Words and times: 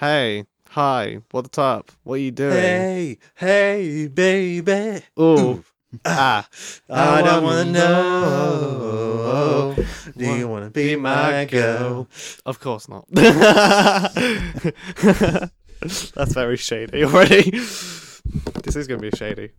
Hey, 0.00 0.46
hi, 0.70 1.18
what's 1.30 1.58
up? 1.58 1.92
What 2.04 2.14
are 2.14 2.16
you 2.16 2.30
doing? 2.30 2.54
Hey, 2.54 3.18
hey, 3.34 4.06
baby. 4.06 5.02
Ooh, 5.20 5.62
ah, 6.06 6.48
I 6.88 7.20
don't 7.20 7.44
want 7.44 7.68
to 7.68 7.70
wanna 7.70 7.70
know. 7.70 9.76
Do 10.16 10.24
you 10.24 10.48
want 10.48 10.64
to 10.64 10.70
be 10.70 10.96
my 10.96 11.44
girl? 11.44 12.08
Of 12.46 12.60
course 12.60 12.88
not. 12.88 13.04
That's 13.10 13.34
very 16.32 16.56
shady 16.56 17.04
already. 17.04 17.50
This 18.62 18.76
is 18.76 18.86
going 18.86 19.00
to 19.02 19.10
be 19.10 19.16
shady. 19.16 19.50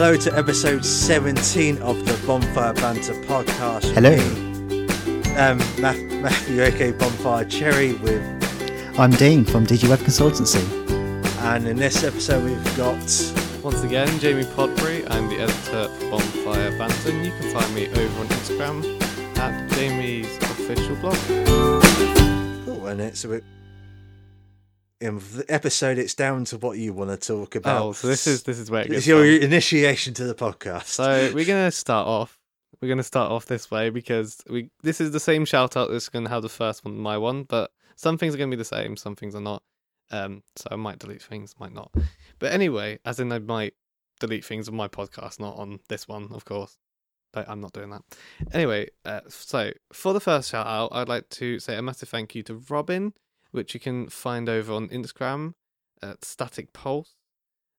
Hello 0.00 0.16
to 0.16 0.34
episode 0.34 0.82
17 0.82 1.76
of 1.82 2.06
the 2.06 2.26
Bonfire 2.26 2.72
Banter 2.72 3.12
podcast. 3.24 3.84
Hello. 3.92 4.16
Um, 5.36 5.58
Ma- 5.78 5.92
Matthew, 6.22 6.62
aka 6.62 6.92
Bonfire 6.92 7.44
Cherry, 7.44 7.92
with, 7.92 8.22
I'm 8.98 9.10
Dean 9.10 9.44
from 9.44 9.66
DigiWeb 9.66 9.98
Consultancy. 9.98 10.64
and 11.42 11.68
in 11.68 11.76
this 11.76 12.02
episode 12.02 12.42
we've 12.44 12.76
got. 12.78 12.96
Once 13.62 13.82
again, 13.82 14.18
Jamie 14.20 14.44
Podbury. 14.44 15.06
I'm 15.10 15.28
the 15.28 15.40
editor 15.40 15.88
for 15.88 16.10
Bonfire 16.12 16.78
Banter. 16.78 17.10
and 17.10 17.26
You 17.26 17.32
can 17.32 17.52
find 17.52 17.74
me 17.74 17.88
over 17.88 18.20
on 18.20 18.26
Instagram 18.28 19.36
at 19.36 19.70
Jamie's 19.72 20.34
official 20.38 20.96
blog. 20.96 21.18
Oh, 21.46 22.86
and 22.86 23.02
it's 23.02 23.26
a 23.26 23.42
in 25.00 25.16
the 25.18 25.44
episode. 25.48 25.98
It's 25.98 26.14
down 26.14 26.44
to 26.46 26.58
what 26.58 26.78
you 26.78 26.92
want 26.92 27.10
to 27.10 27.16
talk 27.16 27.54
about. 27.54 27.82
Oh, 27.82 27.92
so 27.92 28.06
this 28.08 28.26
is 28.26 28.42
this 28.44 28.58
is 28.58 28.70
where 28.70 28.82
it 28.82 28.92
It's 28.92 29.06
your 29.06 29.24
fun. 29.24 29.42
initiation 29.42 30.14
to 30.14 30.24
the 30.24 30.34
podcast. 30.34 30.84
So 30.84 31.30
we're 31.34 31.44
gonna 31.44 31.70
start 31.70 32.06
off. 32.06 32.38
We're 32.80 32.88
gonna 32.88 33.02
start 33.02 33.30
off 33.30 33.46
this 33.46 33.70
way 33.70 33.90
because 33.90 34.40
we 34.48 34.70
this 34.82 35.00
is 35.00 35.10
the 35.12 35.20
same 35.20 35.44
shout 35.44 35.76
out 35.76 35.90
that's 35.90 36.08
gonna 36.08 36.28
have 36.28 36.42
the 36.42 36.48
first 36.48 36.84
one, 36.84 36.96
my 36.98 37.18
one, 37.18 37.44
but 37.44 37.70
some 37.96 38.16
things 38.18 38.34
are 38.34 38.38
gonna 38.38 38.50
be 38.50 38.56
the 38.56 38.64
same, 38.64 38.96
some 38.96 39.16
things 39.16 39.34
are 39.34 39.40
not. 39.40 39.62
Um, 40.10 40.42
so 40.56 40.68
I 40.72 40.76
might 40.76 40.98
delete 40.98 41.22
things, 41.22 41.54
might 41.60 41.72
not. 41.72 41.92
But 42.38 42.52
anyway, 42.52 42.98
as 43.04 43.20
in 43.20 43.30
I 43.32 43.38
might 43.38 43.74
delete 44.18 44.44
things 44.44 44.68
on 44.68 44.74
my 44.74 44.88
podcast, 44.88 45.38
not 45.38 45.56
on 45.56 45.78
this 45.88 46.08
one, 46.08 46.28
of 46.32 46.44
course. 46.44 46.76
But 47.32 47.48
I'm 47.48 47.60
not 47.60 47.72
doing 47.72 47.90
that. 47.90 48.02
Anyway, 48.52 48.88
uh, 49.04 49.20
so 49.28 49.70
for 49.92 50.12
the 50.12 50.18
first 50.18 50.50
shout 50.50 50.66
out, 50.66 50.88
I'd 50.90 51.08
like 51.08 51.28
to 51.30 51.60
say 51.60 51.76
a 51.76 51.82
massive 51.82 52.08
thank 52.08 52.34
you 52.34 52.42
to 52.44 52.54
Robin, 52.68 53.12
which 53.50 53.74
you 53.74 53.80
can 53.80 54.08
find 54.08 54.48
over 54.48 54.72
on 54.72 54.88
Instagram 54.88 55.54
at 56.02 56.24
Static 56.24 56.72
Pulse. 56.72 57.14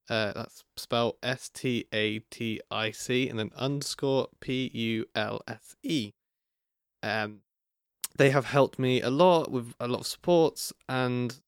Uh, 0.10 0.34
that's 0.34 0.64
spelled 0.76 1.16
S 1.24 1.50
T 1.50 1.86
A 1.94 2.20
T 2.20 2.60
I 2.70 2.92
C 2.92 3.30
and 3.30 3.40
then 3.40 3.52
underscore 3.56 4.28
P 4.40 4.70
U 4.74 5.06
L 5.16 5.42
S 5.48 5.76
E. 5.84 6.12
Um, 7.02 7.42
they 8.18 8.32
have 8.32 8.46
helped 8.46 8.78
me 8.78 9.02
a 9.02 9.10
lot 9.10 9.52
with 9.52 9.74
a 9.80 9.88
lot 9.88 10.02
of 10.02 10.08
supports, 10.08 10.74
and 10.90 11.40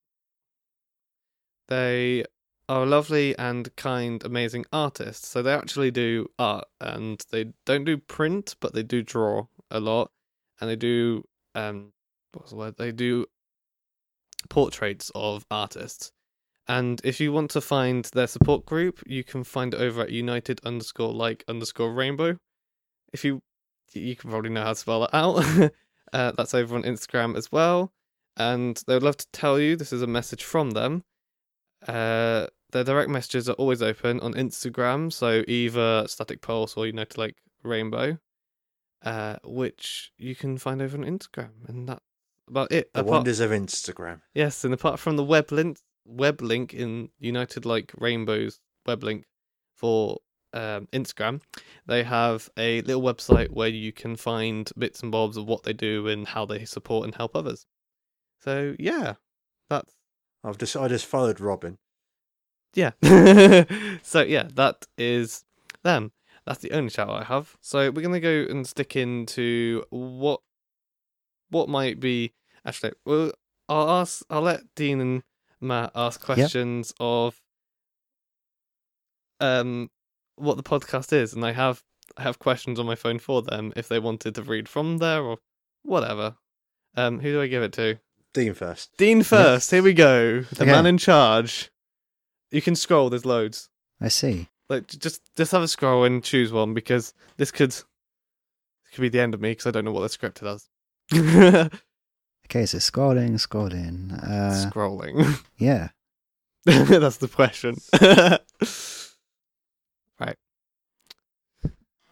they 1.67 2.23
are 2.69 2.85
lovely 2.85 3.37
and 3.37 3.75
kind, 3.75 4.23
amazing 4.23 4.65
artists. 4.71 5.27
So 5.27 5.41
they 5.41 5.53
actually 5.53 5.91
do 5.91 6.29
art, 6.39 6.65
and 6.79 7.21
they 7.31 7.53
don't 7.65 7.83
do 7.83 7.97
print, 7.97 8.55
but 8.61 8.73
they 8.73 8.83
do 8.83 9.01
draw 9.03 9.47
a 9.69 9.79
lot, 9.79 10.11
and 10.61 10.69
they 10.69 10.77
do 10.77 11.25
um, 11.53 11.91
what's 12.33 12.51
the 12.51 12.57
word? 12.57 12.77
They 12.77 12.91
do 12.91 13.25
portraits 14.49 15.11
of 15.15 15.45
artists. 15.49 16.11
And 16.67 17.01
if 17.03 17.19
you 17.19 17.33
want 17.33 17.51
to 17.51 17.61
find 17.61 18.05
their 18.05 18.27
support 18.27 18.65
group, 18.65 19.01
you 19.05 19.23
can 19.23 19.43
find 19.43 19.73
it 19.73 19.81
over 19.81 20.01
at 20.01 20.11
united 20.11 20.61
underscore 20.63 21.13
like 21.13 21.43
underscore 21.47 21.93
rainbow. 21.93 22.37
If 23.11 23.25
you 23.25 23.41
you 23.93 24.15
can 24.15 24.29
probably 24.29 24.49
know 24.49 24.63
how 24.63 24.69
to 24.69 24.75
spell 24.75 25.01
that 25.01 25.13
out. 25.13 25.71
uh, 26.13 26.31
that's 26.31 26.53
over 26.53 26.75
on 26.75 26.83
Instagram 26.83 27.35
as 27.35 27.51
well. 27.51 27.91
And 28.37 28.81
they 28.87 28.93
would 28.93 29.03
love 29.03 29.17
to 29.17 29.27
tell 29.31 29.59
you 29.59 29.75
this 29.75 29.93
is 29.93 30.01
a 30.01 30.07
message 30.07 30.43
from 30.43 30.71
them. 30.71 31.03
Uh, 31.87 32.47
their 32.71 32.83
direct 32.83 33.09
messages 33.09 33.47
are 33.47 33.53
always 33.53 33.81
open 33.81 34.19
on 34.21 34.33
Instagram, 34.33 35.13
so 35.13 35.43
either 35.47 36.07
Static 36.07 36.41
Pulse 36.41 36.75
or 36.75 36.87
United 36.87 37.17
Like 37.17 37.35
Rainbow, 37.61 38.17
uh, 39.03 39.37
which 39.43 40.11
you 40.17 40.33
can 40.33 40.57
find 40.57 40.81
over 40.81 40.97
on 40.97 41.03
Instagram, 41.03 41.67
and 41.67 41.87
that's 41.87 42.01
about 42.47 42.71
it. 42.71 42.91
the 42.93 43.01
Apart- 43.01 43.11
wonders 43.11 43.39
of 43.39 43.51
Instagram. 43.51 44.21
Yes, 44.33 44.63
and 44.63 44.73
apart 44.73 44.99
from 44.99 45.15
the 45.17 45.23
web 45.23 45.51
link, 45.51 45.77
web 46.05 46.41
link 46.41 46.73
in 46.73 47.09
United 47.19 47.65
Like 47.65 47.91
Rainbow's 47.97 48.59
web 48.85 49.03
link 49.03 49.25
for 49.75 50.19
um, 50.53 50.87
Instagram, 50.93 51.41
they 51.87 52.03
have 52.03 52.49
a 52.57 52.81
little 52.81 53.01
website 53.01 53.49
where 53.51 53.69
you 53.69 53.91
can 53.91 54.15
find 54.15 54.69
bits 54.77 55.01
and 55.01 55.11
bobs 55.11 55.37
of 55.37 55.45
what 55.45 55.63
they 55.63 55.73
do 55.73 56.07
and 56.07 56.27
how 56.27 56.45
they 56.45 56.65
support 56.65 57.05
and 57.05 57.15
help 57.15 57.35
others. 57.35 57.65
So 58.41 58.75
yeah, 58.77 59.13
that's 59.69 59.93
I've 60.43 60.57
just 60.57 60.75
I 60.75 60.87
just 60.89 61.05
followed 61.05 61.39
Robin. 61.39 61.77
yeah. 62.75 62.91
so 64.03 64.21
yeah, 64.21 64.49
that 64.55 64.85
is 64.97 65.43
them. 65.83 66.11
That's 66.45 66.59
the 66.59 66.71
only 66.73 66.89
shout 66.89 67.09
I 67.09 67.23
have. 67.23 67.55
So 67.61 67.89
we're 67.89 68.01
gonna 68.01 68.19
go 68.19 68.45
and 68.49 68.67
stick 68.67 68.95
into 68.97 69.83
what 69.89 70.41
what 71.53 71.69
might 71.69 71.99
be 71.99 72.33
actually. 72.65 72.91
Well, 73.05 73.31
I'll 73.69 73.89
ask. 73.89 74.23
I'll 74.29 74.41
let 74.41 74.61
Dean 74.75 74.99
and 74.99 75.23
Matt 75.61 75.91
ask 75.95 76.19
questions 76.21 76.93
of 76.99 77.39
um 79.39 79.89
what 80.35 80.57
the 80.57 80.63
podcast 80.63 81.13
is, 81.13 81.33
and 81.33 81.45
I 81.45 81.51
have 81.51 81.83
I 82.17 82.23
have 82.23 82.39
questions 82.39 82.79
on 82.79 82.85
my 82.85 82.95
phone 82.95 83.19
for 83.19 83.41
them 83.41 83.71
if 83.75 83.87
they 83.87 83.99
wanted 83.99 84.35
to 84.35 84.43
read 84.43 84.67
from 84.67 84.97
there 84.97 85.21
or 85.23 85.37
whatever. 85.83 86.35
Um, 86.95 87.19
who 87.19 87.31
do 87.31 87.41
I 87.41 87.47
give 87.47 87.63
it 87.63 87.73
to? 87.73 87.99
Dean 88.33 88.53
first. 88.53 88.91
Dean 88.97 89.23
first. 89.23 89.71
Here 89.71 89.81
we 89.83 89.93
go. 89.93 90.41
The 90.41 90.63
Okay. 90.63 90.71
man 90.71 90.85
in 90.85 90.97
charge. 90.97 91.71
You 92.51 92.61
can 92.61 92.75
scroll. 92.75 93.09
There's 93.09 93.25
loads. 93.25 93.69
I 94.01 94.07
see. 94.09 94.47
Like 94.69 94.87
just 94.87 95.21
just 95.35 95.51
have 95.51 95.61
a 95.63 95.67
scroll 95.67 96.03
and 96.03 96.23
choose 96.23 96.51
one 96.51 96.73
because 96.73 97.13
this 97.37 97.51
could 97.51 97.71
this 97.71 97.85
could 98.93 99.01
be 99.01 99.09
the 99.09 99.19
end 99.21 99.33
of 99.33 99.41
me 99.41 99.51
because 99.51 99.67
I 99.67 99.71
don't 99.71 99.85
know 99.85 99.91
what 99.91 100.01
the 100.01 100.09
script 100.09 100.41
does. 100.41 100.67
Okay, 102.45 102.65
so 102.67 102.77
scrolling, 102.77 103.31
scrolling. 103.39 104.13
Uh, 104.21 104.69
Scrolling. 104.69 105.41
yeah. 105.57 105.87
That's 106.65 107.17
the 107.17 107.27
question. 107.27 107.77
right. 110.19 110.35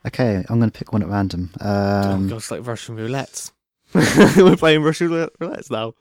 Okay, 0.07 0.44
I'm 0.50 0.57
going 0.59 0.72
to 0.72 0.78
pick 0.78 0.94
one 0.94 1.03
at 1.03 1.09
random. 1.09 1.52
oh 1.62 2.12
Um, 2.13 2.28
gosh, 2.29 2.50
like 2.50 2.66
Russian 2.66 2.96
roulette. 2.96 3.52
We're 3.94 4.56
playing 4.56 4.81
Russian 4.84 5.09
roulette 5.09 5.29
roulette 5.40 5.69
now. 5.69 5.94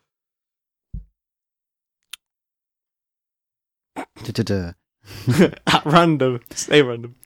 At 5.66 5.82
random. 5.84 6.40
Stay 6.50 6.82
random. 6.82 7.16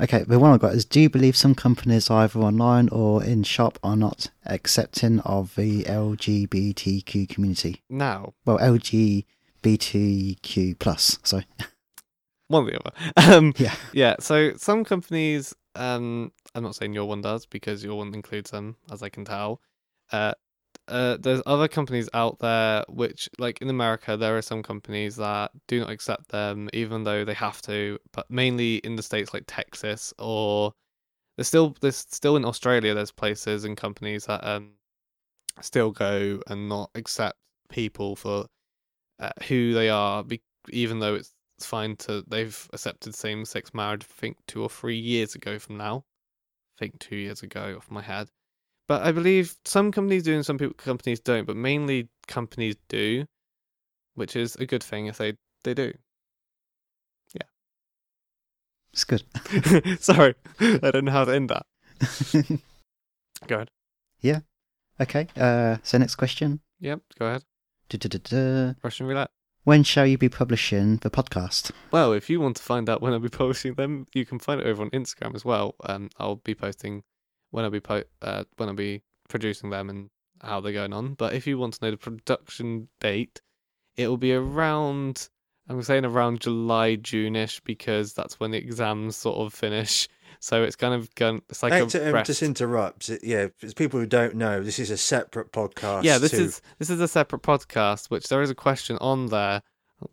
Okay, 0.00 0.22
the 0.22 0.38
one 0.38 0.52
I've 0.52 0.60
got 0.60 0.74
is 0.74 0.84
Do 0.84 1.00
you 1.00 1.10
believe 1.10 1.36
some 1.36 1.56
companies, 1.56 2.08
either 2.08 2.38
online 2.38 2.88
or 2.90 3.24
in 3.24 3.42
shop, 3.42 3.80
are 3.82 3.96
not 3.96 4.30
accepting 4.46 5.18
of 5.20 5.56
the 5.56 5.82
LGBTQ 5.84 7.28
community? 7.28 7.82
Now, 7.90 8.34
Well, 8.44 8.58
LGBTQ 8.58 10.78
plus. 10.78 11.18
Sorry. 11.24 11.46
one 12.48 12.62
or 12.64 12.70
the 12.70 12.80
other. 12.80 12.92
Um, 13.34 13.52
Yeah. 13.56 13.74
Yeah, 13.92 14.14
so 14.20 14.52
some 14.56 14.84
companies, 14.84 15.52
um, 15.74 16.30
I'm 16.54 16.62
not 16.62 16.76
saying 16.76 16.94
your 16.94 17.06
one 17.06 17.22
does 17.22 17.44
because 17.46 17.82
your 17.82 17.96
one 17.96 18.14
includes 18.14 18.52
them, 18.52 18.76
as 18.92 19.02
I 19.02 19.08
can 19.08 19.24
tell. 19.24 19.60
Uh, 20.12 20.34
uh, 20.88 21.16
there's 21.18 21.42
other 21.46 21.68
companies 21.68 22.08
out 22.14 22.38
there 22.40 22.84
which, 22.88 23.28
like 23.38 23.60
in 23.62 23.70
America, 23.70 24.16
there 24.16 24.36
are 24.36 24.42
some 24.42 24.62
companies 24.62 25.16
that 25.16 25.52
do 25.68 25.80
not 25.80 25.90
accept 25.90 26.28
them, 26.28 26.68
even 26.72 27.04
though 27.04 27.24
they 27.24 27.34
have 27.34 27.62
to. 27.62 27.98
But 28.12 28.30
mainly 28.30 28.76
in 28.78 28.96
the 28.96 29.02
states 29.02 29.34
like 29.34 29.44
Texas, 29.46 30.12
or 30.18 30.74
there's 31.36 31.48
still 31.48 31.76
there's 31.80 31.96
still 31.98 32.36
in 32.36 32.44
Australia. 32.44 32.94
There's 32.94 33.12
places 33.12 33.64
and 33.64 33.76
companies 33.76 34.26
that 34.26 34.44
um 34.44 34.74
still 35.62 35.90
go 35.92 36.42
and 36.48 36.68
not 36.68 36.90
accept 36.94 37.38
people 37.70 38.16
for 38.16 38.46
uh, 39.20 39.30
who 39.48 39.74
they 39.74 39.88
are, 39.90 40.24
be- 40.24 40.42
even 40.70 41.00
though 41.00 41.14
it's 41.16 41.34
fine 41.62 41.96
to 41.96 42.24
they've 42.28 42.68
accepted 42.72 43.14
same 43.14 43.44
sex 43.44 43.74
marriage 43.74 44.04
I 44.04 44.14
think 44.20 44.38
two 44.46 44.62
or 44.62 44.70
three 44.70 44.98
years 44.98 45.34
ago 45.36 45.58
from 45.58 45.76
now. 45.78 46.04
I 46.78 46.80
think 46.80 47.00
two 47.00 47.16
years 47.16 47.42
ago 47.42 47.76
off 47.78 47.90
my 47.90 48.02
head. 48.02 48.30
But 48.88 49.02
I 49.02 49.12
believe 49.12 49.54
some 49.66 49.92
companies 49.92 50.22
do 50.22 50.34
and 50.34 50.44
some 50.44 50.56
people 50.58 50.74
companies 50.74 51.20
don't, 51.20 51.46
but 51.46 51.56
mainly 51.56 52.08
companies 52.26 52.74
do, 52.88 53.26
which 54.14 54.34
is 54.34 54.56
a 54.56 54.66
good 54.66 54.82
thing 54.82 55.06
if 55.06 55.18
they, 55.18 55.34
they 55.62 55.74
do. 55.74 55.92
Yeah. 57.34 57.46
It's 58.94 59.04
good. 59.04 59.24
Sorry. 60.00 60.34
I 60.58 60.90
don't 60.90 61.04
know 61.04 61.12
how 61.12 61.26
to 61.26 61.34
end 61.34 61.50
that. 61.50 61.66
Go 63.46 63.56
ahead. 63.56 63.70
Yeah. 64.20 64.40
Okay, 65.00 65.28
uh, 65.36 65.76
so 65.84 65.96
next 65.98 66.16
question. 66.16 66.58
Yep, 66.80 67.00
go 67.20 67.26
ahead. 67.26 67.44
Duh-duh-duh-duh. 67.88 68.74
Russian 68.82 69.06
roulette. 69.06 69.30
When 69.62 69.84
shall 69.84 70.06
you 70.06 70.18
be 70.18 70.28
publishing 70.28 70.96
the 70.96 71.10
podcast? 71.10 71.70
Well, 71.92 72.12
if 72.12 72.28
you 72.28 72.40
want 72.40 72.56
to 72.56 72.62
find 72.62 72.88
out 72.88 73.00
when 73.00 73.12
I'll 73.12 73.20
be 73.20 73.28
publishing 73.28 73.74
them, 73.74 74.06
you 74.12 74.26
can 74.26 74.40
find 74.40 74.60
it 74.60 74.66
over 74.66 74.82
on 74.82 74.90
Instagram 74.90 75.36
as 75.36 75.44
well. 75.44 75.76
Um, 75.84 76.10
I'll 76.18 76.36
be 76.36 76.54
posting 76.54 77.04
when 77.50 77.64
I'll 77.64 77.70
be 77.70 77.80
po- 77.80 78.04
uh, 78.22 78.44
when 78.56 78.68
I'll 78.68 78.74
be 78.74 79.02
producing 79.28 79.70
them 79.70 79.90
and 79.90 80.10
how 80.42 80.60
they're 80.60 80.72
going 80.72 80.92
on. 80.92 81.14
But 81.14 81.34
if 81.34 81.46
you 81.46 81.58
want 81.58 81.74
to 81.74 81.84
know 81.84 81.90
the 81.90 81.96
production 81.96 82.88
date, 83.00 83.40
it 83.96 84.08
will 84.08 84.16
be 84.16 84.32
around. 84.32 85.28
I'm 85.68 85.82
saying 85.82 86.06
around 86.06 86.40
July, 86.40 86.96
June-ish, 86.96 87.60
because 87.60 88.14
that's 88.14 88.40
when 88.40 88.52
the 88.52 88.58
exams 88.58 89.16
sort 89.16 89.38
of 89.38 89.52
finish. 89.52 90.08
So 90.40 90.62
it's 90.62 90.76
kind 90.76 90.94
of 90.94 91.12
going. 91.16 91.42
It's 91.48 91.62
like 91.64 91.72
a 91.72 91.82
um, 91.82 92.24
just 92.24 92.42
interrupt. 92.42 93.10
Yeah, 93.22 93.48
for 93.58 93.72
people 93.72 93.98
who 93.98 94.06
don't 94.06 94.36
know, 94.36 94.62
this 94.62 94.78
is 94.78 94.90
a 94.90 94.96
separate 94.96 95.50
podcast. 95.52 96.04
yeah, 96.04 96.18
this 96.18 96.30
to- 96.30 96.36
is 96.42 96.62
this 96.78 96.90
is 96.90 97.00
a 97.00 97.08
separate 97.08 97.42
podcast. 97.42 98.08
Which 98.08 98.28
there 98.28 98.40
is 98.40 98.48
a 98.48 98.54
question 98.54 98.96
on 99.00 99.26
there, 99.26 99.62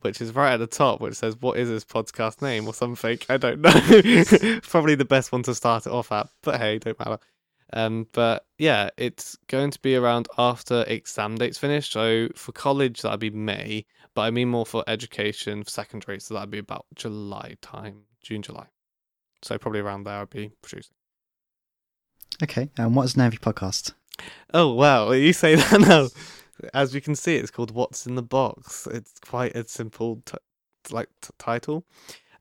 which 0.01 0.21
is 0.21 0.33
right 0.33 0.53
at 0.53 0.57
the 0.57 0.67
top, 0.67 1.01
which 1.01 1.15
says, 1.15 1.35
"What 1.39 1.57
is 1.57 1.69
this 1.69 1.85
podcast 1.85 2.41
name?" 2.41 2.67
or 2.67 2.73
something. 2.73 3.19
I 3.29 3.37
don't 3.37 3.61
know. 3.61 4.59
Probably 4.63 4.95
the 4.95 5.05
best 5.05 5.31
one 5.31 5.43
to 5.43 5.55
start 5.55 5.85
it 5.85 5.91
off 5.91 6.11
at, 6.11 6.29
but 6.41 6.59
hey, 6.59 6.79
don't 6.79 6.99
matter. 6.99 7.19
Um, 7.73 8.07
but 8.13 8.45
yeah, 8.57 8.89
it's 8.97 9.37
going 9.47 9.71
to 9.71 9.79
be 9.79 9.95
around 9.95 10.27
after 10.37 10.83
exam 10.87 11.35
dates 11.35 11.57
finish. 11.57 11.89
So 11.89 12.29
for 12.35 12.51
college, 12.51 13.01
that'd 13.01 13.19
be 13.19 13.31
May, 13.31 13.85
but 14.13 14.21
I 14.21 14.31
mean 14.31 14.49
more 14.49 14.65
for 14.65 14.83
education, 14.87 15.63
for 15.63 15.69
secondary. 15.69 16.19
So 16.19 16.33
that'd 16.33 16.49
be 16.49 16.59
about 16.59 16.85
July 16.95 17.57
time, 17.61 18.03
June, 18.21 18.41
July. 18.41 18.67
So 19.41 19.57
probably 19.57 19.81
around 19.81 20.05
there, 20.05 20.21
I'd 20.21 20.29
be 20.29 20.51
producing. 20.61 20.95
Okay, 22.43 22.69
and 22.77 22.95
what's 22.95 23.15
name 23.15 23.27
of 23.27 23.33
your 23.33 23.39
podcast? 23.39 23.93
Oh 24.53 24.73
wow, 24.73 25.11
you 25.11 25.33
say 25.33 25.55
that 25.55 25.81
now. 25.81 26.07
As 26.73 26.95
you 26.95 27.01
can 27.01 27.15
see, 27.15 27.35
it's 27.35 27.51
called 27.51 27.71
"What's 27.71 28.05
in 28.07 28.15
the 28.15 28.21
Box." 28.23 28.87
It's 28.87 29.13
quite 29.19 29.55
a 29.55 29.67
simple, 29.67 30.21
t- 30.25 30.37
like 30.91 31.09
t- 31.21 31.29
title, 31.37 31.85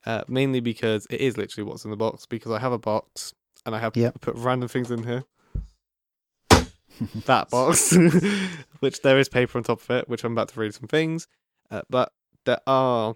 uh, 0.06 0.25
mainly 0.28 0.61
because 0.61 1.06
it 1.11 1.20
is 1.20 1.37
literally 1.37 1.69
"What's 1.69 1.84
in 1.84 1.90
the 1.90 1.96
Box." 1.96 2.26
Because 2.26 2.52
I 2.52 2.58
have 2.61 2.72
a 2.72 2.78
box 2.78 3.34
and 3.66 3.75
I 3.75 3.78
have 3.81 3.96
Yep. 3.96 4.20
put 4.20 4.37
random 4.37 4.69
things 4.69 4.90
in 4.90 5.02
here. 5.05 5.25
that 7.26 7.50
box, 7.50 7.96
which 8.81 9.02
there 9.02 9.19
is 9.19 9.28
paper 9.28 9.58
on 9.58 9.64
top 9.64 9.81
of 9.82 9.90
it, 9.90 10.08
which 10.08 10.22
I'm 10.25 10.32
about 10.32 10.49
to 10.50 10.60
read 10.60 10.75
some 10.75 10.88
things. 10.88 11.26
Uh, 11.70 11.82
but 11.90 12.12
there 12.44 12.60
are 12.67 13.14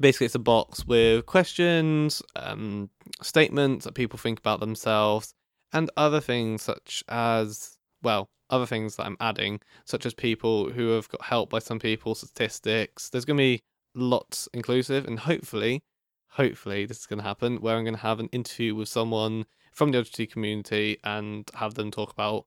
basically 0.00 0.26
it's 0.26 0.34
a 0.34 0.40
box 0.40 0.84
with 0.86 1.26
questions, 1.26 2.22
um, 2.36 2.90
statements 3.22 3.84
that 3.84 3.94
people 3.94 4.18
think 4.18 4.38
about 4.38 4.60
themselves, 4.60 5.34
and 5.72 5.90
other 5.96 6.20
things 6.20 6.62
such 6.62 7.04
as 7.08 7.76
well, 8.02 8.28
other 8.50 8.66
things 8.66 8.96
that 8.96 9.06
I'm 9.06 9.16
adding, 9.20 9.60
such 9.84 10.06
as 10.06 10.14
people 10.14 10.70
who 10.70 10.90
have 10.90 11.08
got 11.08 11.22
help 11.22 11.50
by 11.50 11.58
some 11.58 11.78
people, 11.78 12.14
statistics. 12.14 13.08
There's 13.08 13.24
going 13.24 13.36
to 13.36 13.42
be 13.42 13.62
lots 13.94 14.48
inclusive, 14.52 15.06
and 15.06 15.20
hopefully, 15.20 15.82
hopefully, 16.30 16.86
this 16.86 16.98
is 16.98 17.06
going 17.06 17.18
to 17.18 17.24
happen 17.24 17.60
where 17.60 17.76
I'm 17.76 17.84
going 17.84 17.94
to 17.94 18.00
have 18.00 18.20
an 18.20 18.28
interview 18.32 18.74
with 18.74 18.88
someone 18.88 19.46
from 19.72 19.92
the 19.92 19.98
LGBT 20.02 20.30
community 20.30 20.98
and 21.04 21.48
have 21.54 21.74
them 21.74 21.90
talk 21.90 22.12
about 22.12 22.46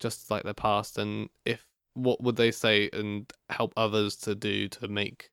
just 0.00 0.30
like 0.30 0.42
their 0.42 0.54
past 0.54 0.98
and 0.98 1.28
if 1.44 1.64
what 1.94 2.22
would 2.22 2.36
they 2.36 2.50
say 2.50 2.90
and 2.92 3.32
help 3.48 3.72
others 3.76 4.16
to 4.16 4.34
do 4.34 4.68
to 4.68 4.88
make 4.88 5.30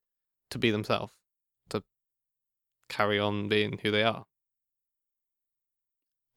to 0.49 0.57
be 0.57 0.71
themselves 0.71 1.11
to 1.69 1.83
carry 2.87 3.19
on 3.19 3.49
being 3.49 3.77
who 3.81 3.91
they 3.91 4.03
are 4.03 4.23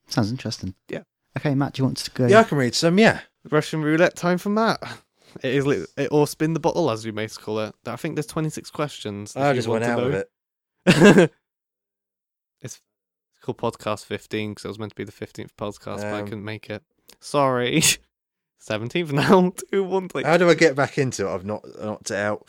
Sounds 0.09 0.31
interesting. 0.31 0.75
Yeah. 0.89 1.03
Okay, 1.37 1.55
Matt, 1.55 1.75
do 1.75 1.81
you 1.81 1.85
want 1.85 1.99
to 1.99 2.11
go? 2.11 2.27
Yeah, 2.27 2.41
I 2.41 2.45
can 2.45 2.59
read 2.59 2.75
some. 2.75 2.99
Yeah, 2.99 3.21
russian 3.51 3.83
roulette 3.83 4.17
time 4.17 4.39
for 4.39 4.49
matt 4.51 4.81
it 5.43 5.55
is 5.55 5.67
lit- 5.67 5.89
it, 5.97 6.09
or 6.11 6.27
spin 6.27 6.53
the 6.55 6.61
bottle 6.61 6.91
as 6.91 7.05
we 7.05 7.13
may 7.13 7.29
call 7.29 7.61
it 7.61 7.75
i 7.87 7.97
think 7.97 8.15
there's 8.17 8.27
26 8.27 8.71
questions 8.71 9.35
if 9.37 9.43
I 9.43 9.51
you 9.51 9.55
just 9.57 9.69
want 9.69 9.83
went 9.83 9.97
to 9.99 10.03
out 10.03 10.07
of 10.07 10.15
it. 10.15 11.33
it's, 12.63 12.81
it's 13.33 13.41
called 13.43 13.59
podcast 13.59 14.05
15 14.05 14.51
because 14.51 14.65
it 14.65 14.69
was 14.69 14.79
meant 14.79 14.93
to 14.93 14.97
be 14.97 15.05
the 15.05 15.13
15th 15.13 15.51
podcast 15.59 16.03
but 16.03 16.07
i 16.15 16.21
Um, 16.21 16.25
couldn't 16.27 16.45
make 16.45 16.71
it 16.71 16.83
sorry 17.21 17.83
17th 18.69 19.13
now 19.13 19.53
two 19.71 19.85
one 19.85 20.09
like 20.15 20.25
How 20.27 20.37
do 20.39 20.49
I 20.49 20.55
get 20.55 20.75
back 20.75 20.97
into 20.99 21.29
it? 21.29 21.33
I've 21.33 21.45
not 21.45 21.63
knocked 21.79 22.11
it 22.11 22.17
out. 22.17 22.49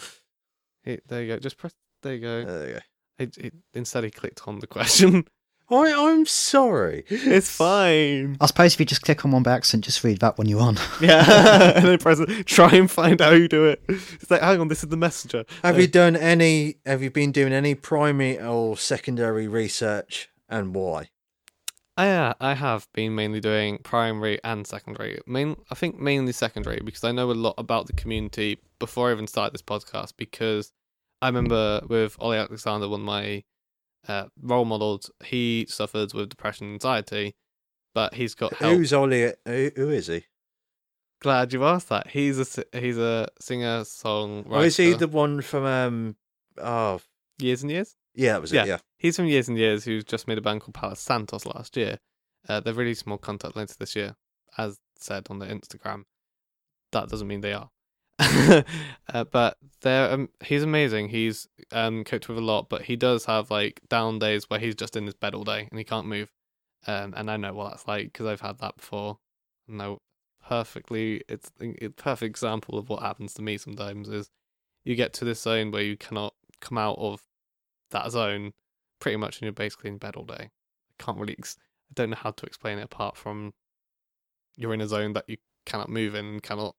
Hey, 0.84 1.00
there 1.08 1.22
you 1.22 1.34
go. 1.34 1.38
Just 1.40 1.58
press. 1.58 1.74
There 2.02 2.16
you 2.16 2.22
go. 2.22 2.46
There 2.46 2.68
you 2.68 2.74
go. 2.76 2.80
It, 3.20 3.38
it, 3.38 3.54
instead, 3.76 4.04
he 4.06 4.10
clicked 4.10 4.48
on 4.48 4.58
the 4.60 4.66
question. 4.68 5.26
I, 5.70 5.94
I'm 5.94 6.26
sorry. 6.26 7.04
it's 7.10 7.50
fine. 7.58 8.38
I 8.40 8.46
suppose 8.46 8.74
if 8.74 8.80
you 8.80 8.86
just 8.86 9.02
click 9.02 9.26
on 9.26 9.32
one 9.32 9.44
by 9.44 9.52
accident, 9.54 9.84
just 9.84 10.04
read 10.04 10.20
that 10.20 10.38
one 10.38 10.48
you're 10.48 10.62
on. 10.62 10.78
Yeah, 11.02 11.74
and 11.76 11.86
then 11.86 11.98
press 11.98 12.20
it. 12.20 12.46
Try 12.46 12.72
and 12.76 12.90
find 12.90 13.22
out 13.22 13.32
how 13.32 13.36
you 13.38 13.48
do 13.48 13.66
it. 13.66 13.82
It's 13.88 14.32
like, 14.32 14.42
hang 14.42 14.60
on, 14.62 14.70
this 14.70 14.84
is 14.84 14.90
the 14.90 14.98
messenger. 14.98 15.44
Have 15.64 15.76
No. 15.76 15.82
you 15.82 15.88
done 15.88 16.16
any? 16.16 16.78
Have 16.86 17.04
you 17.04 17.12
been 17.12 17.32
doing 17.32 17.52
any 17.54 17.76
primary 17.76 18.40
or 18.40 18.78
secondary 18.78 19.48
research, 19.48 20.30
and 20.48 20.74
why? 20.74 21.10
Yeah, 21.98 22.30
uh, 22.30 22.34
I 22.40 22.54
have 22.54 22.88
been 22.94 23.16
mainly 23.16 23.40
doing 23.40 23.80
primary 23.80 24.40
and 24.44 24.68
secondary. 24.68 25.20
Main, 25.26 25.58
I 25.72 25.76
think 25.76 26.00
mainly 26.00 26.32
secondary 26.32 26.80
because 26.84 27.04
I 27.04 27.12
know 27.12 27.32
a 27.32 27.34
lot 27.34 27.56
about 27.58 27.88
the 27.88 27.94
community 27.94 28.60
before 28.80 29.10
I 29.10 29.14
even 29.14 29.26
started 29.28 29.54
this 29.56 29.64
podcast. 29.64 30.14
Because 30.16 30.72
I 31.24 31.28
remember 31.28 31.82
with 31.90 32.16
Olly 32.20 32.38
Alexander, 32.38 32.88
one 32.88 33.00
of 33.02 33.06
my 33.08 33.44
uh, 34.08 34.26
role 34.42 34.66
models, 34.66 35.12
he 35.24 35.66
suffered 35.70 36.14
with 36.14 36.30
depression 36.30 36.68
and 36.68 36.74
anxiety, 36.76 37.36
but 37.94 38.14
he's 38.16 38.36
got 38.36 38.54
help. 38.56 38.74
Who's 38.76 38.94
Olly? 38.94 39.34
Who, 39.46 39.72
who 39.76 39.90
is 39.90 40.08
he? 40.08 40.26
Glad 41.22 41.52
you 41.54 41.64
asked 41.64 41.90
that. 41.90 42.08
He's 42.10 42.40
a 42.40 42.64
he's 42.78 42.98
a 42.98 43.28
singer 43.40 43.82
songwriter. 43.82 44.46
Oh, 44.52 44.62
is 44.62 44.78
he 44.78 44.94
the 44.94 45.08
one 45.08 45.42
from? 45.42 45.66
Um. 45.66 46.16
Oh, 46.62 47.02
years 47.40 47.62
and 47.64 47.72
years? 47.72 47.96
yeah, 48.14 48.34
that 48.34 48.42
was 48.42 48.52
Yeah. 48.52 48.64
it. 48.64 48.68
Yeah. 48.68 48.78
He's 49.00 49.16
from 49.16 49.26
Years 49.26 49.48
and 49.48 49.58
Years, 49.58 49.84
who's 49.86 50.04
just 50.04 50.28
made 50.28 50.38
a 50.40 50.42
band 50.42 50.62
called 50.62 50.74
Palace 50.74 51.00
Santos 51.00 51.46
last 51.46 51.78
year. 51.78 52.00
Uh, 52.50 52.60
they've 52.60 52.76
released 52.78 53.06
more 53.06 53.20
content 53.20 53.56
later 53.56 53.76
this 53.78 53.96
year, 53.96 54.16
as 54.58 54.80
said 54.98 55.28
on 55.30 55.38
their 55.40 55.50
Instagram. 55.50 56.04
That 56.92 57.10
doesn't 57.10 57.28
mean 57.28 57.42
they 57.42 57.54
are. 57.54 57.70
Uh, 58.20 58.64
but 59.32 59.58
they're 59.82 60.12
um, 60.12 60.30
he's 60.44 60.64
amazing. 60.64 61.10
He's 61.10 61.48
um 61.72 62.04
coped 62.04 62.28
with 62.28 62.38
a 62.38 62.42
lot, 62.42 62.70
but 62.70 62.84
he 62.84 62.96
does 62.96 63.26
have 63.26 63.52
like 63.52 63.82
down 63.90 64.20
days 64.20 64.50
where 64.50 64.60
he's 64.60 64.76
just 64.76 64.96
in 64.96 65.06
his 65.06 65.16
bed 65.16 65.36
all 65.36 65.44
day 65.44 65.68
and 65.70 65.78
he 65.78 65.84
can't 65.84 66.08
move. 66.08 66.32
Um, 66.88 67.14
and 67.16 67.30
I 67.30 67.38
know 67.38 67.54
what 67.54 67.72
that's 67.72 67.88
like 67.88 68.06
because 68.14 68.26
I've 68.26 68.42
had 68.42 68.60
that 68.60 68.78
before. 68.78 69.20
No, 69.68 70.00
perfectly. 70.48 71.24
It's 71.28 71.52
a 71.62 71.90
perfect 71.90 72.30
example 72.30 72.78
of 72.78 72.90
what 72.90 73.04
happens 73.04 73.34
to 73.36 73.42
me 73.42 73.58
sometimes. 73.58 74.10
Is 74.10 74.30
you 74.84 74.96
get 74.96 75.14
to 75.14 75.26
this 75.26 75.42
zone 75.42 75.72
where 75.72 75.84
you 75.84 75.98
cannot 75.98 76.34
come 76.62 76.78
out 76.78 76.98
of 76.98 77.22
that 77.92 78.12
zone 78.12 78.54
pretty 79.00 79.18
much 79.18 79.38
and 79.38 79.44
you're 79.44 79.52
basically 79.52 79.90
in 79.90 79.98
bed 79.98 80.16
all 80.16 80.26
day. 80.26 80.50
I 81.00 81.04
can't 81.04 81.18
really, 81.18 81.36
ex- 81.38 81.58
I 81.92 81.94
don't 81.94 82.10
know 82.10 82.18
how 82.18 82.32
to 82.32 82.46
explain 82.46 82.80
it 82.80 82.84
apart 82.84 83.18
from 83.18 83.54
you're 84.56 84.74
in 84.74 84.82
a 84.82 84.88
zone 84.88 85.14
that 85.14 85.26
you 85.28 85.38
cannot 85.66 85.90
move 85.90 86.16
in 86.16 86.26
and 86.26 86.44
cannot 86.44 86.76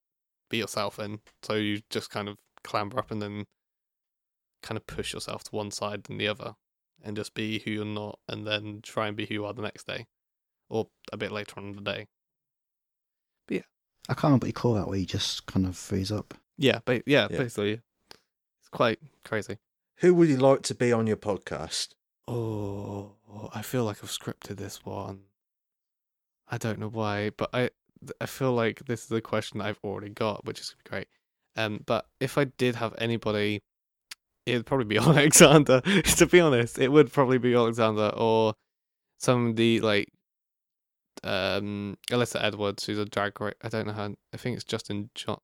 be 0.48 0.58
yourself 0.58 0.98
in. 0.98 1.20
So 1.42 1.54
you 1.54 1.80
just 1.90 2.10
kind 2.10 2.28
of 2.28 2.38
clamber 2.64 2.98
up 2.98 3.10
and 3.10 3.20
then 3.22 3.46
kind 4.62 4.76
of 4.76 4.86
push 4.86 5.12
yourself 5.12 5.44
to 5.44 5.50
one 5.54 5.70
side 5.70 6.04
than 6.04 6.18
the 6.18 6.28
other 6.28 6.54
and 7.02 7.16
just 7.16 7.34
be 7.34 7.60
who 7.60 7.70
you're 7.70 7.84
not 7.84 8.18
and 8.28 8.46
then 8.46 8.80
try 8.82 9.06
and 9.06 9.16
be 9.16 9.26
who 9.26 9.34
you 9.34 9.44
are 9.44 9.52
the 9.54 9.62
next 9.62 9.86
day 9.86 10.06
or 10.68 10.88
a 11.12 11.16
bit 11.16 11.30
later 11.32 11.54
on 11.56 11.68
in 11.68 11.76
the 11.76 11.82
day. 11.82 12.06
Yeah, 13.48 13.62
I 14.08 14.14
can't 14.14 14.24
remember 14.24 14.44
what 14.44 14.48
you 14.48 14.52
call 14.54 14.74
that, 14.74 14.88
where 14.88 14.98
you 14.98 15.06
just 15.06 15.46
kind 15.46 15.64
of 15.66 15.76
freeze 15.76 16.12
up. 16.12 16.34
Yeah, 16.58 16.80
but 16.84 17.02
yeah, 17.06 17.28
Yeah. 17.30 17.38
basically, 17.38 17.80
it's 18.60 18.68
quite 18.70 18.98
crazy. 19.24 19.58
Who 19.98 20.12
would 20.14 20.28
you 20.28 20.36
like 20.36 20.62
to 20.62 20.74
be 20.74 20.92
on 20.92 21.06
your 21.06 21.16
podcast? 21.16 21.94
Oh, 22.26 23.12
I 23.54 23.62
feel 23.62 23.84
like 23.84 23.98
I've 24.02 24.10
scripted 24.10 24.56
this 24.56 24.84
one. 24.84 25.22
I 26.48 26.58
don't 26.58 26.78
know 26.78 26.88
why, 26.88 27.30
but 27.30 27.48
I 27.52 27.70
I 28.20 28.26
feel 28.26 28.52
like 28.52 28.84
this 28.86 29.04
is 29.04 29.12
a 29.12 29.20
question 29.20 29.60
I've 29.60 29.80
already 29.84 30.10
got, 30.10 30.44
which 30.44 30.60
is 30.60 30.74
great. 30.88 31.08
Um, 31.56 31.80
but 31.86 32.06
if 32.20 32.38
I 32.38 32.44
did 32.44 32.76
have 32.76 32.94
anybody, 32.98 33.60
it'd 34.46 34.66
probably 34.66 34.86
be 34.86 34.98
Alexander. 34.98 35.80
to 36.04 36.26
be 36.26 36.40
honest, 36.40 36.78
it 36.78 36.90
would 36.92 37.12
probably 37.12 37.38
be 37.38 37.54
Alexander 37.54 38.12
or 38.16 38.54
somebody 39.18 39.80
like 39.80 40.08
um 41.24 41.96
Alyssa 42.10 42.42
Edwards, 42.42 42.84
who's 42.86 42.98
a 42.98 43.04
drag. 43.04 43.32
I 43.40 43.68
don't 43.68 43.86
know 43.86 43.92
how. 43.92 44.14
I 44.32 44.36
think 44.36 44.56
it's 44.56 44.64
Justin 44.64 45.10
jo- 45.14 45.42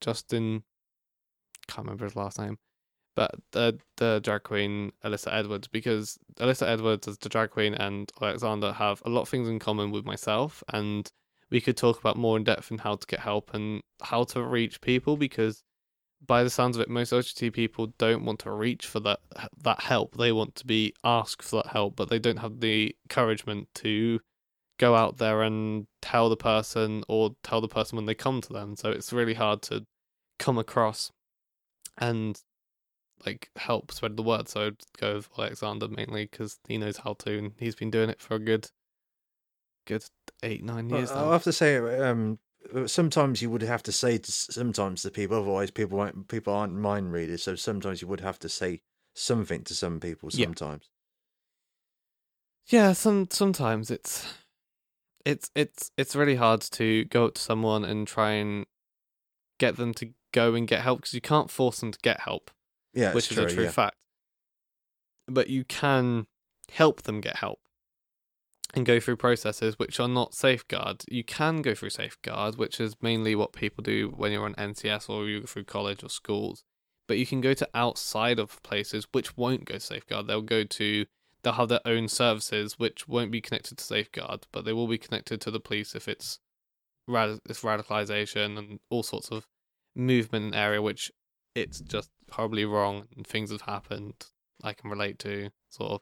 Justin. 0.00 0.64
Can't 1.68 1.86
remember 1.86 2.04
his 2.06 2.16
last 2.16 2.38
name 2.38 2.58
but 3.14 3.34
the 3.52 3.78
the 3.96 4.20
drag 4.22 4.42
queen 4.42 4.92
Alyssa 5.04 5.32
Edwards 5.32 5.68
because 5.68 6.18
Alyssa 6.36 6.66
Edwards 6.66 7.06
as 7.08 7.18
the 7.18 7.28
drag 7.28 7.50
queen 7.50 7.74
and 7.74 8.10
Alexander 8.20 8.72
have 8.72 9.02
a 9.04 9.10
lot 9.10 9.22
of 9.22 9.28
things 9.28 9.48
in 9.48 9.58
common 9.58 9.90
with 9.90 10.04
myself 10.04 10.62
and 10.72 11.10
we 11.52 11.60
could 11.60 11.76
talk 11.76 11.98
about 11.98 12.16
more 12.16 12.36
in 12.36 12.44
depth 12.44 12.70
and 12.70 12.80
how 12.80 12.96
to 12.96 13.06
get 13.06 13.20
help 13.20 13.54
and 13.54 13.80
how 14.02 14.24
to 14.24 14.42
reach 14.42 14.80
people 14.80 15.16
because 15.16 15.62
by 16.26 16.42
the 16.42 16.50
sounds 16.50 16.76
of 16.76 16.82
it 16.82 16.88
most 16.88 17.12
LGBT 17.12 17.52
people 17.52 17.92
don't 17.98 18.24
want 18.24 18.40
to 18.40 18.50
reach 18.50 18.86
for 18.86 19.00
that 19.00 19.20
that 19.62 19.80
help 19.80 20.16
they 20.16 20.32
want 20.32 20.54
to 20.56 20.66
be 20.66 20.94
asked 21.04 21.42
for 21.42 21.56
that 21.56 21.72
help 21.72 21.94
but 21.96 22.08
they 22.08 22.18
don't 22.18 22.38
have 22.38 22.60
the 22.60 22.94
encouragement 23.04 23.68
to 23.74 24.18
go 24.78 24.94
out 24.94 25.18
there 25.18 25.42
and 25.42 25.86
tell 26.00 26.28
the 26.28 26.36
person 26.36 27.04
or 27.08 27.36
tell 27.42 27.60
the 27.60 27.68
person 27.68 27.96
when 27.96 28.06
they 28.06 28.14
come 28.14 28.40
to 28.40 28.52
them 28.52 28.74
so 28.76 28.90
it's 28.90 29.12
really 29.12 29.34
hard 29.34 29.62
to 29.62 29.84
come 30.38 30.58
across 30.58 31.12
and 31.98 32.40
like 33.24 33.50
help 33.56 33.92
spread 33.92 34.16
the 34.16 34.22
word. 34.22 34.48
So 34.48 34.66
I'd 34.66 34.82
go 34.98 35.16
with 35.16 35.28
Alexander 35.38 35.88
mainly 35.88 36.28
because 36.30 36.58
he 36.66 36.78
knows 36.78 36.98
how 36.98 37.14
to, 37.20 37.38
and 37.38 37.52
he's 37.58 37.74
been 37.74 37.90
doing 37.90 38.10
it 38.10 38.20
for 38.20 38.34
a 38.34 38.38
good, 38.38 38.68
good 39.86 40.04
eight 40.42 40.64
nine 40.64 40.88
Well, 40.88 41.00
years 41.00 41.10
I'll 41.10 41.32
have 41.32 41.44
to 41.44 41.52
say, 41.52 41.76
um, 41.76 42.38
sometimes 42.86 43.42
you 43.42 43.50
would 43.50 43.62
have 43.62 43.82
to 43.84 43.92
say 43.92 44.18
to, 44.18 44.32
sometimes 44.32 45.02
to 45.02 45.10
people, 45.10 45.38
otherwise 45.38 45.70
people 45.70 45.98
won't. 45.98 46.28
People 46.28 46.54
aren't 46.54 46.74
mind 46.74 47.12
readers, 47.12 47.42
so 47.42 47.54
sometimes 47.54 48.02
you 48.02 48.08
would 48.08 48.20
have 48.20 48.38
to 48.40 48.48
say 48.48 48.80
something 49.14 49.62
to 49.64 49.74
some 49.74 50.00
people. 50.00 50.30
Yeah. 50.32 50.46
Sometimes, 50.46 50.90
Yeah, 52.66 52.92
some 52.92 53.28
sometimes 53.30 53.90
it's 53.90 54.34
it's 55.24 55.50
it's 55.54 55.90
it's 55.96 56.16
really 56.16 56.36
hard 56.36 56.60
to 56.62 57.04
go 57.06 57.26
up 57.26 57.34
to 57.34 57.40
someone 57.40 57.84
and 57.84 58.06
try 58.06 58.32
and 58.32 58.66
get 59.58 59.76
them 59.76 59.94
to 59.94 60.10
go 60.32 60.54
and 60.54 60.66
get 60.66 60.80
help 60.82 61.00
because 61.00 61.14
you 61.14 61.20
can't 61.20 61.50
force 61.50 61.80
them 61.80 61.92
to 61.92 61.98
get 62.02 62.20
help. 62.20 62.50
yeah, 62.94 63.12
which 63.12 63.30
is 63.30 63.36
true, 63.36 63.46
a 63.46 63.50
true 63.50 63.64
yeah. 63.64 63.70
fact. 63.70 63.96
But 65.28 65.48
you 65.48 65.64
can 65.64 66.26
help 66.70 67.02
them 67.02 67.20
get 67.20 67.36
help 67.36 67.60
and 68.74 68.86
go 68.86 69.00
through 69.00 69.16
processes 69.16 69.78
which 69.78 70.00
are 70.00 70.08
not 70.08 70.34
safeguard. 70.34 71.04
You 71.08 71.24
can 71.24 71.60
go 71.62 71.74
through 71.74 71.90
safeguard, 71.90 72.56
which 72.56 72.80
is 72.80 72.96
mainly 73.02 73.34
what 73.34 73.52
people 73.52 73.82
do 73.82 74.12
when 74.16 74.32
you're 74.32 74.44
on 74.44 74.54
NCS 74.54 75.10
or 75.10 75.26
you 75.26 75.40
go 75.40 75.46
through 75.46 75.64
college 75.64 76.02
or 76.02 76.08
schools. 76.08 76.64
But 77.06 77.18
you 77.18 77.26
can 77.26 77.40
go 77.40 77.52
to 77.54 77.68
outside 77.74 78.38
of 78.38 78.62
places 78.62 79.06
which 79.12 79.36
won't 79.36 79.66
go 79.66 79.78
safeguard. 79.78 80.26
They'll 80.26 80.40
go 80.40 80.64
to 80.64 81.06
they'll 81.42 81.52
have 81.54 81.68
their 81.68 81.80
own 81.84 82.08
services 82.08 82.78
which 82.78 83.08
won't 83.08 83.32
be 83.32 83.40
connected 83.40 83.76
to 83.76 83.84
safeguard, 83.84 84.46
but 84.52 84.64
they 84.64 84.72
will 84.72 84.86
be 84.86 84.98
connected 84.98 85.40
to 85.40 85.50
the 85.50 85.60
police 85.60 85.94
if 85.94 86.08
it's 86.08 86.38
rad- 87.08 87.40
it's 87.48 87.62
radicalization 87.62 88.56
and 88.56 88.80
all 88.90 89.02
sorts 89.02 89.30
of 89.30 89.46
movement 89.94 90.54
area 90.54 90.80
which 90.80 91.10
it's 91.54 91.80
just 91.80 92.10
horribly 92.30 92.64
wrong 92.64 93.08
and 93.16 93.26
things 93.26 93.50
have 93.50 93.62
happened 93.62 94.14
I 94.62 94.72
can 94.72 94.90
relate 94.90 95.18
to, 95.20 95.50
sort 95.70 95.92
of, 95.92 96.00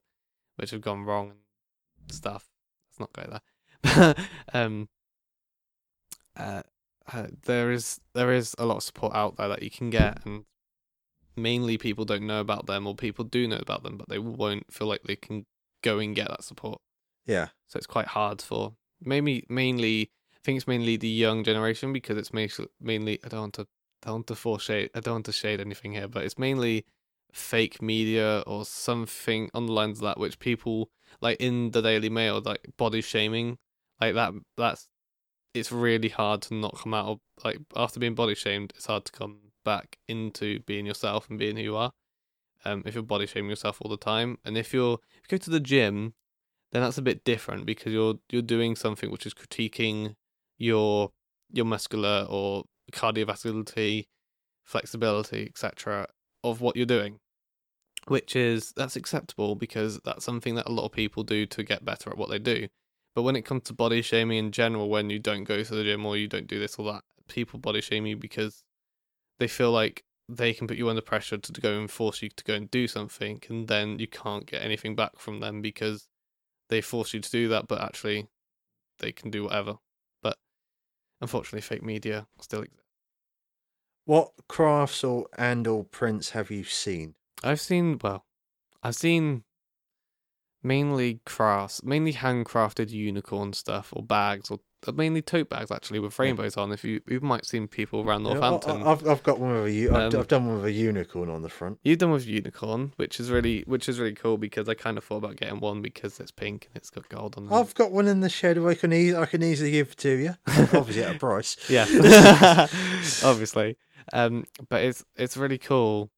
which 0.56 0.70
have 0.70 0.82
gone 0.82 1.04
wrong 1.04 1.30
and 1.30 2.12
stuff. 2.12 2.49
Let's 3.00 3.08
not 3.08 3.12
go 3.12 3.40
there. 3.82 4.14
um, 4.52 4.88
uh, 6.36 6.62
uh, 7.12 7.26
there 7.44 7.70
is 7.70 8.00
there 8.14 8.32
is 8.32 8.54
a 8.58 8.66
lot 8.66 8.78
of 8.78 8.82
support 8.82 9.14
out 9.14 9.36
there 9.36 9.48
that 9.48 9.62
you 9.62 9.70
can 9.70 9.90
get, 9.90 10.24
and 10.24 10.44
mainly 11.36 11.78
people 11.78 12.04
don't 12.04 12.26
know 12.26 12.40
about 12.40 12.66
them, 12.66 12.86
or 12.86 12.94
people 12.94 13.24
do 13.24 13.48
know 13.48 13.58
about 13.58 13.82
them, 13.82 13.96
but 13.96 14.08
they 14.08 14.18
won't 14.18 14.72
feel 14.72 14.86
like 14.86 15.02
they 15.02 15.16
can 15.16 15.46
go 15.82 15.98
and 15.98 16.14
get 16.14 16.28
that 16.28 16.44
support. 16.44 16.80
Yeah, 17.26 17.48
So 17.68 17.76
it's 17.76 17.86
quite 17.86 18.08
hard 18.08 18.42
for 18.42 18.74
maybe 19.00 19.46
mainly 19.48 20.10
I 20.34 20.38
think 20.42 20.56
it's 20.56 20.66
mainly 20.66 20.96
the 20.96 21.08
young 21.08 21.44
generation 21.44 21.92
because 21.92 22.16
it's 22.16 22.32
mainly 22.32 22.66
mainly 22.80 23.18
I 23.24 23.28
don't 23.28 23.40
want 23.40 23.54
to 23.54 23.66
I 24.02 24.06
don't 24.08 24.14
want 24.14 24.26
to 24.28 24.58
shade 24.58 24.90
I 24.94 25.00
don't 25.00 25.14
want 25.14 25.26
to 25.26 25.32
shade 25.32 25.60
anything 25.60 25.92
here, 25.92 26.08
but 26.08 26.24
it's 26.24 26.38
mainly 26.38 26.86
fake 27.32 27.80
media 27.80 28.42
or 28.46 28.64
something 28.64 29.50
on 29.54 29.66
the 29.66 29.72
lines 29.72 29.98
of 29.98 30.04
that 30.04 30.18
which 30.18 30.38
people 30.38 30.90
like 31.20 31.40
in 31.40 31.70
the 31.70 31.82
Daily 31.82 32.08
Mail 32.08 32.40
like 32.44 32.66
body 32.76 33.00
shaming 33.00 33.58
like 34.00 34.14
that 34.14 34.32
that's 34.56 34.88
it's 35.54 35.72
really 35.72 36.08
hard 36.08 36.42
to 36.42 36.54
not 36.54 36.76
come 36.78 36.94
out 36.94 37.06
of 37.06 37.18
like 37.44 37.58
after 37.76 38.00
being 38.00 38.14
body 38.14 38.34
shamed 38.34 38.72
it's 38.76 38.86
hard 38.86 39.04
to 39.04 39.12
come 39.12 39.38
back 39.64 39.98
into 40.08 40.60
being 40.60 40.86
yourself 40.86 41.28
and 41.28 41.38
being 41.38 41.56
who 41.56 41.62
you 41.62 41.76
are 41.76 41.92
um 42.64 42.82
if 42.86 42.94
you're 42.94 43.02
body 43.02 43.26
shaming 43.26 43.50
yourself 43.50 43.78
all 43.80 43.90
the 43.90 43.96
time 43.96 44.38
and 44.44 44.56
if 44.56 44.72
you're 44.72 44.94
if 44.94 45.30
you 45.30 45.38
go 45.38 45.42
to 45.42 45.50
the 45.50 45.60
gym 45.60 46.14
then 46.72 46.82
that's 46.82 46.98
a 46.98 47.02
bit 47.02 47.24
different 47.24 47.66
because 47.66 47.92
you're 47.92 48.14
you're 48.30 48.42
doing 48.42 48.76
something 48.76 49.10
which 49.10 49.26
is 49.26 49.34
critiquing 49.34 50.14
your 50.56 51.10
your 51.52 51.64
muscular 51.64 52.26
or 52.28 52.64
cardiovascularity, 52.92 54.06
flexibility, 54.64 55.46
etc. 55.46 56.06
of 56.42 56.60
what 56.60 56.76
you're 56.76 56.86
doing, 56.86 57.18
which 58.06 58.34
is 58.36 58.72
that's 58.76 58.96
acceptable 58.96 59.54
because 59.54 60.00
that's 60.04 60.24
something 60.24 60.54
that 60.54 60.68
a 60.68 60.72
lot 60.72 60.86
of 60.86 60.92
people 60.92 61.22
do 61.22 61.46
to 61.46 61.62
get 61.62 61.84
better 61.84 62.10
at 62.10 62.18
what 62.18 62.30
they 62.30 62.38
do. 62.38 62.68
But 63.14 63.22
when 63.22 63.36
it 63.36 63.44
comes 63.44 63.64
to 63.64 63.74
body 63.74 64.02
shaming 64.02 64.38
in 64.38 64.52
general, 64.52 64.88
when 64.88 65.10
you 65.10 65.18
don't 65.18 65.44
go 65.44 65.62
to 65.62 65.74
the 65.74 65.84
gym 65.84 66.06
or 66.06 66.16
you 66.16 66.28
don't 66.28 66.46
do 66.46 66.58
this 66.58 66.76
or 66.76 66.92
that, 66.92 67.02
people 67.28 67.58
body 67.58 67.80
shame 67.80 68.06
you 68.06 68.16
because 68.16 68.62
they 69.38 69.48
feel 69.48 69.72
like 69.72 70.04
they 70.28 70.54
can 70.54 70.68
put 70.68 70.76
you 70.76 70.88
under 70.88 71.02
pressure 71.02 71.38
to 71.38 71.60
go 71.60 71.78
and 71.78 71.90
force 71.90 72.22
you 72.22 72.28
to 72.28 72.44
go 72.44 72.54
and 72.54 72.70
do 72.70 72.86
something, 72.86 73.42
and 73.48 73.66
then 73.68 73.98
you 73.98 74.06
can't 74.06 74.46
get 74.46 74.62
anything 74.62 74.94
back 74.94 75.18
from 75.18 75.40
them 75.40 75.60
because 75.60 76.06
they 76.68 76.80
force 76.80 77.12
you 77.12 77.20
to 77.20 77.30
do 77.30 77.48
that, 77.48 77.66
but 77.66 77.80
actually 77.80 78.28
they 79.00 79.10
can 79.10 79.30
do 79.30 79.44
whatever. 79.44 79.78
But 80.22 80.38
unfortunately, 81.20 81.62
fake 81.62 81.82
media 81.82 82.26
still 82.40 82.62
exists. 82.62 82.89
What 84.10 84.32
crafts 84.48 85.04
or 85.04 85.28
and 85.38 85.68
or 85.68 85.84
prints 85.84 86.30
have 86.30 86.50
you 86.50 86.64
seen? 86.64 87.14
I've 87.44 87.60
seen, 87.60 87.96
well, 88.02 88.26
I've 88.82 88.96
seen 88.96 89.44
mainly 90.64 91.20
crafts, 91.24 91.84
mainly 91.84 92.14
handcrafted 92.14 92.90
unicorn 92.90 93.52
stuff 93.52 93.92
or 93.94 94.02
bags, 94.02 94.50
or 94.50 94.58
mainly 94.96 95.20
tote 95.22 95.48
bags 95.48 95.70
actually 95.70 95.98
with 95.98 96.18
rainbows 96.18 96.56
on. 96.56 96.72
If 96.72 96.84
you 96.84 97.00
you 97.06 97.20
might 97.20 97.44
seen 97.44 97.68
people 97.68 98.00
around 98.00 98.22
Northampton. 98.22 98.82
I, 98.82 98.88
have 98.88 99.06
I've 99.06 99.22
got 99.22 99.38
one 99.38 99.52
with 99.54 99.66
a 99.66 99.72
u- 99.72 99.94
I've, 99.94 100.14
Um, 100.14 100.20
I've 100.20 100.28
done 100.28 100.46
one 100.46 100.56
with 100.56 100.64
a 100.64 100.72
unicorn 100.72 101.28
on 101.28 101.42
the 101.42 101.48
front. 101.48 101.78
You've 101.82 101.98
done 101.98 102.10
with 102.12 102.26
unicorn, 102.26 102.92
which 102.96 103.20
is 103.20 103.30
really 103.30 103.62
which 103.66 103.88
is 103.88 103.98
really 104.00 104.14
cool 104.14 104.38
because 104.38 104.68
I 104.68 104.74
kind 104.74 104.96
of 104.98 105.04
thought 105.04 105.18
about 105.18 105.36
getting 105.36 105.60
one 105.60 105.82
because 105.82 106.18
it's 106.18 106.30
pink 106.30 106.66
and 106.66 106.76
it's 106.76 106.90
got 106.90 107.08
gold 107.08 107.36
on 107.36 107.44
it. 107.44 107.52
I've 107.52 107.74
got 107.74 107.92
one 107.92 108.06
in 108.06 108.20
the 108.20 108.28
shed 108.30 108.56
I 108.58 108.74
can 108.74 108.92
e- 108.92 109.14
I 109.14 109.26
can 109.26 109.42
easily 109.42 109.70
give 109.72 109.94
to 109.96 110.10
you. 110.16 110.34
Obviously 110.72 111.02
at 111.04 111.16
a 111.16 111.18
price. 111.18 111.56
Yeah, 111.68 111.86
obviously. 113.24 113.76
Um, 114.12 114.44
but 114.68 114.82
it's 114.82 115.04
it's 115.16 115.36
really 115.36 115.58
cool, 115.58 116.10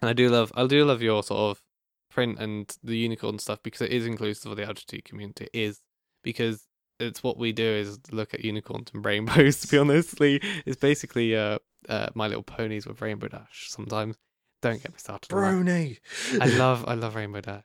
and 0.00 0.08
I 0.10 0.12
do 0.12 0.28
love 0.28 0.52
I 0.54 0.66
do 0.66 0.84
love 0.84 1.02
your 1.02 1.22
sort 1.22 1.56
of 1.56 1.62
print 2.10 2.38
and 2.38 2.74
the 2.82 2.96
unicorn 2.96 3.38
stuff 3.38 3.58
because 3.62 3.82
it 3.82 3.90
is 3.92 4.06
inclusive 4.06 4.50
of 4.50 4.56
the 4.56 4.64
LGBT 4.64 5.04
community. 5.04 5.48
It 5.52 5.58
is 5.58 5.80
because 6.22 6.66
it's 6.98 7.22
what 7.22 7.38
we 7.38 7.52
do 7.52 7.64
is 7.64 7.98
look 8.10 8.34
at 8.34 8.44
unicorns 8.44 8.90
and 8.94 9.04
rainbows. 9.04 9.60
To 9.60 9.68
be 9.68 9.78
honestly, 9.78 10.40
it's 10.64 10.76
basically 10.76 11.36
uh, 11.36 11.58
uh 11.88 12.08
My 12.14 12.26
Little 12.26 12.42
Ponies 12.42 12.86
with 12.86 13.00
Rainbow 13.00 13.28
Dash. 13.28 13.66
Sometimes 13.68 14.16
don't 14.62 14.82
get 14.82 14.92
me 14.92 14.98
started. 14.98 15.28
Brony. 15.28 15.98
I 16.40 16.46
love 16.56 16.84
I 16.86 16.94
love 16.94 17.14
Rainbow 17.14 17.40
Dash. 17.40 17.64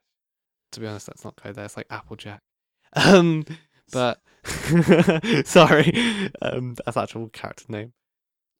To 0.73 0.79
be 0.79 0.87
honest, 0.87 1.07
that's 1.07 1.23
not 1.23 1.41
go 1.41 1.51
there. 1.51 1.65
It's 1.65 1.77
like 1.77 1.87
Applejack. 1.89 2.41
Um, 2.93 3.45
but 3.93 4.19
sorry, 5.45 6.29
um, 6.41 6.75
that's 6.75 6.97
actual 6.97 7.29
character 7.29 7.65
name. 7.69 7.93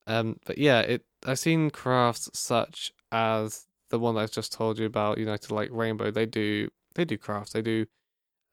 Um, 0.07 0.37
but 0.45 0.57
yeah, 0.57 0.79
it 0.81 1.03
I've 1.25 1.39
seen 1.39 1.69
crafts 1.69 2.29
such 2.33 2.91
as 3.11 3.65
the 3.89 3.99
one 3.99 4.17
I 4.17 4.25
just 4.27 4.53
told 4.53 4.79
you 4.79 4.85
about. 4.85 5.17
You 5.17 5.25
know, 5.25 5.37
to 5.37 5.53
like 5.53 5.69
Rainbow, 5.71 6.11
they 6.11 6.25
do 6.25 6.69
they 6.95 7.05
do 7.05 7.17
crafts. 7.17 7.53
They 7.53 7.61
do, 7.61 7.85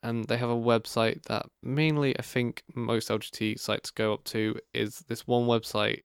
and 0.03 0.27
they 0.27 0.37
have 0.37 0.51
a 0.51 0.55
website 0.55 1.23
that 1.25 1.47
mainly 1.63 2.19
I 2.19 2.23
think 2.23 2.63
most 2.75 3.09
LGBT 3.09 3.59
sites 3.59 3.91
go 3.91 4.15
up 4.15 4.25
to 4.25 4.57
is 4.73 4.99
this 5.09 5.27
one 5.27 5.47
website 5.47 6.03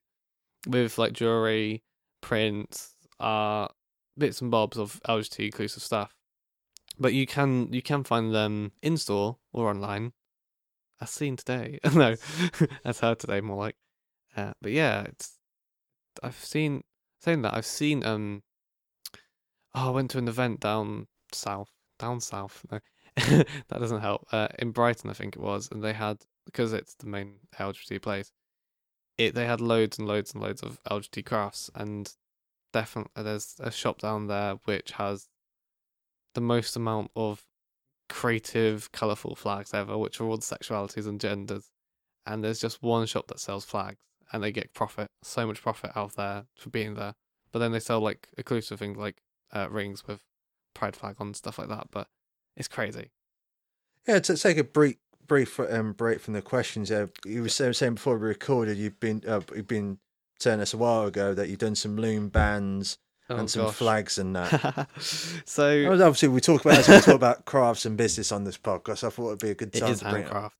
with 0.68 0.98
like 0.98 1.14
jewelry, 1.14 1.84
prints, 2.22 2.96
uh, 3.20 3.68
bits 4.18 4.42
and 4.42 4.52
bobs 4.52 4.78
of 4.78 5.00
LGBT 5.08 5.46
inclusive 5.46 5.84
stuff. 5.84 6.16
But 7.00 7.14
you 7.14 7.26
can 7.26 7.72
you 7.72 7.82
can 7.82 8.04
find 8.04 8.34
them 8.34 8.72
in 8.82 8.98
store 8.98 9.38
or 9.52 9.70
online. 9.70 10.14
As 11.02 11.10
seen 11.10 11.36
today, 11.36 11.80
no, 11.94 12.16
as 12.86 13.00
heard 13.00 13.20
today, 13.20 13.42
more 13.42 13.58
like. 13.58 13.76
Uh, 14.36 14.54
but 14.62 14.72
yeah, 14.72 15.02
it's 15.04 15.38
I've 16.22 16.36
seen 16.36 16.84
saying 17.22 17.42
that 17.44 17.56
I've 17.56 17.66
seen 17.66 18.06
um. 18.06 18.44
Oh, 19.76 19.88
I 19.88 19.90
went 19.90 20.12
to 20.12 20.20
an 20.20 20.28
event 20.28 20.60
down 20.60 21.08
south, 21.32 21.72
down 21.98 22.22
south. 22.22 22.64
No, 22.72 22.80
that 23.16 23.80
doesn't 23.80 24.02
help. 24.02 24.28
Uh, 24.32 24.48
in 24.60 24.72
Brighton, 24.72 25.10
I 25.10 25.14
think 25.14 25.36
it 25.36 25.42
was, 25.42 25.70
and 25.72 25.84
they 25.84 25.94
had 25.94 26.18
because 26.46 26.74
it's 26.74 26.96
the 26.96 27.08
main 27.08 27.36
LGBT 27.60 28.02
place. 28.02 28.32
It 29.18 29.36
they 29.36 29.46
had 29.46 29.62
loads 29.62 30.00
and 30.00 30.08
loads 30.08 30.34
and 30.34 30.42
loads 30.42 30.64
of 30.64 30.82
LGBT 30.84 31.26
crafts, 31.26 31.70
and 31.76 32.12
definitely 32.72 33.24
there's 33.24 33.56
a 33.60 33.72
shop 33.72 34.00
down 34.00 34.28
there 34.28 34.56
which 34.66 34.92
has 34.94 35.28
the 36.34 36.42
most 36.42 36.76
amount 36.76 37.12
of 37.16 37.46
creative, 38.10 38.92
colourful 38.92 39.36
flags 39.36 39.74
ever, 39.74 39.98
which 39.98 40.20
are 40.20 40.26
all 40.26 40.38
the 40.38 40.44
sexualities 40.44 41.08
and 41.08 41.22
genders. 41.22 41.70
And 42.26 42.44
there's 42.44 42.60
just 42.60 42.82
one 42.82 43.06
shop 43.06 43.28
that 43.28 43.40
sells 43.40 43.66
flags, 43.66 44.00
and 44.32 44.44
they 44.44 44.52
get 44.52 44.74
profit, 44.74 45.08
so 45.22 45.46
much 45.46 45.62
profit 45.62 45.92
out 45.96 46.16
there 46.16 46.46
for 46.56 46.70
being 46.70 46.96
there. 46.96 47.14
But 47.52 47.60
then 47.60 47.72
they 47.72 47.80
sell 47.80 48.00
like 48.00 48.30
exclusive 48.38 48.80
things 48.80 48.98
like 48.98 49.22
uh, 49.52 49.70
rings 49.70 50.08
with 50.08 50.22
pride 50.74 50.96
flag 50.96 51.18
on 51.20 51.34
stuff 51.34 51.60
like 51.60 51.70
that. 51.70 51.88
But 51.92 52.08
it's 52.58 52.68
crazy. 52.68 53.12
Yeah, 54.08 54.20
to 54.20 54.38
take 54.38 54.58
a 54.58 54.64
brief 54.64 54.98
brief 55.26 55.60
um, 55.60 55.94
break 55.94 56.20
from 56.20 56.34
the 56.34 56.42
questions 56.42 56.90
there, 56.90 57.10
you 57.26 57.42
were 57.42 57.50
saying 57.50 57.96
before 57.96 58.18
we 58.18 58.28
recorded 58.28 58.78
you've 58.78 59.00
been 59.00 59.22
uh, 59.28 59.42
you've 59.56 59.68
been 59.68 59.98
telling 60.40 60.60
us 60.60 60.74
a 60.74 60.78
while 60.78 61.06
ago 61.06 61.34
that 61.34 61.48
you've 61.50 61.60
done 61.60 61.76
some 61.76 61.96
loom 61.98 62.30
bands 62.30 62.98
Oh, 63.30 63.38
and 63.38 63.50
some 63.50 63.64
gosh. 63.64 63.76
flags 63.76 64.18
and 64.18 64.36
that. 64.36 64.90
so 65.46 65.94
Obviously, 65.94 66.28
we 66.28 66.42
talk 66.42 66.66
about 66.66 66.80
as 66.80 66.90
we 66.90 67.00
talk 67.00 67.16
about 67.16 67.46
crafts 67.46 67.86
and 67.86 67.96
business 67.96 68.34
on 68.34 68.44
this 68.44 68.58
podcast. 68.58 69.06
I 69.06 69.10
thought 69.10 69.28
it'd 69.28 69.40
be 69.40 69.52
a 69.52 69.56
good 69.56 69.72
time 69.72 69.92
is 69.94 70.00
to 70.00 70.06
bring 70.10 70.16
it 70.24 70.30
handcraft. 70.30 70.58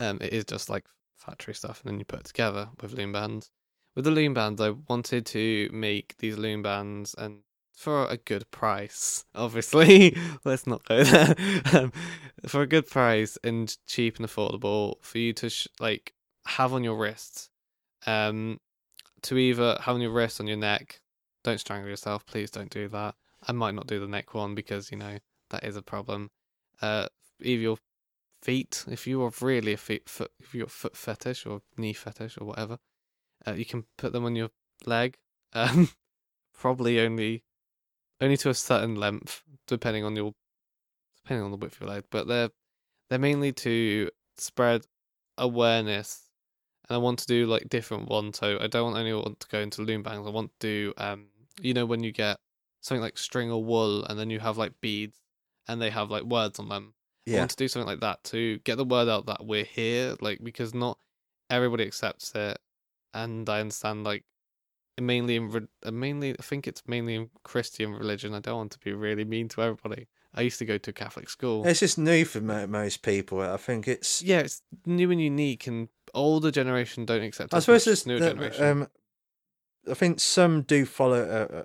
Um, 0.00 0.18
it 0.20 0.32
is 0.32 0.44
just 0.44 0.68
like 0.68 0.86
factory 1.16 1.54
stuff, 1.54 1.80
and 1.84 1.92
then 1.92 1.98
you 2.00 2.04
put 2.04 2.18
it 2.20 2.26
together 2.26 2.68
with 2.82 2.94
loom 2.94 3.12
bands. 3.12 3.52
With 3.94 4.06
the 4.06 4.10
loom 4.10 4.34
bands, 4.34 4.60
I 4.60 4.70
wanted 4.88 5.24
to 5.26 5.70
make 5.72 6.16
these 6.18 6.36
loom 6.36 6.62
bands 6.62 7.14
and 7.16 7.42
for 7.80 8.04
a 8.06 8.18
good 8.18 8.50
price. 8.50 9.24
Obviously, 9.34 10.14
let's 10.44 10.66
not 10.66 10.84
go 10.84 11.02
there. 11.02 11.34
um, 11.72 11.92
for 12.46 12.60
a 12.60 12.66
good 12.66 12.86
price 12.86 13.38
and 13.42 13.74
cheap 13.86 14.18
and 14.18 14.26
affordable 14.28 15.02
for 15.02 15.16
you 15.16 15.32
to 15.32 15.48
sh- 15.48 15.66
like 15.80 16.12
have 16.46 16.74
on 16.74 16.84
your 16.84 16.96
wrists, 16.96 17.48
um, 18.06 18.60
to 19.22 19.38
either 19.38 19.78
have 19.80 19.94
on 19.94 20.02
your 20.02 20.10
wrist 20.10 20.40
on 20.40 20.46
your 20.46 20.58
neck. 20.58 21.00
Don't 21.42 21.58
strangle 21.58 21.88
yourself, 21.88 22.26
please. 22.26 22.50
Don't 22.50 22.68
do 22.68 22.86
that. 22.88 23.14
I 23.48 23.52
might 23.52 23.74
not 23.74 23.86
do 23.86 23.98
the 23.98 24.06
neck 24.06 24.34
one 24.34 24.54
because 24.54 24.92
you 24.92 24.98
know 24.98 25.16
that 25.48 25.64
is 25.64 25.76
a 25.76 25.82
problem. 25.82 26.30
Uh, 26.82 27.06
either 27.40 27.62
your 27.62 27.78
feet, 28.42 28.84
if 28.88 29.06
you 29.06 29.22
are 29.22 29.32
really 29.40 29.72
a 29.72 29.78
feet 29.78 30.06
foot, 30.06 30.32
if 30.38 30.54
you're 30.54 30.66
foot 30.66 30.98
fetish 30.98 31.46
or 31.46 31.62
knee 31.78 31.94
fetish 31.94 32.36
or 32.38 32.44
whatever, 32.44 32.76
uh, 33.46 33.52
you 33.52 33.64
can 33.64 33.84
put 33.96 34.12
them 34.12 34.26
on 34.26 34.36
your 34.36 34.50
leg. 34.84 35.16
Um, 35.52 35.88
probably 36.56 37.00
only 37.00 37.42
only 38.20 38.36
to 38.38 38.50
a 38.50 38.54
certain 38.54 38.96
length, 38.96 39.42
depending 39.66 40.04
on 40.04 40.16
your 40.16 40.32
depending 41.24 41.44
on 41.44 41.50
the 41.50 41.56
width 41.56 41.76
of 41.76 41.80
your 41.82 41.90
leg. 41.90 42.04
But 42.10 42.28
they're 42.28 42.50
they're 43.08 43.18
mainly 43.18 43.52
to 43.52 44.10
spread 44.36 44.86
awareness, 45.38 46.30
and 46.88 46.94
I 46.96 46.98
want 46.98 47.18
to 47.20 47.26
do 47.26 47.46
like 47.46 47.68
different 47.68 48.08
ones. 48.08 48.38
So 48.38 48.58
I 48.60 48.66
don't 48.66 48.84
want 48.92 48.98
only 48.98 49.14
want 49.14 49.40
to 49.40 49.48
go 49.48 49.60
into 49.60 49.82
loom 49.82 50.02
bands. 50.02 50.26
I 50.26 50.30
want 50.30 50.52
to 50.60 50.66
do 50.66 50.94
um, 50.98 51.28
you 51.60 51.74
know, 51.74 51.86
when 51.86 52.02
you 52.02 52.12
get 52.12 52.38
something 52.80 53.02
like 53.02 53.18
string 53.18 53.50
or 53.50 53.62
wool, 53.64 54.04
and 54.04 54.18
then 54.18 54.30
you 54.30 54.40
have 54.40 54.58
like 54.58 54.80
beads, 54.80 55.18
and 55.68 55.80
they 55.80 55.90
have 55.90 56.10
like 56.10 56.24
words 56.24 56.58
on 56.58 56.68
them. 56.68 56.94
I 57.32 57.32
Yeah. 57.32 57.38
want 57.38 57.50
to 57.52 57.56
do 57.56 57.68
something 57.68 57.86
like 57.86 58.00
that 58.00 58.24
to 58.24 58.58
get 58.60 58.76
the 58.76 58.84
word 58.84 59.08
out 59.08 59.26
that 59.26 59.46
we're 59.46 59.64
here, 59.64 60.16
like 60.20 60.40
because 60.42 60.74
not 60.74 60.98
everybody 61.50 61.84
accepts 61.86 62.34
it, 62.34 62.58
and 63.14 63.48
I 63.48 63.60
understand 63.60 64.04
like 64.04 64.24
mainly 65.00 65.36
in 65.36 65.50
re- 65.50 65.66
uh, 65.84 65.90
mainly 65.90 66.30
I 66.38 66.42
think 66.42 66.66
it's 66.66 66.82
mainly 66.86 67.14
in 67.14 67.30
Christian 67.42 67.92
religion. 67.92 68.34
I 68.34 68.40
don't 68.40 68.56
want 68.56 68.72
to 68.72 68.78
be 68.78 68.92
really 68.92 69.24
mean 69.24 69.48
to 69.48 69.62
everybody. 69.62 70.06
I 70.34 70.42
used 70.42 70.58
to 70.60 70.64
go 70.64 70.78
to 70.78 70.90
a 70.90 70.92
Catholic 70.92 71.28
school. 71.28 71.66
It's 71.66 71.80
just 71.80 71.98
new 71.98 72.24
for 72.24 72.40
mo- 72.40 72.66
most 72.66 73.02
people. 73.02 73.40
I 73.40 73.56
think 73.56 73.88
it's. 73.88 74.22
yeah, 74.22 74.38
it's 74.40 74.62
new 74.86 75.10
and 75.10 75.20
unique, 75.20 75.66
and 75.66 75.88
older 76.14 76.50
generation 76.52 77.04
don't 77.04 77.22
accept. 77.22 77.52
I 77.52 77.58
suppose 77.58 77.86
much 77.86 77.92
as 77.92 78.04
there's. 78.04 78.06
newer 78.06 78.18
the- 78.20 78.34
generation. 78.34 78.64
Um, 78.64 78.88
I 79.90 79.94
think 79.94 80.20
some 80.20 80.62
do 80.62 80.84
follow. 80.86 81.22
Uh, 81.50 81.54
uh, 81.56 81.62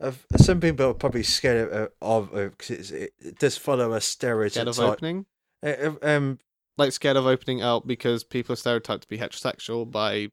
of 0.00 0.24
some 0.36 0.60
people 0.60 0.86
are 0.86 0.94
probably 0.94 1.22
scared 1.22 1.70
of 1.72 1.90
of 2.00 2.32
because 2.56 2.90
it, 2.90 3.12
it 3.18 3.38
does 3.38 3.56
follow 3.58 3.92
a 3.92 4.00
stereotype. 4.00 4.52
scared 4.52 4.68
of 4.68 4.78
opening, 4.78 5.26
Uh, 5.62 5.90
um, 6.02 6.38
like 6.78 6.92
scared 6.92 7.16
of 7.16 7.26
opening 7.26 7.60
out 7.60 7.86
because 7.86 8.24
people 8.24 8.52
are 8.52 8.56
stereotyped 8.56 9.02
to 9.02 9.08
be 9.08 9.18
heterosexual 9.18 9.90
by 9.90 10.30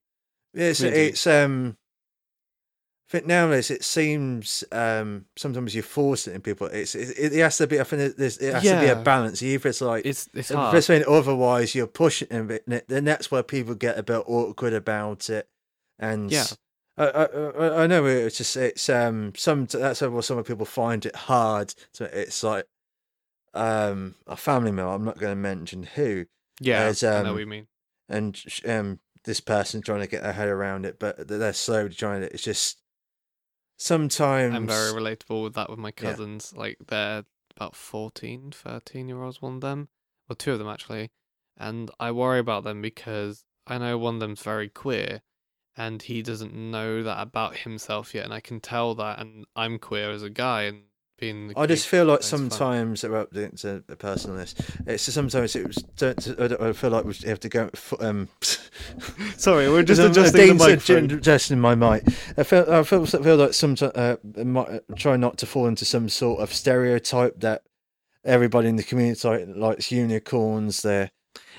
It's 0.54 0.82
it's 0.82 1.26
um. 1.28 1.78
I 3.08 3.12
think 3.12 3.26
nowadays 3.26 3.72
it 3.72 3.86
seems 3.86 4.66
um 4.72 5.26
sometimes 5.38 5.74
you 5.74 5.82
force 5.82 6.28
it 6.28 6.36
in 6.36 6.42
people. 6.42 6.68
It's 6.68 6.94
it, 6.94 7.18
it 7.34 7.40
has 7.40 7.58
to 7.58 7.68
be. 7.68 7.80
I 7.80 7.84
think 7.86 8.18
there's 8.18 8.38
it 8.38 8.54
has 8.54 8.64
to 8.64 8.80
be 8.82 8.88
a 8.88 8.96
balance. 8.98 9.42
Either 9.42 9.70
it's 9.70 9.80
like 9.82 10.06
it's 10.06 10.28
it's 10.34 10.52
if 10.52 10.58
hard. 10.58 10.76
it's 10.76 10.88
saying 10.88 11.06
otherwise 11.08 11.74
you're 11.74 11.88
pushing 11.88 12.28
it, 12.32 12.38
a 12.38 12.44
bit, 12.44 12.88
then 12.88 13.06
that's 13.06 13.32
where 13.32 13.44
people 13.44 13.76
get 13.76 13.98
a 13.98 14.04
bit 14.04 14.24
awkward 14.28 14.74
about 14.74 15.30
it. 15.30 15.48
And 15.98 16.32
Yeah. 16.32 16.46
I 16.98 17.06
I 17.06 17.24
I- 17.26 17.84
I 17.84 17.88
know 17.88 18.06
it's 18.06 18.38
just 18.40 18.58
it's 18.58 18.90
um 18.90 19.34
some 19.38 19.66
that's 19.68 20.02
why 20.02 20.20
some 20.20 20.44
people 20.44 20.66
find 20.66 21.06
it 21.06 21.16
hard. 21.16 21.74
So 21.94 22.06
it's 22.12 22.44
like 22.44 22.66
um 23.54 24.16
a 24.28 24.36
family 24.36 24.72
member. 24.72 24.92
I'm 24.92 25.06
not 25.06 25.18
going 25.18 25.32
to 25.32 25.36
mention 25.36 25.84
who. 25.84 26.26
Yeah, 26.60 26.82
as, 26.82 27.04
I 27.04 27.22
know 27.22 27.30
um, 27.30 27.34
what 27.36 27.40
you 27.40 27.48
mean. 27.48 27.68
and 28.10 28.44
um, 28.66 29.00
this 29.24 29.40
person 29.40 29.82
trying 29.82 30.00
to 30.02 30.08
get 30.08 30.24
their 30.24 30.34
head 30.34 30.48
around 30.50 30.86
it, 30.86 30.98
but 31.00 31.28
they're 31.28 31.54
slowly 31.54 31.94
trying 31.94 32.24
it. 32.24 32.32
It's 32.34 32.44
just 32.44 32.80
sometimes 33.78 34.56
I'm 34.56 34.68
very 34.68 34.92
relatable 34.92 35.44
with 35.44 35.54
that 35.56 35.70
with 35.70 35.80
my 35.80 35.90
Yeah. 35.90 36.12
cousins. 36.12 36.54
Like 36.56 36.78
they're 36.88 37.26
about 37.56 37.76
14, 37.76 38.52
13 38.52 39.08
year 39.08 39.22
olds, 39.22 39.42
one 39.42 39.56
of 39.56 39.62
them, 39.62 39.90
or 40.30 40.36
two 40.36 40.54
of 40.54 40.60
them 40.60 40.68
actually. 40.68 41.12
And 41.58 41.90
I 42.00 42.12
worry 42.12 42.40
about 42.40 42.64
them 42.64 42.82
because 42.82 43.46
I 43.66 43.78
know 43.78 43.98
one 43.98 44.16
of 44.16 44.20
them's 44.20 44.42
very 44.42 44.70
queer 44.70 45.22
and 45.76 46.02
he 46.02 46.22
doesn't 46.22 46.54
know 46.54 47.04
that 47.04 47.22
about 47.22 47.58
himself 47.58 48.14
yet. 48.14 48.26
And 48.26 48.34
I 48.34 48.40
can 48.40 48.60
tell 48.60 48.96
that. 48.96 49.20
And 49.20 49.46
I'm 49.56 49.80
queer 49.80 50.12
as 50.12 50.24
a 50.24 50.30
guy 50.30 50.64
and 50.64 50.84
being. 51.18 51.54
I 51.56 51.66
just 51.66 51.88
feel 51.88 52.06
like 52.06 52.24
sometimes 52.24 53.04
about 53.04 53.32
the, 53.34 53.48
the, 53.50 53.84
the 53.88 53.96
person 53.96 54.32
on 54.32 54.38
this. 54.38 54.56
It's 54.86 55.06
just 55.06 55.16
sometimes 55.16 55.56
it 55.56 55.68
was. 55.68 55.78
Don't, 55.98 56.28
I 56.40 56.48
don't- 56.48 56.62
I 56.62 56.74
feel 56.74 56.90
like 56.92 57.06
we 57.06 57.14
have 57.28 57.40
to 57.42 57.50
go. 57.50 57.70
Um, 58.00 58.30
Sorry, 59.38 59.70
we're 59.70 59.84
just 59.84 60.02
I'm- 60.02 60.12
adjusting 60.12 60.42
Dean's 60.42 60.60
the 60.62 60.68
microphone. 60.68 61.12
Adjusting 61.12 61.60
my 61.60 61.76
mic. 61.76 62.04
I 62.38 62.44
feel. 62.44 62.66
I 62.72 62.84
feel, 62.84 63.06
feel 63.06 63.36
like 63.36 63.54
sometimes 63.54 63.96
uh, 63.96 64.80
try 64.96 65.18
not 65.18 65.38
to 65.40 65.46
fall 65.46 65.68
into 65.68 65.86
some 65.86 66.10
sort 66.10 66.42
of 66.42 66.54
stereotype 66.54 67.40
that 67.40 67.64
everybody 68.24 68.68
in 68.70 68.76
the 68.76 68.84
community 68.84 69.46
likes 69.46 69.92
unicorns. 69.92 70.82
They're. 70.82 71.12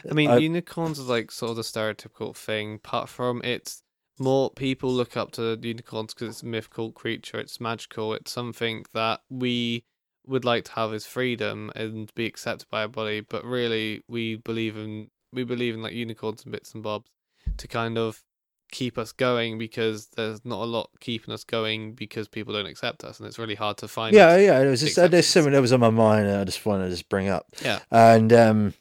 I 0.08 0.14
mean, 0.14 0.30
unicorns 0.40 0.98
is 0.98 1.06
like 1.08 1.30
sort 1.32 1.50
of 1.50 1.56
the 1.56 1.62
stereotypical 1.62 2.34
thing. 2.34 2.76
Apart 2.76 3.08
from 3.08 3.40
it's 3.42 3.82
more 4.20 4.50
people 4.50 4.92
look 4.92 5.16
up 5.16 5.32
to 5.32 5.58
unicorns 5.60 6.14
because 6.14 6.28
it's 6.28 6.42
a 6.42 6.46
mythical 6.46 6.92
creature. 6.92 7.38
It's 7.38 7.60
magical. 7.60 8.14
It's 8.14 8.32
something 8.32 8.84
that 8.94 9.20
we 9.28 9.84
would 10.26 10.44
like 10.44 10.64
to 10.64 10.72
have 10.72 10.92
as 10.92 11.06
freedom 11.06 11.72
and 11.74 12.12
be 12.14 12.26
accepted 12.26 12.68
by 12.70 12.82
everybody. 12.82 13.20
But 13.20 13.44
really, 13.44 14.02
we 14.08 14.36
believe 14.36 14.76
in 14.76 15.10
we 15.32 15.44
believe 15.44 15.74
in 15.74 15.82
like 15.82 15.92
unicorns 15.92 16.44
and 16.44 16.52
bits 16.52 16.74
and 16.74 16.82
bobs 16.82 17.10
to 17.56 17.68
kind 17.68 17.98
of 17.98 18.22
keep 18.70 18.98
us 18.98 19.12
going 19.12 19.56
because 19.58 20.08
there's 20.16 20.44
not 20.44 20.62
a 20.62 20.64
lot 20.64 20.90
keeping 21.00 21.32
us 21.32 21.44
going 21.44 21.92
because 21.94 22.28
people 22.28 22.52
don't 22.52 22.66
accept 22.66 23.04
us, 23.04 23.18
and 23.18 23.26
it's 23.26 23.38
really 23.38 23.54
hard 23.54 23.78
to 23.78 23.88
find. 23.88 24.14
Yeah, 24.14 24.36
yeah. 24.36 24.60
It 24.60 24.68
was 24.68 24.80
just 24.80 24.98
uh, 24.98 25.08
there's 25.08 25.26
something 25.26 25.52
that 25.52 25.60
was 25.60 25.72
on 25.72 25.80
my 25.80 25.90
mind, 25.90 26.28
and 26.28 26.40
I 26.40 26.44
just 26.44 26.64
wanted 26.64 26.84
to 26.84 26.90
just 26.90 27.08
bring 27.08 27.28
up. 27.28 27.46
Yeah. 27.62 27.80
And 27.90 28.32
um, 28.32 28.74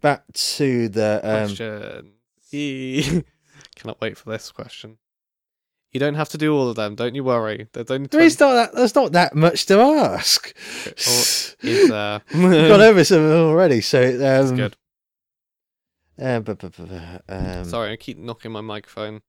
back 0.00 0.24
to 0.32 0.88
the 0.88 1.20
um. 1.22 2.12
Cannot 3.76 4.00
wait 4.00 4.16
for 4.18 4.30
this 4.30 4.50
question. 4.52 4.98
You 5.92 6.00
don't 6.00 6.14
have 6.14 6.30
to 6.30 6.38
do 6.38 6.54
all 6.56 6.68
of 6.68 6.76
them, 6.76 6.94
don't 6.94 7.14
you 7.14 7.22
worry. 7.24 7.68
There's 7.72 7.90
only 7.90 8.06
there's 8.06 8.40
not 8.40 8.52
that. 8.54 8.74
There's 8.74 8.94
not 8.94 9.12
that 9.12 9.34
much 9.34 9.66
to 9.66 9.78
ask. 9.78 10.54
is 10.96 11.56
there? 11.88 12.20
Gone 12.32 12.80
over 12.80 13.04
some 13.04 13.30
already, 13.30 13.80
so 13.82 14.16
That's 14.16 14.50
um, 14.50 14.56
good. 14.56 14.76
Uh, 16.20 16.40
bu- 16.40 16.54
bu- 16.54 16.68
bu- 16.70 17.18
um, 17.28 17.64
Sorry, 17.64 17.92
I 17.92 17.96
keep 17.96 18.18
knocking 18.18 18.52
my 18.52 18.60
microphone. 18.60 19.20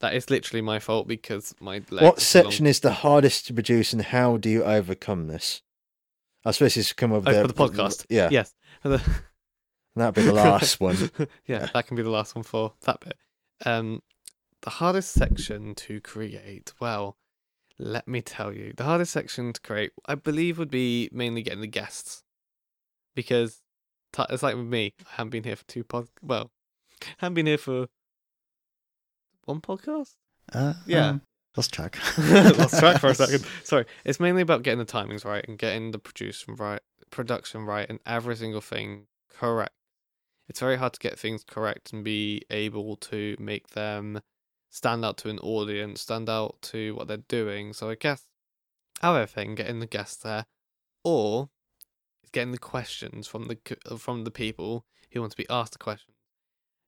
That 0.00 0.14
is 0.14 0.28
literally 0.30 0.62
my 0.62 0.80
fault 0.80 1.06
because 1.06 1.54
my 1.60 1.74
legs 1.90 2.02
What 2.02 2.20
section 2.20 2.64
long. 2.64 2.70
is 2.70 2.80
the 2.80 2.92
hardest 2.92 3.46
to 3.46 3.54
produce, 3.54 3.92
and 3.92 4.02
how 4.02 4.36
do 4.36 4.48
you 4.50 4.64
overcome 4.64 5.28
this? 5.28 5.62
I 6.44 6.50
suppose 6.50 6.76
it's 6.76 6.92
come 6.92 7.12
up 7.12 7.22
Oh, 7.26 7.30
with 7.30 7.42
for 7.42 7.46
the 7.48 7.54
podcast? 7.54 8.06
Yeah, 8.08 8.28
Yes. 8.32 8.52
The- 8.82 9.00
that'd 9.94 10.14
be 10.16 10.22
the 10.22 10.32
last 10.32 10.80
one. 10.80 11.10
yeah, 11.46 11.68
that 11.72 11.86
can 11.86 11.96
be 11.96 12.02
the 12.02 12.10
last 12.10 12.34
one 12.34 12.42
for 12.42 12.72
that 12.82 12.98
bit. 13.00 13.16
Um, 13.64 14.02
the 14.62 14.70
hardest 14.70 15.12
section 15.12 15.74
to 15.76 16.00
create. 16.00 16.72
Well, 16.80 17.16
let 17.78 18.06
me 18.06 18.20
tell 18.22 18.52
you, 18.52 18.72
the 18.76 18.84
hardest 18.84 19.12
section 19.12 19.52
to 19.52 19.60
create, 19.60 19.92
I 20.06 20.14
believe, 20.14 20.58
would 20.58 20.70
be 20.70 21.08
mainly 21.12 21.42
getting 21.42 21.60
the 21.62 21.66
guests, 21.66 22.22
because 23.14 23.60
t- 24.12 24.24
it's 24.30 24.42
like 24.42 24.56
with 24.56 24.66
me. 24.66 24.94
I 25.00 25.10
haven't 25.16 25.30
been 25.30 25.44
here 25.44 25.56
for 25.56 25.64
two 25.64 25.84
pod. 25.84 26.08
Well, 26.22 26.50
I 27.02 27.06
haven't 27.18 27.34
been 27.34 27.46
here 27.46 27.58
for 27.58 27.86
one 29.44 29.60
podcast. 29.60 30.14
Uh, 30.52 30.74
Yeah. 30.86 31.08
um, 31.08 31.22
lost 31.56 31.72
track. 31.72 31.98
Lost 32.18 32.78
track 32.78 33.00
for 33.00 33.08
a 33.08 33.14
second. 33.22 33.44
Sorry, 33.64 33.84
it's 34.04 34.20
mainly 34.20 34.42
about 34.42 34.62
getting 34.62 34.78
the 34.78 34.84
timings 34.84 35.24
right 35.24 35.44
and 35.48 35.58
getting 35.58 35.90
the 35.90 35.98
production 35.98 36.54
right, 36.56 36.80
production 37.10 37.64
right, 37.64 37.86
and 37.88 37.98
every 38.06 38.36
single 38.36 38.60
thing 38.60 39.06
correct. 39.38 39.72
It's 40.48 40.60
very 40.60 40.76
hard 40.76 40.92
to 40.94 41.00
get 41.00 41.18
things 41.18 41.44
correct 41.44 41.92
and 41.92 42.04
be 42.04 42.42
able 42.50 42.96
to 42.96 43.36
make 43.38 43.68
them 43.68 44.20
stand 44.70 45.04
out 45.04 45.16
to 45.18 45.28
an 45.28 45.38
audience, 45.38 46.00
stand 46.00 46.28
out 46.28 46.56
to 46.62 46.94
what 46.94 47.08
they're 47.08 47.18
doing. 47.28 47.72
So 47.72 47.90
I 47.90 47.94
guess 47.94 48.26
our 49.02 49.26
thing, 49.26 49.54
getting 49.54 49.80
the 49.80 49.86
guests 49.86 50.22
there, 50.22 50.46
or 51.04 51.50
getting 52.32 52.52
the 52.52 52.58
questions 52.58 53.26
from 53.26 53.46
the 53.46 53.58
uh, 53.90 53.96
from 53.96 54.24
the 54.24 54.30
people 54.30 54.84
who 55.12 55.20
want 55.20 55.32
to 55.32 55.36
be 55.36 55.48
asked 55.50 55.72
the 55.72 55.78
questions. 55.78 56.16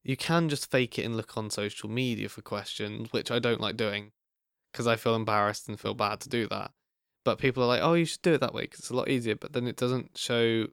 You 0.02 0.16
can 0.16 0.48
just 0.48 0.70
fake 0.70 0.98
it 0.98 1.04
and 1.04 1.16
look 1.16 1.36
on 1.36 1.50
social 1.50 1.88
media 1.88 2.28
for 2.28 2.42
questions, 2.42 3.12
which 3.12 3.30
I 3.30 3.38
don't 3.38 3.60
like 3.60 3.76
doing 3.76 4.12
because 4.72 4.86
I 4.86 4.96
feel 4.96 5.14
embarrassed 5.14 5.68
and 5.68 5.78
feel 5.78 5.94
bad 5.94 6.20
to 6.20 6.28
do 6.28 6.46
that. 6.48 6.72
But 7.24 7.38
people 7.38 7.62
are 7.62 7.66
like, 7.66 7.82
"Oh, 7.82 7.94
you 7.94 8.04
should 8.04 8.22
do 8.22 8.34
it 8.34 8.40
that 8.40 8.54
way 8.54 8.62
because 8.62 8.80
it's 8.80 8.90
a 8.90 8.96
lot 8.96 9.08
easier." 9.08 9.36
But 9.36 9.52
then 9.52 9.66
it 9.66 9.76
doesn't 9.76 10.18
show 10.18 10.66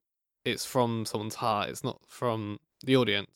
it's 0.44 0.66
from 0.66 1.06
someone's 1.06 1.36
heart. 1.36 1.70
It's 1.70 1.84
not 1.84 2.02
from 2.08 2.60
the 2.86 2.96
audience. 2.98 3.30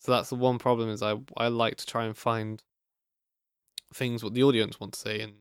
So 0.00 0.12
that's 0.12 0.28
the 0.28 0.36
one 0.36 0.58
problem. 0.58 0.88
Is 0.90 1.02
I 1.02 1.16
I 1.36 1.48
like 1.48 1.76
to 1.76 1.86
try 1.86 2.04
and 2.04 2.16
find 2.16 2.62
things 3.94 4.22
what 4.24 4.34
the 4.34 4.42
audience 4.42 4.78
want 4.80 4.92
to 4.94 4.98
see 5.00 5.20
and 5.20 5.34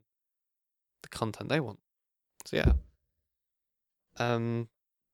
the 1.01 1.09
content 1.09 1.49
they 1.49 1.59
want. 1.59 1.79
So 2.45 2.57
yeah. 2.57 2.73
Um, 4.17 4.67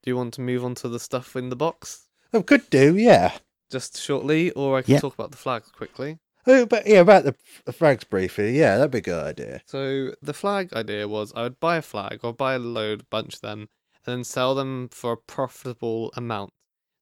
do 0.03 0.11
you 0.11 0.17
want 0.17 0.33
to 0.35 0.41
move 0.41 0.63
on 0.65 0.75
to 0.75 0.89
the 0.89 0.99
stuff 0.99 1.35
in 1.35 1.49
the 1.49 1.55
box 1.55 2.07
Oh, 2.33 2.43
could 2.43 2.69
do, 2.69 2.95
yeah. 2.97 3.37
just 3.71 3.97
shortly, 3.99 4.51
or 4.51 4.77
I 4.77 4.81
can 4.81 4.95
Yeah. 4.95 4.99
talk 4.99 5.13
about 5.13 5.31
the 5.31 5.37
flags 5.37 5.71
quickly? 5.71 6.19
Oh, 6.45 6.65
but 6.65 6.85
yeah, 6.87 6.99
about 6.99 7.23
the 7.23 7.35
f- 7.67 7.75
flags 7.75 8.03
briefly. 8.03 8.57
Yeah, 8.57 8.77
that'd 8.77 8.91
be 8.91 8.97
a 8.99 9.01
good 9.01 9.23
idea. 9.23 9.61
So 9.65 10.15
the 10.21 10.33
flag 10.33 10.73
idea 10.73 11.07
was 11.07 11.31
I 11.35 11.43
would 11.43 11.59
buy 11.59 11.77
a 11.77 11.81
flag 11.81 12.19
or 12.23 12.33
buy 12.33 12.53
a 12.55 12.59
load, 12.59 13.09
bunch 13.09 13.35
of 13.35 13.41
them, 13.41 13.69
and 13.95 14.03
then 14.05 14.23
sell 14.23 14.53
them 14.55 14.89
for 14.89 15.13
a 15.13 15.17
profitable 15.17 16.11
amount. 16.15 16.53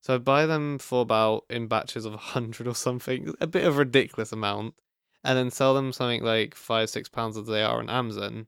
So 0.07 0.15
I'd 0.15 0.23
buy 0.23 0.45
them 0.45 0.79
for 0.79 1.01
about 1.01 1.43
in 1.49 1.67
batches 1.67 2.05
of 2.05 2.13
a 2.13 2.17
hundred 2.17 2.65
or 2.65 2.75
something, 2.75 3.33
a 3.41 3.45
bit 3.45 3.65
of 3.65 3.75
a 3.75 3.79
ridiculous 3.79 4.31
amount, 4.31 4.75
and 5.21 5.37
then 5.37 5.51
sell 5.51 5.73
them 5.73 5.91
something 5.91 6.23
like 6.23 6.55
five, 6.55 6.89
six 6.89 7.09
pounds 7.09 7.35
as 7.35 7.45
they 7.45 7.61
are 7.61 7.79
on 7.79 7.89
Amazon, 7.89 8.47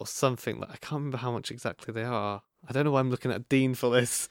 or 0.00 0.08
something 0.08 0.58
like 0.58 0.70
I 0.70 0.76
can't 0.78 0.94
remember 0.94 1.18
how 1.18 1.30
much 1.30 1.52
exactly 1.52 1.94
they 1.94 2.02
are. 2.02 2.42
I 2.68 2.72
don't 2.72 2.84
know 2.84 2.90
why 2.90 2.98
I'm 2.98 3.10
looking 3.12 3.30
at 3.30 3.48
Dean 3.48 3.76
for 3.76 3.88
this. 3.92 4.28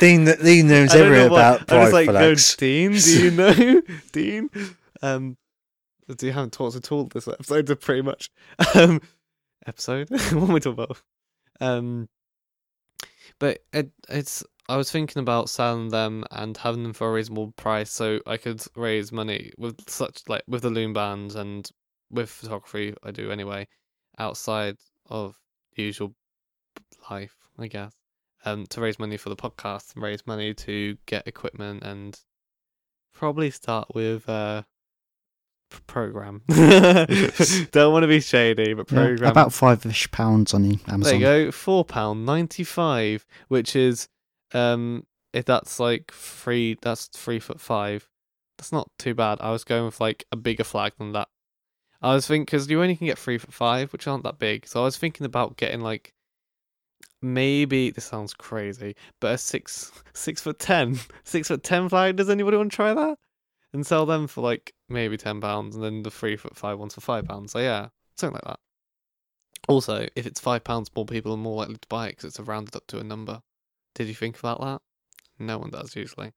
Dean, 0.00 0.24
that 0.24 0.42
Dean 0.42 0.68
knows 0.68 0.94
everything 0.94 1.28
know 1.28 1.34
about 1.34 1.70
I 1.70 1.84
was 1.84 1.92
like, 1.92 2.06
no. 2.06 2.34
Dean, 2.56 2.92
do 2.92 3.24
you 3.24 3.30
know? 3.32 3.82
Dean? 4.12 4.48
Um, 5.02 5.36
do 6.16 6.24
you 6.24 6.32
haven't 6.32 6.54
talked 6.54 6.74
at 6.74 6.90
all 6.90 7.04
this 7.04 7.28
episode? 7.28 7.78
Pretty 7.82 8.00
much. 8.00 8.30
Um, 8.74 9.02
episode? 9.66 10.08
what 10.08 10.48
am 10.48 10.54
I 10.54 10.58
talking 10.58 10.72
about? 10.72 11.02
Um, 11.60 12.08
but 13.38 13.58
it, 13.74 13.90
it's. 14.08 14.42
I 14.68 14.76
was 14.76 14.90
thinking 14.90 15.20
about 15.20 15.48
selling 15.48 15.88
them 15.88 16.24
and 16.30 16.56
having 16.56 16.82
them 16.82 16.92
for 16.92 17.08
a 17.08 17.12
reasonable 17.12 17.52
price, 17.52 17.90
so 17.90 18.20
I 18.26 18.36
could 18.36 18.62
raise 18.76 19.10
money 19.12 19.52
with 19.58 19.88
such 19.88 20.22
like 20.28 20.42
with 20.46 20.62
the 20.62 20.70
loom 20.70 20.92
bands 20.92 21.34
and 21.34 21.68
with 22.10 22.28
photography. 22.30 22.94
I 23.02 23.10
do 23.10 23.30
anyway, 23.30 23.66
outside 24.18 24.76
of 25.08 25.36
usual 25.74 26.14
life, 27.10 27.34
I 27.58 27.66
guess 27.68 27.92
um, 28.44 28.66
to 28.66 28.80
raise 28.80 28.98
money 28.98 29.16
for 29.16 29.28
the 29.30 29.36
podcast 29.36 29.94
and 29.94 30.02
raise 30.02 30.26
money 30.26 30.54
to 30.54 30.96
get 31.06 31.26
equipment 31.26 31.82
and 31.82 32.18
probably 33.14 33.50
start 33.50 33.88
with 33.94 34.28
uh, 34.28 34.62
program. 35.86 36.42
Don't 36.48 37.92
want 37.92 38.02
to 38.04 38.08
be 38.08 38.20
shady, 38.20 38.74
but 38.74 38.90
Yeah, 38.90 38.98
program. 38.98 39.30
about 39.30 39.52
five-ish 39.52 40.10
pounds 40.10 40.54
on 40.54 40.62
the 40.62 40.76
there 40.76 40.94
Amazon. 40.94 41.14
you 41.14 41.20
go, 41.20 41.50
four 41.50 41.84
pound 41.84 42.24
ninety 42.26 42.64
five, 42.64 43.26
which 43.48 43.74
is 43.74 44.08
um, 44.52 45.04
if 45.32 45.44
that's 45.44 45.78
like 45.78 46.12
three, 46.12 46.76
that's 46.80 47.06
three 47.06 47.38
foot 47.38 47.60
five. 47.60 48.08
That's 48.56 48.72
not 48.72 48.90
too 48.98 49.14
bad. 49.14 49.38
I 49.40 49.50
was 49.50 49.64
going 49.64 49.84
with 49.84 50.00
like 50.00 50.24
a 50.32 50.36
bigger 50.36 50.64
flag 50.64 50.92
than 50.98 51.12
that. 51.12 51.28
I 52.00 52.14
was 52.14 52.26
thinking 52.26 52.44
because 52.44 52.70
you 52.70 52.80
only 52.80 52.96
can 52.96 53.06
get 53.06 53.18
three 53.18 53.38
foot 53.38 53.52
five, 53.52 53.92
which 53.92 54.06
aren't 54.06 54.24
that 54.24 54.38
big. 54.38 54.66
So 54.66 54.80
I 54.80 54.84
was 54.84 54.96
thinking 54.96 55.26
about 55.26 55.56
getting 55.56 55.80
like 55.80 56.12
maybe 57.20 57.90
this 57.90 58.04
sounds 58.04 58.34
crazy, 58.34 58.94
but 59.20 59.34
a 59.34 59.38
six 59.38 59.92
six 60.14 60.40
foot 60.40 60.58
ten, 60.58 60.98
six 61.24 61.48
foot 61.48 61.62
ten 61.62 61.88
flag. 61.88 62.16
Does 62.16 62.30
anybody 62.30 62.56
want 62.56 62.70
to 62.72 62.76
try 62.76 62.94
that? 62.94 63.18
And 63.72 63.86
sell 63.86 64.06
them 64.06 64.26
for 64.26 64.40
like 64.40 64.72
maybe 64.88 65.16
ten 65.16 65.40
pounds, 65.40 65.74
and 65.74 65.84
then 65.84 66.02
the 66.02 66.10
three 66.10 66.36
foot 66.36 66.56
five 66.56 66.78
ones 66.78 66.94
for 66.94 67.00
five 67.00 67.26
pounds. 67.26 67.52
So 67.52 67.58
yeah, 67.58 67.88
something 68.16 68.34
like 68.34 68.44
that. 68.44 68.60
Also, 69.68 70.06
if 70.16 70.26
it's 70.26 70.40
five 70.40 70.64
pounds, 70.64 70.90
more 70.94 71.04
people 71.04 71.32
are 71.32 71.36
more 71.36 71.56
likely 71.56 71.76
to 71.76 71.88
buy 71.88 72.06
it 72.06 72.10
because 72.12 72.24
it's 72.24 72.40
rounded 72.40 72.74
up 72.74 72.86
to 72.88 72.98
a 72.98 73.04
number. 73.04 73.42
Did 73.98 74.06
you 74.06 74.14
think 74.14 74.38
about 74.38 74.60
that? 74.60 74.80
No 75.40 75.58
one 75.58 75.70
does 75.70 75.96
usually. 75.96 76.30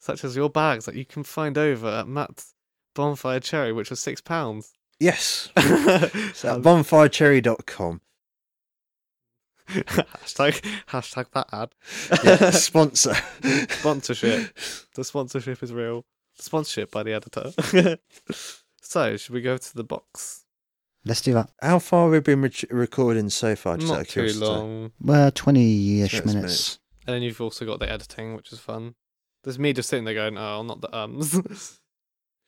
Such 0.00 0.24
as 0.24 0.34
your 0.34 0.50
bags 0.50 0.86
that 0.86 0.96
you 0.96 1.04
can 1.04 1.22
find 1.22 1.56
over 1.56 1.86
at 1.86 2.08
Matt's 2.08 2.54
Bonfire 2.96 3.38
Cherry, 3.38 3.72
which 3.72 3.90
was 3.90 4.00
six 4.00 4.20
pounds. 4.20 4.72
Yes. 4.98 5.50
It's 5.56 6.44
at 6.44 6.60
bonfirecherry.com. 6.62 8.00
hashtag 9.68 10.60
hashtag 10.88 11.26
that 11.30 11.46
ad. 11.52 11.74
Yeah, 12.24 12.50
sponsor. 12.50 13.14
Sponsorship. 13.68 14.58
The 14.96 15.04
sponsorship 15.04 15.62
is 15.62 15.72
real. 15.72 16.04
Sponsorship 16.34 16.90
by 16.90 17.04
the 17.04 17.12
editor. 17.12 17.52
so, 18.82 19.16
should 19.16 19.32
we 19.32 19.42
go 19.42 19.56
to 19.56 19.76
the 19.76 19.84
box? 19.84 20.41
Let's 21.04 21.20
do 21.20 21.34
that. 21.34 21.50
How 21.60 21.78
far 21.80 22.04
have 22.04 22.12
we 22.12 22.20
been 22.20 22.42
re- 22.42 22.52
recording 22.70 23.28
so 23.28 23.56
far? 23.56 23.76
Just 23.76 23.90
out 23.90 23.94
Not 23.96 24.00
of 24.02 24.08
too 24.08 24.12
curiosity? 24.12 24.44
long. 24.46 24.92
Well, 25.00 25.30
twenty-ish 25.32 26.12
Yes, 26.14 26.24
minutes. 26.24 26.78
And 27.06 27.14
then 27.14 27.22
you've 27.22 27.40
also 27.40 27.64
got 27.66 27.80
the 27.80 27.90
editing, 27.90 28.36
which 28.36 28.52
is 28.52 28.60
fun. 28.60 28.94
There's 29.42 29.58
me 29.58 29.72
just 29.72 29.88
sitting 29.88 30.04
there 30.04 30.14
going, 30.14 30.38
"Oh, 30.38 30.62
not 30.62 30.80
the 30.80 30.96
ums." 30.96 31.80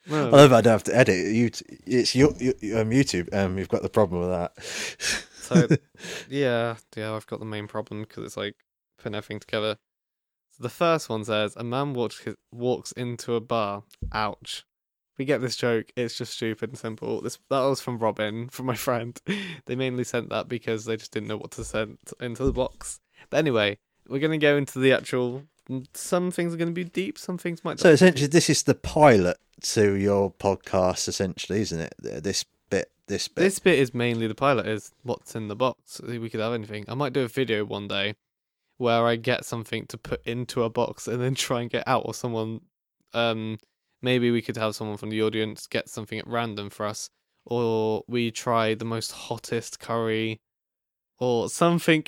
no. 0.06 0.28
I 0.28 0.30
love 0.30 0.52
I 0.52 0.60
don't 0.60 0.70
have 0.72 0.84
to 0.84 0.96
edit. 0.96 1.34
You, 1.34 1.50
it's 1.86 2.14
your, 2.14 2.32
your 2.38 2.80
um, 2.80 2.90
YouTube. 2.90 3.34
Um, 3.34 3.58
you've 3.58 3.68
got 3.68 3.82
the 3.82 3.88
problem 3.88 4.20
with 4.20 4.30
that. 4.30 4.62
So 5.40 5.66
yeah, 6.30 6.76
yeah, 6.96 7.12
I've 7.14 7.26
got 7.26 7.40
the 7.40 7.44
main 7.46 7.66
problem 7.66 8.02
because 8.02 8.24
it's 8.24 8.36
like 8.36 8.54
putting 8.98 9.16
everything 9.16 9.40
together. 9.40 9.76
So 10.52 10.62
the 10.62 10.68
first 10.68 11.08
one 11.08 11.24
says 11.24 11.56
a 11.56 11.64
man 11.64 11.92
walks 11.92 12.24
walks 12.52 12.92
into 12.92 13.34
a 13.34 13.40
bar. 13.40 13.82
Ouch. 14.12 14.64
We 15.16 15.24
get 15.24 15.40
this 15.40 15.56
joke. 15.56 15.92
It's 15.96 16.18
just 16.18 16.34
stupid 16.34 16.70
and 16.70 16.78
simple. 16.78 17.20
This 17.20 17.38
that 17.50 17.60
was 17.60 17.80
from 17.80 17.98
Robin, 17.98 18.48
from 18.50 18.66
my 18.66 18.74
friend. 18.74 19.20
They 19.66 19.76
mainly 19.76 20.04
sent 20.04 20.28
that 20.30 20.48
because 20.48 20.84
they 20.84 20.96
just 20.96 21.12
didn't 21.12 21.28
know 21.28 21.36
what 21.36 21.52
to 21.52 21.64
send 21.64 21.98
into 22.20 22.44
the 22.44 22.52
box. 22.52 23.00
But 23.30 23.38
anyway, 23.38 23.78
we're 24.08 24.18
gonna 24.18 24.38
go 24.38 24.56
into 24.56 24.78
the 24.78 24.92
actual. 24.92 25.44
Some 25.94 26.30
things 26.30 26.52
are 26.52 26.56
gonna 26.56 26.72
be 26.72 26.84
deep. 26.84 27.18
Some 27.18 27.38
things 27.38 27.64
might. 27.64 27.78
so 27.78 27.88
not 27.88 27.94
essentially, 27.94 28.26
this 28.26 28.50
is 28.50 28.64
the 28.64 28.74
pilot 28.74 29.38
to 29.62 29.94
your 29.94 30.32
podcast, 30.32 31.08
essentially, 31.08 31.60
isn't 31.60 31.80
it? 31.80 31.94
This 31.98 32.44
bit, 32.68 32.90
this 33.06 33.28
bit. 33.28 33.42
This 33.42 33.58
bit 33.58 33.78
is 33.78 33.94
mainly 33.94 34.26
the 34.26 34.34
pilot. 34.34 34.66
Is 34.66 34.92
what's 35.02 35.34
in 35.34 35.48
the 35.48 35.56
box. 35.56 36.00
We 36.00 36.28
could 36.28 36.40
have 36.40 36.52
anything. 36.52 36.84
I 36.88 36.94
might 36.94 37.12
do 37.12 37.22
a 37.22 37.28
video 37.28 37.64
one 37.64 37.88
day 37.88 38.16
where 38.76 39.06
I 39.06 39.14
get 39.16 39.44
something 39.44 39.86
to 39.86 39.96
put 39.96 40.26
into 40.26 40.64
a 40.64 40.70
box 40.70 41.06
and 41.06 41.22
then 41.22 41.34
try 41.34 41.62
and 41.62 41.70
get 41.70 41.86
out, 41.86 42.02
or 42.04 42.14
someone. 42.14 42.60
Um, 43.12 43.58
maybe 44.04 44.30
we 44.30 44.42
could 44.42 44.56
have 44.56 44.76
someone 44.76 44.96
from 44.98 45.10
the 45.10 45.22
audience 45.22 45.66
get 45.66 45.88
something 45.88 46.18
at 46.18 46.26
random 46.28 46.70
for 46.70 46.86
us, 46.86 47.10
or 47.44 48.04
we 48.06 48.30
try 48.30 48.74
the 48.74 48.84
most 48.84 49.10
hottest 49.12 49.80
curry, 49.80 50.40
or 51.18 51.48
something 51.48 52.04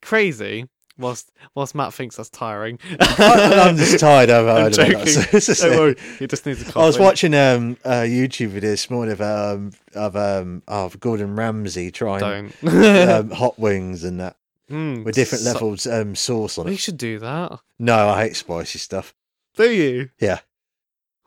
crazy. 0.00 0.66
Whilst 0.98 1.30
whilst 1.54 1.74
Matt 1.74 1.94
thinks 1.94 2.16
that's 2.16 2.28
tiring. 2.28 2.78
I, 3.00 3.64
I'm 3.68 3.76
just 3.76 3.98
tired. 4.08 4.28
I've 4.28 4.46
I'm 4.46 4.62
heard 4.64 4.74
about 4.74 5.06
joking. 5.06 5.14
that. 5.30 5.56
Don't 5.62 5.76
worry, 5.78 5.96
he 6.18 6.26
just 6.26 6.44
needs 6.44 6.60
a 6.68 6.78
I 6.78 6.84
was 6.84 6.98
watching 6.98 7.32
um 7.34 7.78
a 7.86 8.02
YouTube 8.06 8.48
video 8.48 8.70
this 8.70 8.90
morning 8.90 9.12
of 9.12 9.20
um 9.22 9.72
of 9.94 10.14
um 10.14 10.62
of 10.68 11.00
Gordon 11.00 11.36
Ramsay 11.36 11.90
trying 11.90 12.52
um, 12.66 13.30
hot 13.32 13.58
wings 13.58 14.04
and 14.04 14.20
that 14.20 14.36
Mm, 14.70 15.02
with 15.04 15.16
different 15.16 15.42
so- 15.42 15.52
levels 15.52 15.86
um 15.86 16.14
sauce 16.14 16.56
on 16.58 16.66
it. 16.66 16.70
We 16.70 16.76
should 16.76 16.98
do 16.98 17.18
that. 17.18 17.58
No, 17.80 18.08
I 18.08 18.24
hate 18.24 18.36
spicy 18.36 18.78
stuff. 18.78 19.14
Do 19.56 19.68
you? 19.70 20.10
Yeah. 20.20 20.40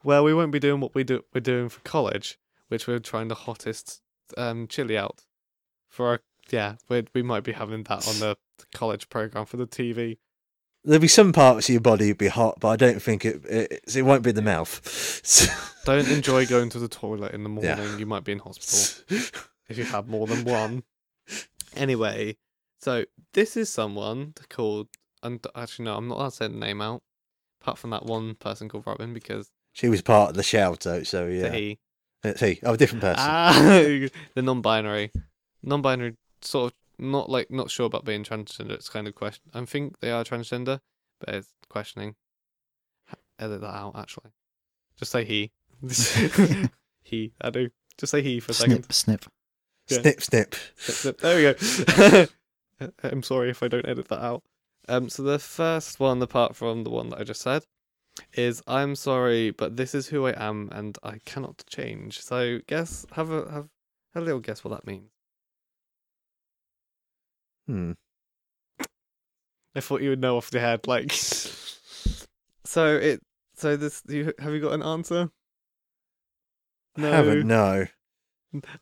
Well, 0.04 0.24
we 0.24 0.34
won't 0.34 0.52
be 0.52 0.60
doing 0.60 0.80
what 0.82 0.94
we 0.96 1.04
do. 1.04 1.24
We're 1.34 1.42
doing 1.42 1.70
for 1.70 1.80
college, 1.82 2.38
which 2.68 2.88
we're 2.88 3.00
trying 3.00 3.28
the 3.30 3.36
hottest 3.36 4.02
um, 4.38 4.68
chili 4.68 4.98
out 4.98 5.24
for 5.90 6.08
our. 6.08 6.20
Yeah, 6.52 6.76
we 6.90 7.06
we 7.14 7.22
might 7.22 7.44
be 7.44 7.54
having 7.54 7.84
that 7.84 8.06
on 8.08 8.20
the 8.20 8.36
college 8.74 9.10
program 9.10 9.46
for 9.46 9.58
the 9.58 9.66
TV. 9.68 10.18
There'll 10.84 11.00
be 11.00 11.08
some 11.08 11.32
parts 11.32 11.70
of 11.70 11.74
your 11.74 11.80
body 11.82 12.08
that'll 12.08 12.18
be 12.18 12.28
hot, 12.28 12.60
but 12.60 12.68
I 12.68 12.76
don't 12.76 13.02
think 13.02 13.24
it 13.24 13.46
it, 13.46 13.82
it 13.96 14.02
won't 14.02 14.24
be 14.24 14.34
the 14.34 14.42
mouth. 14.42 14.82
Don't 15.86 16.10
enjoy 16.10 16.46
going 16.46 16.70
to 16.70 16.80
the 16.80 16.88
toilet 16.90 17.34
in 17.34 17.44
the 17.44 17.50
Yeah. 17.62 17.76
morning. 17.76 18.00
You 18.00 18.06
might 18.06 18.24
be 18.26 18.32
in 18.34 18.40
hospital 18.40 19.04
if 19.70 19.78
you 19.78 19.84
have 19.86 20.08
more 20.08 20.28
than 20.28 20.44
one. 20.46 20.84
Anyway, 21.76 22.38
so 22.80 23.06
this 23.34 23.56
is 23.58 23.70
someone 23.70 24.34
called. 24.50 24.88
And 25.22 25.46
actually, 25.56 25.86
no, 25.86 25.96
I'm 25.96 26.08
not 26.10 26.18
allowed 26.18 26.30
to 26.32 26.36
say 26.36 26.48
the 26.50 26.56
name 26.56 26.82
out. 26.82 27.02
Apart 27.62 27.78
from 27.78 27.92
that 27.92 28.06
one 28.06 28.36
person 28.36 28.68
called 28.68 28.86
Robin, 28.86 29.14
because 29.14 29.52
she 29.74 29.90
was 29.90 30.02
part 30.02 30.30
of 30.30 30.36
the 30.36 30.44
shout 30.44 30.88
out, 30.88 31.06
so 31.06 31.28
the 31.28 31.34
yeah. 31.34 31.52
he 31.52 31.80
Let's 32.24 32.40
see. 32.40 32.60
Oh, 32.64 32.74
a 32.74 32.78
different 32.78 33.02
person. 33.02 33.20
Ah, 33.20 33.54
the 34.36 34.42
non-binary, 34.42 35.12
non-binary, 35.62 36.16
sort 36.42 36.72
of 36.72 37.06
not 37.06 37.30
like 37.30 37.52
not 37.52 37.70
sure 37.70 37.86
about 37.86 38.06
being 38.06 38.24
transgender. 38.24 38.72
It's 38.72 38.90
kind 38.90 39.08
of 39.08 39.16
question. 39.16 39.44
I 39.54 39.66
think 39.66 40.00
they 40.00 40.10
are 40.10 40.24
transgender, 40.24 40.80
but 41.20 41.36
it's 41.36 41.50
questioning. 41.70 42.16
Edit 43.40 43.62
that 43.62 43.76
out. 43.76 43.98
Actually, 43.98 44.32
just 44.96 45.12
say 45.12 45.26
he. 45.26 45.52
he. 47.04 47.34
I 47.42 47.50
do. 47.50 47.70
Just 47.98 48.12
say 48.12 48.22
he 48.22 48.40
for 48.40 48.52
a 48.52 48.56
second. 48.56 48.90
Snip, 48.92 49.26
snip. 49.26 49.32
yeah. 49.90 50.02
Snip, 50.02 50.22
snip. 50.22 50.56
Snip, 50.78 50.96
snip. 50.96 51.18
There 51.20 51.36
we 51.36 52.18
go. 52.80 52.90
I'm 53.04 53.24
sorry 53.24 53.50
if 53.50 53.62
I 53.62 53.68
don't 53.68 53.88
edit 53.88 54.08
that 54.08 54.24
out. 54.24 54.44
Um, 54.88 55.10
so 55.10 55.24
the 55.24 55.40
first 55.40 56.00
one, 56.00 56.22
apart 56.22 56.56
from 56.56 56.84
the 56.84 56.90
one 56.90 57.10
that 57.10 57.20
I 57.20 57.24
just 57.24 57.42
said, 57.42 57.66
is 58.34 58.62
I'm 58.68 58.96
sorry, 58.96 59.52
but 59.52 59.78
this 59.78 59.94
is 59.96 60.08
who 60.08 60.28
I 60.28 60.34
am, 60.38 60.70
and 60.72 60.98
I 61.04 61.20
cannot 61.26 61.64
change. 61.68 62.22
So 62.22 62.60
guess 62.68 63.06
have 63.14 63.32
a 63.32 63.52
have 63.52 63.70
a 64.16 64.22
little 64.22 64.40
guess 64.40 64.64
what 64.64 64.72
that 64.72 64.88
means. 64.88 65.10
Hmm. 67.68 67.94
I 69.76 69.80
thought 69.80 70.02
you 70.02 70.10
would 70.10 70.22
know 70.22 70.38
off 70.38 70.52
the 70.52 70.60
head, 70.60 70.88
like. 70.88 71.12
so 72.64 72.96
it. 72.96 73.22
So 73.56 73.76
this. 73.76 74.04
You 74.08 74.34
have 74.40 74.54
you 74.54 74.60
got 74.60 74.74
an 74.74 74.84
answer? 74.84 75.30
No. 76.98 77.12
Haven't 77.12 77.48
no. 77.48 77.86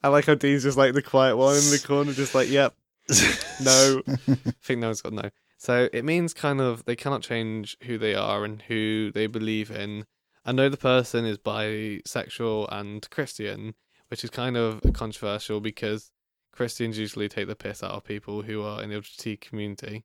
I 0.03 0.07
like 0.09 0.25
how 0.25 0.35
Dean's 0.35 0.63
just 0.63 0.77
like 0.77 0.93
the 0.93 1.01
quiet 1.01 1.37
one 1.37 1.55
in 1.55 1.69
the 1.69 1.81
corner, 1.85 2.11
just 2.11 2.35
like, 2.35 2.49
yep, 2.49 2.75
no. 3.61 4.01
I 4.07 4.53
think 4.63 4.81
no 4.81 4.87
one's 4.87 5.01
got 5.01 5.13
no. 5.13 5.29
So 5.61 5.89
it 5.93 6.03
means 6.03 6.33
kind 6.33 6.59
of 6.59 6.85
they 6.85 6.95
cannot 6.95 7.21
change 7.21 7.77
who 7.83 7.99
they 7.99 8.15
are 8.15 8.43
and 8.43 8.63
who 8.63 9.11
they 9.11 9.27
believe 9.27 9.69
in. 9.69 10.05
I 10.43 10.53
know 10.53 10.69
the 10.69 10.75
person 10.75 11.23
is 11.23 11.37
bisexual 11.37 12.67
and 12.71 13.07
Christian, 13.11 13.75
which 14.07 14.23
is 14.23 14.31
kind 14.31 14.57
of 14.57 14.81
controversial 14.91 15.61
because 15.61 16.09
Christians 16.51 16.97
usually 16.97 17.29
take 17.29 17.45
the 17.45 17.55
piss 17.55 17.83
out 17.83 17.91
of 17.91 18.03
people 18.03 18.41
who 18.41 18.63
are 18.63 18.81
in 18.81 18.89
the 18.89 18.95
LGBT 18.95 19.39
community. 19.39 20.03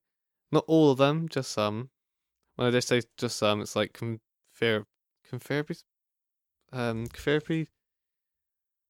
Not 0.53 0.65
all 0.67 0.91
of 0.91 0.99
them, 0.99 1.27
just 1.27 1.53
some. 1.53 1.89
When 2.57 2.69
I 2.69 2.71
just 2.71 2.89
say 2.89 3.01
just 3.17 3.39
some, 3.39 3.63
it's 3.63 3.75
like 3.75 3.95
confer- 3.95 4.85
conferpy, 5.33 5.85
um, 6.71 7.07
therapy, 7.07 7.69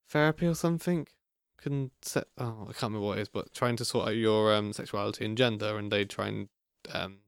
therapy 0.09 0.47
or 0.49 0.57
something. 0.57 1.07
Can 1.59 1.93
set. 2.03 2.25
Oh, 2.37 2.67
I 2.69 2.73
can't 2.73 2.93
remember 2.93 3.07
what 3.07 3.19
it 3.19 3.23
is, 3.23 3.29
but 3.29 3.55
trying 3.55 3.77
to 3.77 3.85
sort 3.85 4.09
out 4.09 4.17
your 4.17 4.53
um 4.53 4.73
sexuality 4.73 5.25
and 5.25 5.39
gender, 5.39 5.79
and 5.79 5.93
they 5.93 6.05
try 6.05 6.27
and 6.27 6.49
um 6.93 7.19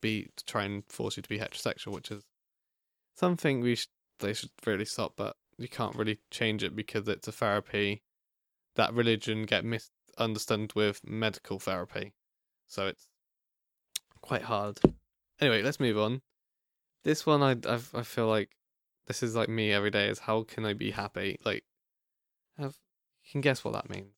be 0.00 0.28
to 0.36 0.44
try 0.44 0.64
and 0.64 0.84
force 0.88 1.16
you 1.16 1.22
to 1.22 1.28
be 1.28 1.38
heterosexual, 1.38 1.92
which 1.92 2.10
is 2.10 2.24
something 3.14 3.60
we 3.60 3.74
sh- 3.74 3.88
they 4.20 4.32
should 4.32 4.50
really 4.66 4.84
stop. 4.84 5.14
But 5.16 5.36
you 5.56 5.68
can't 5.68 5.96
really 5.96 6.18
change 6.30 6.62
it 6.62 6.76
because 6.76 7.08
it's 7.08 7.28
a 7.28 7.32
therapy 7.32 8.02
that 8.76 8.94
religion 8.94 9.44
get 9.44 9.64
misunderstood 9.64 10.72
with 10.74 11.00
medical 11.04 11.58
therapy, 11.58 12.14
so 12.66 12.86
it's 12.86 13.08
quite 14.20 14.42
hard. 14.42 14.78
Anyway, 15.40 15.62
let's 15.62 15.80
move 15.80 15.98
on. 15.98 16.22
This 17.04 17.26
one, 17.26 17.42
I 17.42 17.52
I, 17.68 17.80
I 17.94 18.02
feel 18.02 18.28
like 18.28 18.50
this 19.06 19.22
is 19.22 19.34
like 19.34 19.48
me 19.48 19.72
every 19.72 19.90
day. 19.90 20.08
Is 20.08 20.20
how 20.20 20.42
can 20.42 20.64
I 20.64 20.74
be 20.74 20.90
happy? 20.90 21.38
Like, 21.44 21.64
have 22.58 22.76
you 23.24 23.32
can 23.32 23.40
guess 23.40 23.64
what 23.64 23.74
that 23.74 23.90
means 23.90 24.14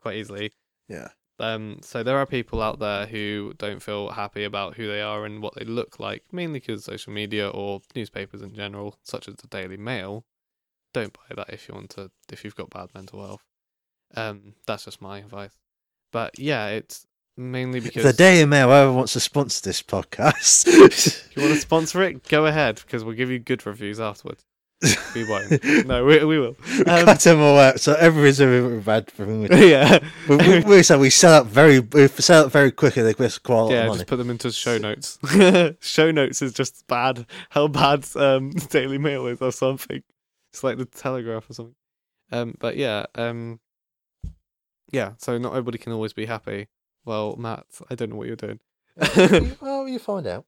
quite 0.00 0.16
easily. 0.16 0.52
Yeah. 0.88 1.08
Um, 1.38 1.78
so 1.82 2.02
there 2.02 2.16
are 2.16 2.26
people 2.26 2.62
out 2.62 2.78
there 2.78 3.06
who 3.06 3.52
don't 3.58 3.82
feel 3.82 4.10
happy 4.10 4.44
about 4.44 4.76
who 4.76 4.86
they 4.86 5.02
are 5.02 5.26
and 5.26 5.42
what 5.42 5.54
they 5.54 5.64
look 5.64 6.00
like, 6.00 6.24
mainly 6.32 6.60
because 6.60 6.84
social 6.84 7.12
media 7.12 7.48
or 7.48 7.82
newspapers 7.94 8.40
in 8.40 8.54
general, 8.54 8.98
such 9.02 9.28
as 9.28 9.36
the 9.36 9.46
Daily 9.48 9.76
Mail. 9.76 10.24
Don't 10.94 11.12
buy 11.12 11.34
that 11.34 11.52
if 11.52 11.68
you 11.68 11.74
want 11.74 11.90
to, 11.90 12.10
if 12.32 12.42
you've 12.42 12.56
got 12.56 12.70
bad 12.70 12.88
mental 12.94 13.24
health. 13.24 13.42
Um, 14.14 14.54
that's 14.66 14.86
just 14.86 15.02
my 15.02 15.18
advice. 15.18 15.52
But 16.10 16.38
yeah, 16.38 16.68
it's 16.68 17.06
mainly 17.36 17.80
because 17.80 18.02
If 18.06 18.16
the 18.16 18.16
Daily 18.16 18.46
Mail 18.46 18.72
ever 18.72 18.92
wants 18.92 19.12
to 19.12 19.20
sponsor 19.20 19.60
this 19.60 19.82
podcast, 19.82 20.66
if 20.68 21.36
you 21.36 21.42
want 21.42 21.54
to 21.54 21.60
sponsor 21.60 22.02
it, 22.02 22.26
go 22.28 22.46
ahead 22.46 22.76
because 22.76 23.04
we'll 23.04 23.14
give 23.16 23.30
you 23.30 23.38
good 23.38 23.66
reviews 23.66 24.00
afterwards. 24.00 24.45
We 25.14 25.24
won't. 25.28 25.64
no, 25.86 26.04
we, 26.04 26.22
we 26.24 26.38
will. 26.38 26.56
Um, 26.80 26.84
cut 26.84 27.20
them 27.20 27.40
all 27.40 27.58
out. 27.58 27.80
So 27.80 27.94
every 27.94 28.28
a 28.28 28.68
we've 28.68 28.84
had 28.84 29.10
from 29.10 29.42
we, 29.42 29.70
yeah. 29.70 29.98
we, 30.28 30.36
we, 30.36 30.60
we, 30.60 30.82
so 30.82 30.98
we 30.98 31.08
sell 31.08 31.32
up 31.32 31.46
very 31.46 31.80
we 31.80 32.06
sell 32.08 32.44
up 32.44 32.52
very 32.52 32.70
quickly. 32.70 33.02
They 33.02 33.14
quite 33.14 33.56
a 33.56 33.62
lot 33.62 33.70
yeah, 33.70 33.80
of 33.80 33.86
money. 33.86 33.98
just 34.00 34.08
put 34.08 34.16
them 34.16 34.28
into 34.28 34.52
show 34.52 34.76
notes. 34.76 35.18
show 35.80 36.10
notes 36.10 36.42
is 36.42 36.52
just 36.52 36.86
bad. 36.86 37.26
How 37.48 37.68
bad 37.68 38.04
um, 38.16 38.50
Daily 38.70 38.98
Mail 38.98 39.26
is 39.26 39.40
or 39.40 39.52
something. 39.52 40.02
It's 40.52 40.62
like 40.62 40.76
the 40.76 40.84
Telegraph 40.84 41.48
or 41.48 41.54
something. 41.54 41.74
Um, 42.30 42.54
but 42.58 42.76
yeah, 42.76 43.06
um, 43.14 43.60
yeah. 44.92 45.12
So 45.16 45.38
not 45.38 45.52
everybody 45.52 45.78
can 45.78 45.92
always 45.92 46.12
be 46.12 46.26
happy. 46.26 46.68
Well, 47.06 47.36
Matt, 47.36 47.64
I 47.88 47.94
don't 47.94 48.10
know 48.10 48.16
what 48.16 48.26
you're 48.26 48.36
doing. 48.36 48.60
well, 49.60 49.88
you 49.88 49.98
find 49.98 50.26
out. 50.26 50.44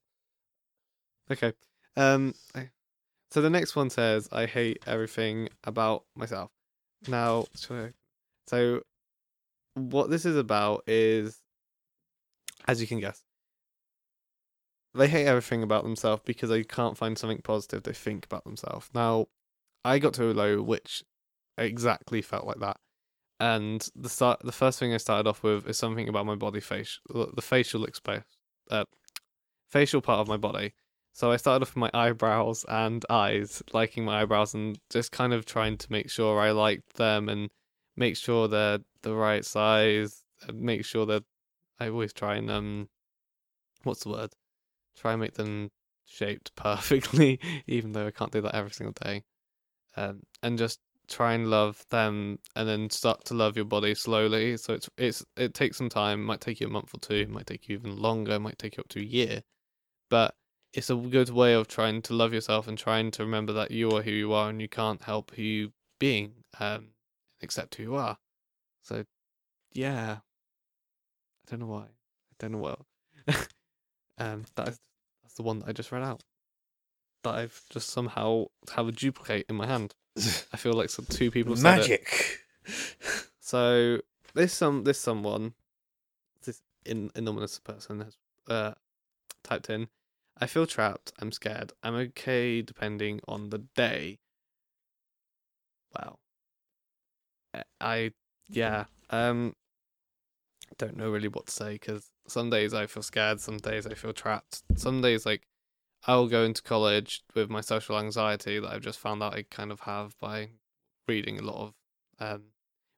okay. 1.31 1.55
Um, 1.97 2.35
I- 2.55 2.69
so 3.31 3.41
the 3.41 3.51
next 3.51 3.77
one 3.77 3.91
says, 3.91 4.29
"I 4.33 4.47
hate 4.47 4.83
everything 4.87 5.49
about 5.65 6.05
myself." 6.15 6.51
Now, 7.07 7.47
so 8.47 8.83
what 9.75 10.11
this 10.11 10.25
is 10.25 10.37
about 10.37 10.85
is, 10.87 11.41
as 12.67 12.81
you 12.81 12.87
can 12.87 13.01
guess, 13.01 13.23
they 14.95 15.09
hate 15.09 15.27
everything 15.27 15.63
about 15.63 15.85
themselves 15.85 16.23
because 16.25 16.51
they 16.51 16.65
can't 16.65 16.97
find 16.97 17.17
something 17.17 17.41
positive 17.43 17.83
they 17.83 17.93
think 17.93 18.25
about 18.25 18.45
themselves. 18.45 18.89
Now, 18.95 19.27
I 19.85 19.99
got 19.99 20.15
to 20.15 20.31
a 20.31 20.33
low 20.33 20.63
which 20.63 21.05
exactly 21.57 22.23
felt 22.23 22.47
like 22.47 22.59
that. 22.61 22.79
And 23.41 23.89
the 23.95 24.09
start, 24.09 24.41
the 24.43 24.51
first 24.51 24.81
thing 24.81 24.93
I 24.93 24.97
started 24.97 25.29
off 25.29 25.45
with 25.45 25.69
is 25.69 25.79
something 25.79 26.09
about 26.09 26.27
my 26.27 26.35
body 26.35 26.61
face, 26.61 26.99
the 27.09 27.43
facial 27.43 27.85
express, 27.85 28.25
uh, 28.71 28.85
facial 29.71 30.01
part 30.01 30.19
of 30.21 30.29
my 30.29 30.37
body. 30.37 30.75
So 31.19 31.33
I 31.33 31.37
started 31.37 31.63
off 31.63 31.75
with 31.75 31.79
my 31.79 31.91
eyebrows 31.93 32.65
and 32.69 33.05
eyes, 33.11 33.61
liking 33.73 34.05
my 34.05 34.23
eyebrows 34.23 34.55
and 34.55 34.79
just 34.89 35.11
kind 35.11 35.33
of 35.33 35.45
trying 35.45 35.77
to 35.77 35.91
make 35.91 36.09
sure 36.09 36.39
I 36.39 36.53
liked 36.53 36.95
them 36.95 37.29
and 37.29 37.51
make 37.97 38.17
sure 38.17 38.47
they're 38.47 38.79
the 39.03 39.17
right 39.17 39.45
size, 39.45 40.23
make 40.55 40.85
sure 40.85 41.07
that 41.07 41.25
I 41.81 41.89
always 41.89 42.13
try 42.13 42.37
and 42.37 42.49
um, 42.49 42.89
what's 43.83 44.05
the 44.05 44.11
word? 44.11 44.33
Try 44.97 45.15
and 45.15 45.21
make 45.21 45.35
them 45.35 45.71
shaped 46.07 46.55
perfectly, 46.57 47.41
even 47.67 47.91
though 47.91 48.07
I 48.07 48.13
can't 48.13 48.31
do 48.31 48.41
that 48.43 48.55
every 48.55 48.71
single 48.71 48.95
day. 49.05 49.25
Um, 49.97 50.21
and 50.45 50.57
just 50.57 50.79
try 51.09 51.33
and 51.33 51.51
love 51.51 51.85
them, 51.91 52.39
and 52.55 52.69
then 52.69 52.91
start 52.91 53.25
to 53.25 53.35
love 53.35 53.57
your 53.57 53.65
body 53.65 53.97
slowly. 53.97 54.57
So 54.57 54.73
it's 54.75 54.89
it's 54.97 55.25
it 55.37 55.53
takes 55.53 55.79
some 55.79 55.89
time. 55.89 56.23
Might 56.23 56.41
take 56.41 56.61
you 56.61 56.69
a 56.69 56.71
month 56.71 56.95
or 56.95 57.01
two. 57.01 57.27
Might 57.27 57.49
take 57.49 57.69
you 57.69 57.75
even 57.77 57.97
longer. 57.97 58.39
Might 58.39 58.59
take 58.61 58.77
you 58.77 58.83
up 58.83 58.89
to 58.91 59.01
a 59.01 59.03
year. 59.03 59.43
But 60.11 60.37
it's 60.73 60.91
a 60.91 60.97
good 60.97 61.31
way 61.31 61.55
of 61.55 61.69
trying 61.69 62.03
to 62.03 62.15
love 62.15 62.33
yourself 62.33 62.69
and 62.69 62.77
trying 62.77 63.11
to 63.13 63.25
remember 63.25 63.53
that 63.55 63.71
you 63.71 63.91
are 63.91 64.03
who 64.03 64.11
you 64.11 64.33
are, 64.33 64.51
and 64.51 64.61
you 64.61 64.69
can't 64.69 65.03
help 65.03 65.35
who 65.35 65.43
you 65.43 65.73
being, 65.99 66.33
um, 66.61 66.89
except 67.41 67.75
who 67.77 67.83
you 67.85 67.95
are. 67.97 68.19
So, 68.83 69.05
yeah. 69.73 70.19
I 71.47 71.51
don't 71.51 71.61
know 71.61 71.67
why. 71.67 71.85
I 71.85 72.35
don't 72.39 72.53
know 72.53 72.59
what. 72.59 72.81
um, 74.19 74.45
that 74.57 74.69
is 74.69 74.79
that's 75.23 75.35
the 75.35 75.43
one 75.43 75.61
that 75.61 75.69
I 75.69 75.73
just 75.73 75.93
read 75.93 76.03
out. 76.03 76.23
That 77.25 77.35
I've 77.35 77.63
just 77.71 77.91
somehow 77.91 78.47
have 78.75 78.89
a 78.89 78.93
duplicate 78.93 79.47
in 79.49 79.57
my 79.57 79.67
hand. 79.67 79.95
I 80.53 80.57
feel 80.57 80.73
like 80.73 80.91
some 80.91 81.07
two 81.07 81.31
people 81.31 81.53
have 81.53 81.61
said. 81.61 81.79
Magic. 81.79 82.39
So 83.49 84.01
this 84.35 84.53
some 84.53 84.85
this 84.85 84.99
someone, 84.99 85.55
this 86.45 86.61
in, 86.85 87.11
anonymous 87.15 87.59
person 87.59 88.01
has 88.01 88.17
uh 88.47 88.75
typed 89.43 89.71
in. 89.71 89.89
I 90.41 90.47
feel 90.47 90.67
trapped. 90.67 91.13
I'm 91.19 91.33
scared. 91.33 91.73
I'm 91.83 91.95
okay 91.95 92.63
depending 92.63 93.21
on 93.27 93.51
the 93.51 93.59
day. 93.59 94.19
Wow. 95.97 96.19
Uh, 97.55 97.63
I 97.81 98.13
yeah. 98.49 98.85
Um. 99.11 99.55
Don't 100.77 100.97
know 100.97 101.11
really 101.11 101.29
what 101.29 101.47
to 101.47 101.53
say 101.53 101.73
because 101.73 102.11
some 102.29 102.51
days 102.51 102.73
I 102.75 102.87
feel 102.87 103.03
scared. 103.03 103.41
Some 103.41 103.57
days 103.57 103.87
I 103.87 103.95
feel 103.95 104.13
trapped. 104.13 104.63
Some 104.77 105.01
days 105.01 105.27
like 105.27 105.47
I'll 106.07 106.29
go 106.29 106.45
into 106.45 106.63
college 106.63 107.23
with 107.35 107.51
my 107.51 107.61
social 107.61 107.99
anxiety 107.99 108.61
that 108.61 108.71
I've 108.71 108.83
just 108.83 108.99
found 108.99 109.23
out 109.23 109.35
I 109.35 109.45
kind 109.51 109.73
of 109.73 109.81
have 109.81 110.17
by 110.19 110.51
reading 111.09 111.39
a 111.39 111.43
lot 111.43 111.61
of 111.69 111.75
um 112.21 112.43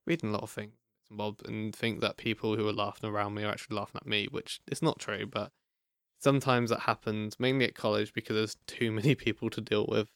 reading 0.07 0.31
a 0.31 0.33
lot 0.33 0.42
of 0.42 0.50
things 0.50 0.74
and 1.11 1.40
and 1.46 1.74
think 1.74 2.00
that 2.00 2.16
people 2.16 2.57
who 2.57 2.68
are 2.68 2.72
laughing 2.72 3.09
around 3.09 3.35
me 3.35 3.44
are 3.44 3.50
actually 3.50 3.76
laughing 3.76 4.00
at 4.03 4.07
me, 4.07 4.26
which 4.31 4.61
is 4.70 4.83
not 4.83 4.98
true, 4.98 5.26
but 5.26 5.53
sometimes 6.20 6.70
that 6.70 6.80
happens 6.80 7.40
mainly 7.40 7.64
at 7.66 7.74
college 7.74 8.12
because 8.12 8.37
there's 8.37 8.56
too 8.66 8.92
many 8.92 9.14
people 9.14 9.50
to 9.50 9.61
deal 9.61 9.87
with. 9.88 10.09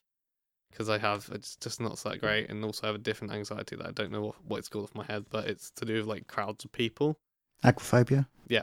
Because 0.70 0.88
I 0.88 0.98
have, 0.98 1.30
it's 1.32 1.54
just 1.54 1.80
not 1.80 1.96
that 1.98 2.20
great, 2.20 2.50
and 2.50 2.64
also 2.64 2.82
I 2.84 2.86
have 2.88 2.96
a 2.96 2.98
different 2.98 3.32
anxiety 3.32 3.76
that 3.76 3.86
I 3.86 3.92
don't 3.92 4.10
know 4.10 4.22
what, 4.22 4.34
what 4.44 4.58
it's 4.58 4.68
called 4.68 4.86
off 4.86 4.94
my 4.94 5.04
head, 5.04 5.24
but 5.30 5.46
it's 5.46 5.70
to 5.76 5.84
do 5.84 5.98
with 5.98 6.06
like 6.06 6.26
crowds 6.26 6.64
of 6.64 6.72
people. 6.72 7.16
Aquaphobia. 7.62 8.26
Yeah 8.48 8.62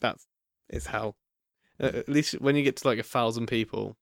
That's 0.00 0.26
it's 0.68 0.86
hell. 0.86 1.16
At 1.78 2.08
least 2.08 2.40
when 2.40 2.56
you 2.56 2.62
get 2.62 2.76
to 2.76 2.88
like 2.88 2.98
a 2.98 3.04
thousand 3.04 3.46
people, 3.46 3.96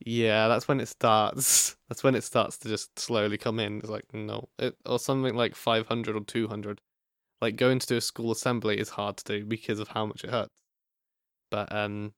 yeah, 0.00 0.48
that's 0.48 0.68
when 0.68 0.80
it 0.80 0.88
starts. 0.88 1.76
That's 1.88 2.02
when 2.02 2.16
it 2.16 2.24
starts 2.24 2.58
to 2.58 2.68
just 2.68 2.98
slowly 2.98 3.38
come 3.38 3.60
in. 3.60 3.78
It's 3.78 3.88
like 3.88 4.12
no, 4.12 4.48
it, 4.58 4.74
or 4.84 4.98
something 4.98 5.36
like 5.36 5.54
five 5.54 5.86
hundred 5.86 6.16
or 6.16 6.24
two 6.24 6.48
hundred. 6.48 6.80
Like 7.40 7.54
going 7.54 7.78
to 7.78 7.86
do 7.86 7.96
a 7.96 8.00
school 8.00 8.32
assembly 8.32 8.80
is 8.80 8.88
hard 8.88 9.18
to 9.18 9.24
do 9.24 9.44
because 9.44 9.78
of 9.78 9.88
how 9.88 10.06
much 10.06 10.24
it 10.24 10.30
hurts. 10.30 10.50
But 11.56 11.74
um, 11.74 12.12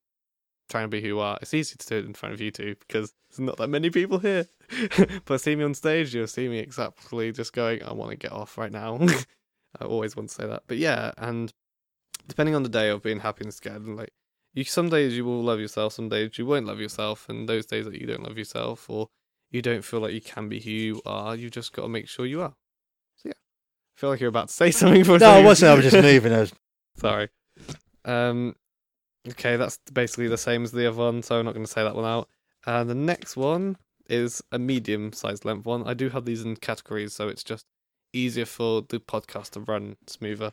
trying 0.69 0.83
to 0.83 0.89
be 0.89 1.01
who 1.01 1.07
you 1.07 1.21
are, 1.21 1.39
it's 1.41 1.55
easy 1.55 1.77
to 1.77 1.87
do 1.87 1.99
it 1.99 2.07
in 2.07 2.13
front 2.13 2.35
of 2.35 2.41
you 2.41 2.51
two 2.51 2.75
because 2.81 3.15
there's 3.31 3.39
not 3.39 3.57
that 3.59 3.69
many 3.69 3.89
people 3.89 4.19
here. 4.19 4.49
but 5.27 5.41
see 5.41 5.55
me 5.55 5.63
on 5.63 5.75
stage, 5.75 6.13
you'll 6.13 6.27
see 6.27 6.49
me 6.49 6.59
exactly 6.59 7.31
just 7.31 7.53
going, 7.53 7.81
I 7.85 7.93
want 7.93 8.11
to 8.11 8.17
get 8.17 8.33
off 8.33 8.59
right 8.59 8.73
now. 8.73 8.99
I 9.81 9.85
always 9.85 10.17
want 10.17 10.31
to 10.31 10.35
say 10.35 10.45
that. 10.49 10.65
But 10.67 10.79
yeah, 10.79 11.13
and 11.19 11.53
depending 12.27 12.57
on 12.57 12.65
the 12.65 12.69
day 12.69 12.89
of 12.89 13.01
being 13.01 13.21
happy 13.21 13.45
and 13.45 13.55
scared, 13.55 13.83
and 13.83 13.97
like 13.97 14.13
you, 14.55 14.65
some 14.65 14.89
days 14.89 15.17
you 15.17 15.25
will 15.25 15.41
love 15.41 15.61
yourself, 15.61 15.93
some 15.93 16.09
days 16.09 16.37
you 16.37 16.45
won't 16.45 16.67
love 16.67 16.81
yourself, 16.81 17.29
and 17.29 17.49
those 17.49 17.65
days 17.65 17.85
that 17.85 17.95
you 17.95 18.09
don't 18.09 18.25
love 18.25 18.39
yourself 18.39 18.91
or 18.91 19.07
you 19.53 19.63
don't 19.63 19.85
feel 19.85 20.01
like 20.01 20.15
you 20.15 20.21
can 20.21 20.49
be 20.49 20.59
who 20.59 20.71
you 20.71 21.03
are, 21.07 21.37
you 21.37 21.49
just 21.49 21.73
got 21.73 21.83
to 21.83 21.89
make 21.89 22.09
sure 22.09 22.27
you 22.27 22.43
are. 22.43 22.57
So 23.15 23.29
yeah, 23.29 23.35
I 23.35 24.01
feel 24.01 24.11
like 24.11 24.19
you're 24.19 24.31
about 24.31 24.49
to 24.49 24.55
say 24.55 24.71
something 24.73 25.05
for 25.05 25.15
a 25.15 25.19
No, 25.21 25.31
I 25.31 25.45
wasn't. 25.45 25.71
I 25.71 25.75
was 25.75 25.85
just 25.85 26.03
moving. 26.03 26.33
I 26.33 26.41
was, 26.41 26.53
Sorry. 26.97 27.29
Um, 28.05 28.57
okay, 29.27 29.57
that's 29.57 29.79
basically 29.93 30.29
the 30.29 30.39
same 30.39 30.65
as 30.65 30.73
the 30.73 30.87
other 30.87 30.99
one, 30.99 31.23
so 31.23 31.39
I'm 31.39 31.45
not 31.45 31.55
going 31.55 31.67
to 31.67 31.73
say 31.73 31.83
that 31.83 31.95
one 31.95 32.05
out. 32.05 32.29
And 32.67 32.89
the 32.89 32.95
next 32.95 33.37
one 33.37 33.77
is 34.09 34.43
a 34.53 34.59
medium-sized 34.59 35.45
length 35.45 35.67
one. 35.67 35.87
I 35.87 35.95
do 35.95 36.09
have 36.11 36.25
these 36.25 36.43
in 36.43 36.57
categories, 36.57 37.15
so 37.15 37.29
it's 37.29 37.45
just 37.45 37.67
easier 38.13 38.47
for 38.47 38.83
the 38.89 39.01
podcast 39.01 39.51
to 39.51 39.61
run 39.61 39.97
smoother. 40.07 40.53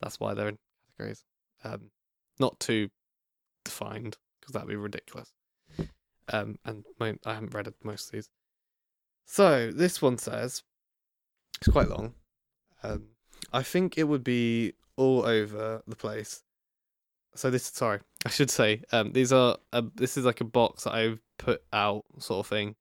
That's 0.00 0.20
why 0.20 0.34
they're 0.34 0.48
in 0.48 0.58
categories. 0.96 1.24
Um, 1.64 1.90
not 2.38 2.58
too 2.60 2.88
defined 3.64 4.16
because 4.40 4.52
that'd 4.52 4.68
be 4.68 4.76
ridiculous. 4.76 5.32
Um, 6.30 6.58
and 6.64 6.84
my, 6.98 7.14
I 7.24 7.34
haven't 7.34 7.54
read 7.54 7.72
most 7.82 8.06
of 8.06 8.12
these. 8.12 8.28
So 9.24 9.70
this 9.70 10.00
one 10.02 10.18
says 10.18 10.62
it's 11.58 11.68
quite 11.68 11.88
long. 11.88 12.14
Um, 12.82 13.08
I 13.52 13.62
think 13.62 13.96
it 13.96 14.04
would 14.04 14.24
be 14.24 14.74
all 14.96 15.24
over 15.24 15.82
the 15.86 15.96
place. 15.96 16.42
So 17.38 17.50
this, 17.50 17.66
sorry, 17.66 18.00
I 18.26 18.30
should 18.30 18.50
say, 18.50 18.82
um, 18.90 19.12
these 19.12 19.32
are 19.32 19.58
uh, 19.72 19.82
this 19.94 20.16
is 20.16 20.24
like 20.24 20.40
a 20.40 20.44
box 20.44 20.82
that 20.82 20.94
I've 20.94 21.20
put 21.38 21.62
out, 21.72 22.04
sort 22.18 22.40
of 22.40 22.48
thing, 22.48 22.74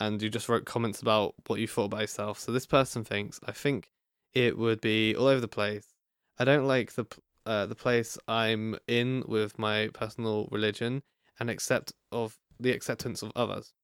and 0.00 0.22
you 0.22 0.30
just 0.30 0.48
wrote 0.48 0.64
comments 0.64 1.02
about 1.02 1.34
what 1.46 1.60
you 1.60 1.68
thought 1.68 1.92
about 1.92 2.00
yourself. 2.00 2.38
So 2.38 2.50
this 2.50 2.64
person 2.64 3.04
thinks, 3.04 3.38
I 3.44 3.52
think 3.52 3.90
it 4.32 4.56
would 4.56 4.80
be 4.80 5.14
all 5.14 5.26
over 5.26 5.42
the 5.42 5.46
place. 5.46 5.88
I 6.38 6.46
don't 6.46 6.66
like 6.66 6.94
the 6.94 7.04
uh, 7.44 7.66
the 7.66 7.74
place 7.74 8.16
I'm 8.26 8.78
in 8.86 9.24
with 9.28 9.58
my 9.58 9.88
personal 9.92 10.48
religion 10.50 11.02
and 11.38 11.50
accept 11.50 11.92
of 12.10 12.38
the 12.58 12.72
acceptance 12.72 13.20
of 13.20 13.30
others. 13.36 13.74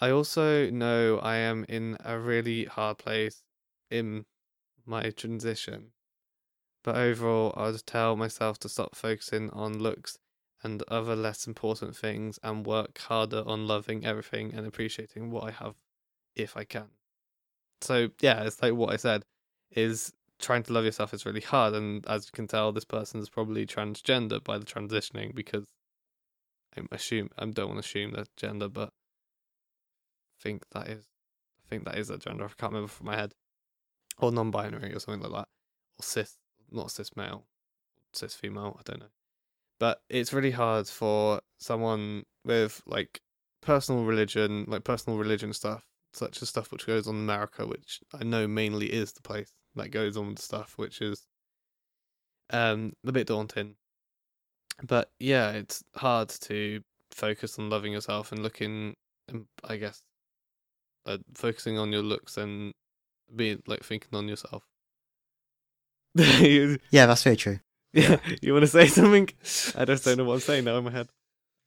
I 0.00 0.10
also 0.10 0.70
know 0.70 1.18
I 1.18 1.38
am 1.38 1.66
in 1.68 1.96
a 2.04 2.16
really 2.16 2.66
hard 2.66 2.98
place 2.98 3.42
in 3.90 4.24
my 4.86 5.10
transition. 5.10 5.93
But 6.84 6.96
overall, 6.96 7.54
I'll 7.56 7.72
just 7.72 7.86
tell 7.86 8.14
myself 8.14 8.58
to 8.60 8.68
stop 8.68 8.94
focusing 8.94 9.48
on 9.50 9.78
looks 9.78 10.18
and 10.62 10.82
other 10.88 11.16
less 11.16 11.46
important 11.46 11.96
things 11.96 12.38
and 12.42 12.66
work 12.66 12.98
harder 12.98 13.42
on 13.46 13.66
loving 13.66 14.04
everything 14.04 14.52
and 14.54 14.66
appreciating 14.66 15.30
what 15.30 15.44
I 15.44 15.50
have 15.50 15.74
if 16.36 16.56
I 16.56 16.64
can. 16.64 16.88
So, 17.80 18.10
yeah, 18.20 18.44
it's 18.44 18.62
like 18.62 18.74
what 18.74 18.92
I 18.92 18.96
said 18.96 19.24
is 19.70 20.12
trying 20.38 20.62
to 20.64 20.74
love 20.74 20.84
yourself 20.84 21.14
is 21.14 21.24
really 21.24 21.40
hard. 21.40 21.74
And 21.74 22.06
as 22.06 22.26
you 22.26 22.32
can 22.32 22.46
tell, 22.46 22.70
this 22.70 22.84
person 22.84 23.18
is 23.20 23.30
probably 23.30 23.66
transgender 23.66 24.44
by 24.44 24.58
the 24.58 24.66
transitioning 24.66 25.34
because 25.34 25.64
I 26.76 26.82
assume, 26.92 27.30
I 27.38 27.46
don't 27.46 27.68
want 27.68 27.82
to 27.82 27.88
assume 27.88 28.12
that 28.12 28.28
gender, 28.36 28.68
but 28.68 28.90
I 30.38 30.42
think 30.42 30.64
that 30.72 30.88
is, 30.88 31.04
I 31.64 31.68
think 31.70 31.86
that 31.86 31.96
is 31.96 32.10
a 32.10 32.18
gender. 32.18 32.44
I 32.44 32.48
can't 32.58 32.72
remember 32.72 32.88
from 32.88 33.06
my 33.06 33.16
head. 33.16 33.32
Or 34.18 34.30
non 34.30 34.50
binary 34.50 34.94
or 34.94 35.00
something 35.00 35.22
like 35.22 35.32
that. 35.32 35.48
Or 35.98 36.02
cis 36.02 36.36
not 36.74 36.90
cis 36.90 37.16
male, 37.16 37.46
cis 38.12 38.34
female, 38.34 38.76
I 38.78 38.82
don't 38.84 39.00
know. 39.00 39.12
But 39.80 40.02
it's 40.08 40.32
really 40.32 40.52
hard 40.52 40.88
for 40.88 41.40
someone 41.58 42.24
with 42.44 42.82
like 42.86 43.20
personal 43.60 44.04
religion, 44.04 44.64
like 44.68 44.84
personal 44.84 45.18
religion 45.18 45.52
stuff, 45.52 45.84
such 46.12 46.42
as 46.42 46.48
stuff 46.48 46.70
which 46.72 46.86
goes 46.86 47.08
on 47.08 47.16
in 47.16 47.22
America, 47.22 47.66
which 47.66 48.00
I 48.12 48.24
know 48.24 48.46
mainly 48.46 48.92
is 48.92 49.12
the 49.12 49.22
place 49.22 49.52
that 49.74 49.90
goes 49.90 50.16
on 50.16 50.28
with 50.28 50.38
stuff, 50.40 50.74
which 50.76 51.00
is 51.00 51.26
um 52.50 52.92
a 53.06 53.12
bit 53.12 53.26
daunting. 53.26 53.76
But 54.82 55.10
yeah, 55.18 55.52
it's 55.52 55.82
hard 55.96 56.28
to 56.28 56.82
focus 57.12 57.58
on 57.58 57.70
loving 57.70 57.92
yourself 57.92 58.32
and 58.32 58.42
looking, 58.42 58.94
um, 59.32 59.46
I 59.62 59.76
guess, 59.76 60.02
uh, 61.06 61.18
focusing 61.34 61.78
on 61.78 61.92
your 61.92 62.02
looks 62.02 62.36
and 62.36 62.72
being 63.34 63.62
like 63.66 63.82
thinking 63.84 64.16
on 64.16 64.28
yourself. 64.28 64.64
You- 66.14 66.78
Yeah, 66.90 67.06
that's 67.06 67.22
very 67.22 67.36
true. 67.36 67.60
yeah, 67.92 68.18
you 68.42 68.52
want 68.52 68.62
to 68.64 68.68
say 68.68 68.86
something? 68.86 69.28
I 69.76 69.84
just 69.84 70.04
don't 70.04 70.18
know 70.18 70.24
what 70.24 70.34
I'm 70.34 70.40
saying 70.40 70.64
now 70.64 70.76
in 70.78 70.84
my 70.84 70.90
head. 70.90 71.08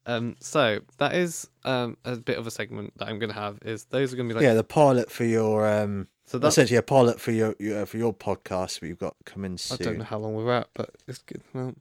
Um, 0.05 0.35
so 0.39 0.79
that 0.99 1.13
is 1.15 1.47
um 1.65 1.97
a 2.05 2.15
bit 2.15 2.37
of 2.37 2.47
a 2.47 2.51
segment 2.51 2.93
that 2.97 3.07
I'm 3.09 3.19
gonna 3.19 3.33
have. 3.33 3.59
Is 3.63 3.85
those 3.85 4.13
are 4.13 4.17
gonna 4.17 4.29
be 4.29 4.35
like 4.35 4.43
yeah, 4.43 4.53
the 4.53 4.63
pilot 4.63 5.11
for 5.11 5.25
your 5.25 5.67
um, 5.67 6.07
so 6.25 6.37
that's 6.39 6.53
essentially 6.53 6.77
a 6.77 6.81
pilot 6.81 7.19
for 7.19 7.31
your, 7.31 7.55
your 7.59 7.85
for 7.85 7.97
your 7.97 8.13
podcast 8.13 8.79
that 8.79 8.87
you've 8.87 8.99
got 8.99 9.15
coming 9.25 9.57
soon. 9.57 9.77
I 9.79 9.83
don't 9.83 9.97
know 9.99 10.05
how 10.05 10.17
long 10.17 10.33
we're 10.35 10.53
at, 10.53 10.69
but 10.73 10.91
it's 11.07 11.19
good. 11.19 11.41
Well, 11.53 11.73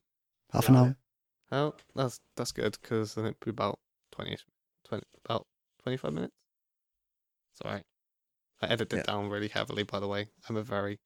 Half 0.53 0.69
an 0.69 0.77
hour. 0.77 0.97
how 1.51 1.75
that's 1.95 2.21
that's 2.37 2.51
good 2.53 2.77
because 2.83 3.15
then 3.15 3.27
it'd 3.27 3.39
be 3.41 3.51
about 3.51 3.79
20, 4.13 4.37
20 4.89 5.05
about 5.25 5.47
twenty 5.83 5.97
five 5.97 6.13
minutes. 6.13 6.35
It's 7.53 7.61
alright. 7.65 7.85
I 8.61 8.67
edited 8.67 8.99
Yeah. 8.99 9.03
down 9.13 9.29
really 9.29 9.49
heavily, 9.49 9.83
by 9.85 10.01
the 10.01 10.09
way. 10.09 10.29
I'm 10.49 10.57
a 10.57 10.63
very, 10.63 10.99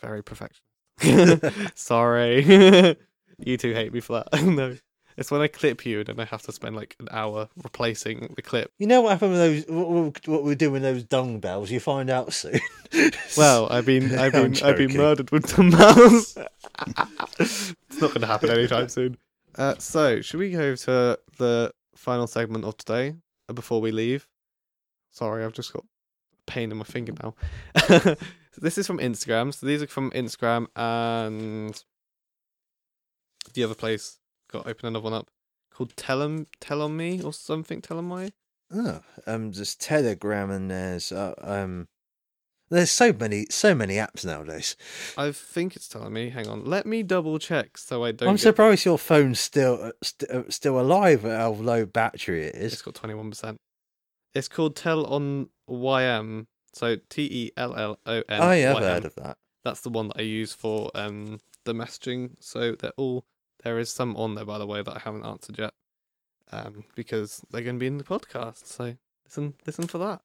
very 0.00 0.22
perfectionist. 0.22 0.62
Sorry, 1.74 2.96
you 3.38 3.56
two 3.56 3.72
hate 3.74 3.92
me 3.92 4.00
for 4.00 4.24
that. 4.30 4.42
no, 4.44 4.76
it's 5.16 5.30
when 5.30 5.40
I 5.40 5.48
clip 5.48 5.84
you 5.84 5.98
and 6.00 6.06
then 6.06 6.20
I 6.20 6.24
have 6.24 6.42
to 6.42 6.52
spend 6.52 6.76
like 6.76 6.96
an 7.00 7.08
hour 7.10 7.48
replacing 7.62 8.32
the 8.36 8.42
clip. 8.42 8.70
You 8.78 8.86
know 8.86 9.00
what 9.02 9.10
happened 9.12 9.32
with 9.32 9.40
those? 9.40 9.64
What, 9.74 9.88
what- 9.90 10.28
what 10.28 10.44
we 10.44 10.54
do 10.54 10.70
with 10.70 10.82
those 10.82 11.02
dung 11.04 11.40
bells? 11.40 11.70
You 11.70 11.80
find 11.80 12.10
out 12.10 12.32
soon. 12.32 12.60
Well, 13.36 13.68
I've 13.70 13.86
been, 13.86 14.18
I've 14.18 14.34
I'm 14.34 14.52
been, 14.52 14.62
I've 14.64 14.76
been 14.76 14.88
joking. 14.88 14.96
murdered 14.96 15.30
with 15.30 15.58
mouse. 15.58 16.36
it's 17.38 17.74
not 18.00 18.08
going 18.10 18.20
to 18.22 18.26
happen 18.26 18.50
anytime 18.50 18.88
soon. 18.88 19.16
Uh, 19.56 19.74
so, 19.78 20.20
should 20.20 20.38
we 20.40 20.50
go 20.52 20.74
to 20.74 21.18
the 21.38 21.72
final 21.96 22.26
segment 22.26 22.64
of 22.64 22.76
today 22.76 23.14
uh, 23.48 23.52
before 23.52 23.80
we 23.80 23.90
leave? 23.92 24.26
Sorry, 25.10 25.44
I've 25.44 25.52
just 25.52 25.72
got 25.72 25.84
pain 26.46 26.70
in 26.70 26.78
my 26.78 26.84
finger 26.84 27.12
now. 27.22 27.34
So 28.52 28.60
this 28.60 28.78
is 28.78 28.86
from 28.86 28.98
Instagram. 28.98 29.52
So 29.54 29.66
these 29.66 29.82
are 29.82 29.86
from 29.86 30.10
Instagram 30.12 30.66
and 30.76 31.82
the 33.54 33.64
other 33.64 33.74
place. 33.74 34.18
Got 34.50 34.64
to 34.64 34.70
open 34.70 34.86
another 34.86 35.04
one 35.04 35.12
up 35.14 35.28
called 35.72 35.96
Tell 35.96 36.22
'em, 36.22 36.46
Tell 36.60 36.82
on 36.82 36.96
Me 36.96 37.22
or 37.22 37.32
something. 37.32 37.80
Tell 37.80 37.98
'em 37.98 38.08
why. 38.10 38.30
oh, 38.72 39.00
um, 39.26 39.52
there's 39.52 39.74
Telegram 39.76 40.50
and 40.50 40.70
there's 40.70 41.10
uh, 41.12 41.34
um, 41.40 41.88
there's 42.68 42.90
so 42.90 43.12
many 43.12 43.46
so 43.50 43.74
many 43.74 43.94
apps 43.94 44.24
nowadays. 44.24 44.76
I 45.16 45.32
think 45.32 45.74
it's 45.76 45.88
telling 45.88 46.12
me. 46.12 46.30
Hang 46.30 46.46
on, 46.48 46.64
let 46.64 46.86
me 46.86 47.02
double 47.02 47.38
check 47.38 47.78
so 47.78 48.04
I 48.04 48.12
don't. 48.12 48.28
I'm 48.28 48.34
get- 48.36 48.42
surprised 48.42 48.84
your 48.84 48.98
phone's 48.98 49.40
still 49.40 49.78
uh, 49.82 49.92
st- 50.02 50.30
uh, 50.30 50.42
still 50.50 50.80
alive 50.80 51.24
at 51.24 51.36
how 51.40 51.50
low 51.52 51.84
battery 51.86 52.46
it 52.46 52.54
is. 52.56 52.72
It's 52.74 52.82
got 52.82 52.94
twenty 52.94 53.14
one 53.14 53.30
percent. 53.30 53.58
It's 54.34 54.48
called 54.48 54.76
Tell 54.76 55.04
on 55.06 55.48
YM. 55.68 56.46
So 56.72 56.96
T 57.08 57.22
E 57.22 57.50
L 57.56 57.74
L 57.76 57.98
O 58.06 58.22
N. 58.28 58.40
I 58.40 58.56
have 58.56 58.78
heard 58.78 59.04
of 59.04 59.14
that. 59.16 59.38
That's 59.64 59.80
the 59.80 59.90
one 59.90 60.08
that 60.08 60.18
I 60.18 60.22
use 60.22 60.52
for 60.52 60.90
um 60.94 61.40
the 61.64 61.74
messaging. 61.74 62.32
So 62.40 62.72
they're 62.72 62.92
all 62.96 63.24
there 63.62 63.78
is 63.78 63.90
some 63.90 64.16
on 64.16 64.34
there 64.34 64.44
by 64.44 64.58
the 64.58 64.66
way 64.66 64.82
that 64.82 64.96
I 64.96 64.98
haven't 64.98 65.24
answered 65.24 65.58
yet. 65.58 65.74
Um, 66.52 66.84
because 66.96 67.42
they're 67.50 67.62
going 67.62 67.76
to 67.76 67.80
be 67.80 67.86
in 67.86 67.98
the 67.98 68.04
podcast. 68.04 68.66
So 68.66 68.96
listen, 69.24 69.54
listen 69.66 69.86
for 69.86 69.98
that. 69.98 70.22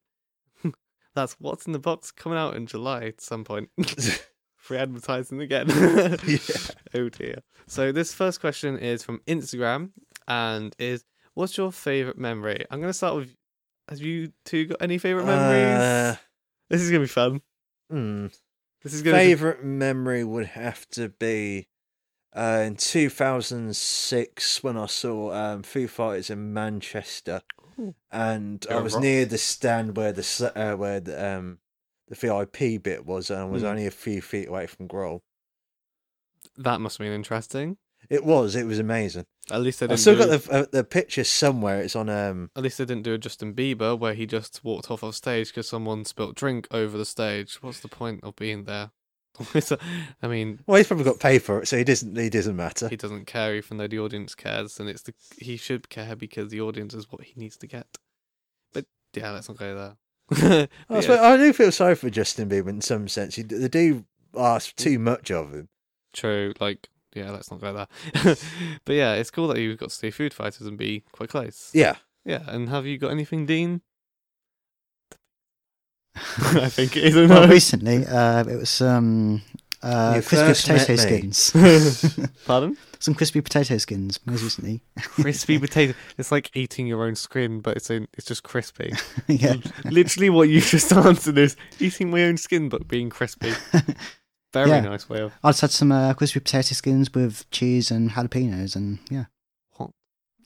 That's 1.13 1.33
what's 1.33 1.67
in 1.67 1.73
the 1.73 1.79
box 1.79 2.11
coming 2.11 2.39
out 2.39 2.55
in 2.55 2.65
July 2.65 3.05
at 3.05 3.21
some 3.21 3.43
point. 3.43 3.69
Free 4.55 4.77
advertising 4.77 5.41
again. 5.41 5.67
Yeah. 5.69 6.47
Oh 6.95 7.09
dear. 7.09 7.43
So 7.67 7.91
this 7.91 8.13
first 8.13 8.41
question 8.41 8.79
is 8.79 9.03
from 9.03 9.21
Instagram 9.27 9.91
and 10.27 10.75
is 10.79 11.05
what's 11.35 11.57
your 11.57 11.71
favourite 11.71 12.17
memory? 12.17 12.65
I'm 12.71 12.79
gonna 12.81 12.93
start 12.93 13.15
with 13.15 13.35
have 13.89 13.99
you 13.99 14.31
two 14.45 14.65
got 14.65 14.81
any 14.81 14.97
favourite 14.97 15.27
memories? 15.27 15.79
Uh, 15.79 16.15
this 16.69 16.81
is 16.81 16.89
gonna 16.89 17.01
be 17.03 17.07
fun. 17.07 17.41
hmm. 17.89 18.27
This 18.83 18.93
is 18.93 19.01
gonna 19.01 19.17
be 19.17 19.23
Favorite 19.23 19.63
memory 19.63 20.23
would 20.23 20.45
have 20.47 20.87
to 20.91 21.09
be 21.09 21.67
uh, 22.35 22.63
in 22.65 22.75
2006 22.75 24.63
when 24.63 24.77
I 24.77 24.85
saw 24.85 25.31
um, 25.33 25.63
Foo 25.63 25.87
Fighters 25.87 26.29
in 26.29 26.53
Manchester, 26.53 27.41
Ooh. 27.79 27.95
and 28.11 28.65
I 28.69 28.79
was 28.81 28.93
rock. 28.93 29.01
near 29.03 29.25
the 29.25 29.37
stand 29.37 29.95
where 29.97 30.11
the 30.11 30.51
uh, 30.55 30.75
where 30.75 30.99
the 30.99 31.37
um, 31.37 31.59
the 32.07 32.15
VIP 32.15 32.83
bit 32.83 33.05
was, 33.05 33.29
and 33.31 33.39
I 33.39 33.45
was 33.45 33.61
Hmm. 33.63 33.69
only 33.69 33.85
a 33.87 33.91
few 33.91 34.21
feet 34.21 34.47
away 34.49 34.67
from 34.67 34.87
Grohl. 34.87 35.21
that 36.57 36.79
must 36.81 36.97
have 36.97 37.05
been 37.05 37.13
interesting. 37.13 37.77
It 38.09 38.25
was, 38.25 38.55
it 38.55 38.65
was 38.65 38.79
amazing. 38.79 39.25
At 39.51 39.61
least 39.61 39.79
they 39.79 39.87
didn't 39.87 39.99
still 39.99 40.15
do 40.15 40.25
got 40.25 40.41
the 40.41 40.53
uh, 40.53 40.65
the 40.71 40.83
picture 40.83 41.23
somewhere. 41.23 41.81
It's 41.81 41.95
on 41.95 42.09
um. 42.09 42.49
at 42.55 42.63
least 42.63 42.77
they 42.77 42.85
didn't 42.85 43.03
do 43.03 43.13
a 43.13 43.17
Justin 43.17 43.53
Bieber 43.53 43.97
where 43.97 44.13
he 44.13 44.25
just 44.25 44.61
walked 44.63 44.89
off 44.89 45.03
of 45.03 45.15
stage 45.15 45.49
because 45.49 45.67
someone 45.67 46.05
spilt 46.05 46.35
drink 46.35 46.67
over 46.71 46.97
the 46.97 47.05
stage. 47.05 47.61
What's 47.61 47.79
the 47.79 47.87
point 47.87 48.21
of 48.23 48.35
being 48.35 48.63
there? 48.63 48.91
I 50.23 50.27
mean, 50.27 50.59
Well, 50.65 50.77
he's 50.77 50.87
probably 50.87 51.03
got 51.03 51.19
pay 51.19 51.39
for 51.39 51.61
it, 51.61 51.67
so 51.67 51.77
he 51.77 51.83
doesn't. 51.83 52.17
He 52.17 52.29
doesn't 52.29 52.55
matter. 52.55 52.87
he 52.87 52.95
doesn't 52.95 53.27
care 53.27 53.55
even 53.55 53.77
though 53.77 53.87
the 53.87 53.99
audience 53.99 54.33
cares 54.33 54.79
and 54.79 54.89
it's 54.89 55.01
the 55.03 55.13
he 55.37 55.57
should 55.57 55.89
care 55.89 56.15
because 56.15 56.49
the 56.49 56.61
audience 56.61 56.93
is 56.93 57.11
what 57.11 57.21
he 57.21 57.33
needs 57.35 57.57
to 57.57 57.67
get 57.67 57.85
but 58.73 58.85
yeah 59.13 59.31
let's 59.31 59.49
not 59.49 59.57
go 59.57 59.75
there 59.75 60.67
I, 60.89 60.99
yeah, 61.01 61.21
I 61.21 61.37
do 61.37 61.53
feel 61.53 61.71
sorry 61.71 61.95
for 61.95 62.09
Justin 62.09 62.49
Bieber 62.49 62.69
in 62.69 62.81
some 62.81 63.07
sense. 63.07 63.35
He, 63.35 63.43
they 63.43 63.67
do 63.67 64.05
ask 64.35 64.75
too 64.75 64.97
much 64.97 65.29
of 65.29 65.53
him. 65.53 65.69
true 66.13 66.53
like 66.59 66.89
yeah 67.15 67.31
let's 67.31 67.49
not 67.49 67.61
go 67.61 67.73
there 67.73 67.87
but 68.85 68.93
yeah 68.93 69.13
it's 69.13 69.31
cool 69.31 69.47
that 69.47 69.59
you've 69.59 69.77
got 69.79 69.89
to 69.89 69.95
see 69.95 70.11
Foo 70.11 70.29
Fighters 70.29 70.67
and 70.67 70.77
be 70.77 71.03
quite 71.11 71.29
close 71.29 71.71
Yeah. 71.73 71.95
yeah 72.25 72.43
and 72.47 72.69
have 72.69 72.85
you 72.85 72.97
got 72.97 73.11
anything 73.11 73.45
dean 73.45 73.81
i 76.15 76.69
think 76.69 76.95
it 76.95 77.03
is 77.03 77.15
a 77.15 77.27
Well, 77.27 77.45
no. 77.47 77.53
recently, 77.53 78.05
uh, 78.05 78.43
it 78.47 78.55
was 78.55 78.69
some 78.69 79.41
uh, 79.83 80.13
You 80.15 80.21
crispy 80.23 80.71
potato 80.73 80.95
skins. 80.95 81.51
pardon 82.45 82.77
some 82.99 83.13
crispy 83.13 83.41
potato 83.41 83.77
skins, 83.77 84.19
most 84.25 84.41
recently. 84.41 84.81
crispy 84.97 85.59
potato 85.59 85.93
it's 86.17 86.31
like 86.31 86.49
eating 86.55 86.87
your 86.87 87.03
own 87.03 87.15
skin 87.15 87.59
but 87.59 87.75
it's 87.77 87.89
in, 87.89 88.07
it's 88.13 88.25
just 88.25 88.43
crispy 88.43 88.93
yeah. 89.27 89.55
literally 89.83 90.29
what 90.29 90.47
you 90.49 90.61
just 90.61 90.91
answered 90.93 91.37
is 91.37 91.55
eating 91.79 92.09
my 92.09 92.23
own 92.23 92.37
skin 92.37 92.69
but 92.69 92.87
being 92.87 93.09
crispy 93.09 93.51
very 94.63 94.69
Yeah. 94.69 94.79
nice 94.81 95.07
way 95.09 95.19
of 95.21 95.33
I 95.43 95.49
just 95.49 95.61
had 95.61 95.71
some 95.71 95.91
uh, 95.91 96.13
crispy 96.13 96.39
potato 96.39 96.73
skins 96.73 97.13
with 97.13 97.49
cheese 97.51 97.91
and 97.91 98.11
jalapenos, 98.11 98.75
and 98.75 98.99
yeah, 99.09 99.25
What? 99.77 99.91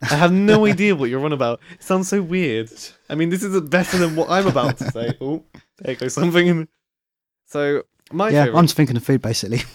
I 0.01 0.15
have 0.15 0.31
no 0.33 0.65
idea 0.71 0.95
what 0.95 1.09
you're 1.09 1.23
on 1.25 1.33
about. 1.33 1.59
It 1.73 1.83
sounds 1.83 2.07
so 2.09 2.21
weird. 2.21 2.71
I 3.09 3.15
mean, 3.15 3.29
this 3.29 3.43
isn't 3.43 3.69
better 3.69 3.97
than 3.97 4.15
what 4.15 4.29
I'm 4.29 4.47
about 4.47 4.77
to 4.79 4.91
say. 4.91 5.17
Oh, 5.21 5.43
there 5.79 5.95
goes 5.95 6.13
something. 6.13 6.47
In... 6.47 6.67
So 7.45 7.83
my 8.11 8.29
yeah, 8.29 8.45
favorite. 8.45 8.59
I'm 8.59 8.65
just 8.65 8.75
thinking 8.77 8.97
of 8.97 9.03
food 9.03 9.21
basically. 9.21 9.61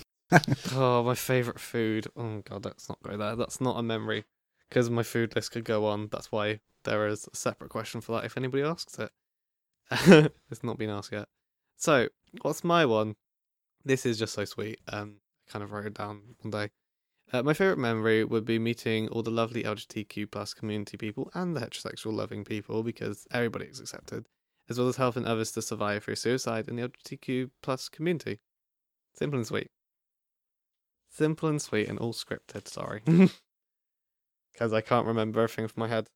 Oh, 0.75 1.05
my 1.05 1.15
favorite 1.15 1.61
food. 1.61 2.09
Oh 2.17 2.41
god, 2.49 2.63
that's 2.65 2.89
not 2.89 2.99
go 3.03 3.17
there. 3.17 3.37
That's 3.37 3.61
not 3.61 3.79
a 3.79 3.83
memory 3.83 4.25
because 4.69 4.91
my 4.91 5.03
food 5.05 5.37
list 5.37 5.53
could 5.53 5.65
go 5.65 5.87
on. 5.87 6.09
That's 6.11 6.33
why 6.33 6.61
there 6.85 7.07
is 7.07 7.29
a 7.33 7.37
separate 7.37 7.71
question 7.71 8.01
for 8.01 8.13
that 8.13 8.25
if 8.25 8.37
anybody 8.37 8.63
asks 8.65 8.99
it. 8.99 9.11
it's 10.51 10.65
not 10.65 10.79
been 10.79 10.91
asked 10.91 11.13
yet. 11.13 11.29
So, 11.77 12.09
what's 12.43 12.65
my 12.65 12.85
one? 12.87 13.15
This 13.85 14.07
is 14.07 14.19
just 14.19 14.35
so 14.35 14.45
sweet. 14.45 14.81
Um, 14.89 15.17
I 15.47 15.53
kind 15.53 15.63
of 15.63 15.73
wrote 15.73 15.87
it 15.87 15.95
down 15.95 16.23
one 16.41 16.51
day. 16.51 16.71
Uh, 17.33 17.43
my 17.43 17.55
favorite 17.55 17.79
memory 17.79 18.25
would 18.25 18.45
be 18.45 18.59
meeting 18.59 19.09
all 19.09 19.23
the 19.23 19.31
lovely 19.31 19.63
LGBTQ 19.63 20.31
plus 20.31 20.55
community 20.55 20.97
people 20.97 21.31
and 21.35 21.57
the 21.57 21.61
heterosexual 21.61 22.13
loving 22.13 22.45
people 22.45 22.83
because 22.83 23.27
everybody 23.33 23.67
is 23.67 23.81
accepted, 23.81 24.27
as 24.69 24.79
well 24.79 24.89
as 24.89 24.97
helping 24.97 25.27
others 25.27 25.53
to 25.53 25.63
survive 25.63 26.05
through 26.05 26.17
suicide 26.17 26.69
in 26.69 26.77
the 26.77 26.89
LGBTQ 26.89 27.51
plus 27.63 27.89
community. 27.89 28.41
Simple 29.15 29.39
and 29.39 29.47
sweet. 29.47 29.71
Simple 31.11 31.49
and 31.49 31.63
sweet 31.63 31.89
and 31.89 31.99
all 31.99 32.13
scripted, 32.13 32.69
sorry. 32.69 33.03
Because 34.53 34.73
I 34.73 34.83
can't 34.83 35.07
remember 35.07 35.41
everything 35.41 35.67
from 35.67 35.81
my 35.81 35.89
head. 35.89 36.07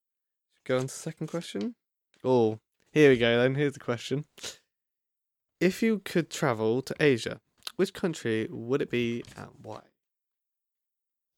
Go 0.64 0.76
on 0.76 0.82
to 0.82 0.86
the 0.86 0.92
second 0.92 1.26
question. 1.26 1.74
Oh, 2.22 2.60
here 2.92 3.10
we 3.10 3.18
go 3.18 3.36
then. 3.36 3.56
Here's 3.56 3.72
the 3.72 3.80
question. 3.80 4.26
If 5.60 5.82
you 5.82 5.98
could 5.98 6.30
travel 6.30 6.80
to 6.82 6.94
Asia, 7.00 7.40
which 7.78 7.94
country 7.94 8.48
would 8.50 8.82
it 8.82 8.90
be 8.90 9.22
and 9.36 9.48
why? 9.62 9.80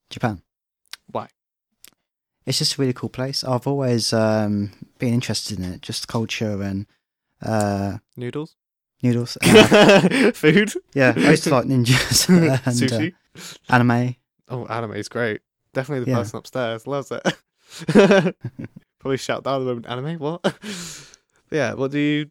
Japan. 0.08 0.40
Why? 1.12 1.28
It's 2.46 2.58
just 2.58 2.78
a 2.78 2.80
really 2.80 2.94
cool 2.94 3.10
place. 3.10 3.44
I've 3.44 3.66
always 3.66 4.12
um, 4.14 4.72
been 4.98 5.12
interested 5.12 5.58
in 5.58 5.64
it, 5.64 5.82
just 5.82 6.08
culture 6.08 6.62
and 6.62 6.86
uh, 7.42 7.98
Noodles? 8.16 8.56
noodles. 9.02 9.36
Uh, 9.46 10.32
Food? 10.32 10.72
yeah, 10.94 11.12
I 11.16 11.30
used 11.32 11.44
to 11.44 11.50
like 11.50 11.66
ninjas 11.72 12.28
and 12.30 12.50
uh, 12.50 12.56
Sushi? 12.70 13.12
anime. 13.68 14.16
Oh, 14.48 14.64
anime 14.66 14.94
is 14.94 15.08
great. 15.10 15.42
Definitely 15.74 16.06
the 16.06 16.10
Yeah. 16.10 16.16
person 16.16 16.38
upstairs 16.38 16.86
loves 16.86 17.10
it. 17.12 18.34
Probably 18.98 19.16
shout 19.18 19.44
down 19.44 19.60
the 19.60 19.66
moment, 19.74 19.86
anime, 19.86 20.18
what? 20.18 20.54
yeah, 21.50 21.74
what 21.74 21.90
do 21.90 21.98
you, 21.98 22.30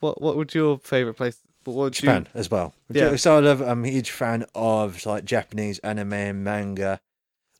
what 0.00 0.20
what 0.22 0.36
would 0.36 0.54
your 0.54 0.78
favourite 0.78 1.16
place, 1.16 1.38
what 1.74 1.84
would 1.84 1.96
you, 1.96 2.06
Japan 2.06 2.28
as 2.34 2.50
well. 2.50 2.74
Yeah. 2.90 3.16
So 3.16 3.36
I 3.36 3.40
love. 3.40 3.60
I'm 3.60 3.84
a 3.84 3.88
huge 3.88 4.10
fan 4.10 4.44
of 4.54 5.04
like 5.06 5.24
Japanese 5.24 5.78
anime 5.80 6.12
and 6.12 6.44
manga. 6.44 7.00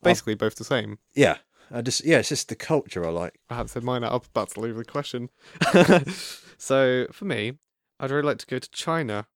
basically 0.03 0.35
both 0.35 0.55
the 0.55 0.63
same. 0.63 0.99
Yeah, 1.13 1.37
I 1.71 1.81
just 1.81 2.05
yeah, 2.05 2.19
it's 2.19 2.29
just 2.29 2.49
the 2.49 2.55
culture 2.55 3.05
I 3.05 3.09
like. 3.09 3.39
I 3.49 3.55
haven't 3.55 3.69
said 3.69 3.83
mine. 3.83 4.03
I'm 4.03 4.13
about 4.13 4.51
to 4.51 4.59
leave 4.59 4.75
the 4.75 4.85
question. 4.85 5.29
so 6.57 7.07
for 7.11 7.25
me, 7.25 7.53
I'd 7.99 8.11
really 8.11 8.27
like 8.27 8.39
to 8.39 8.47
go 8.47 8.59
to 8.59 8.69
China. 8.71 9.27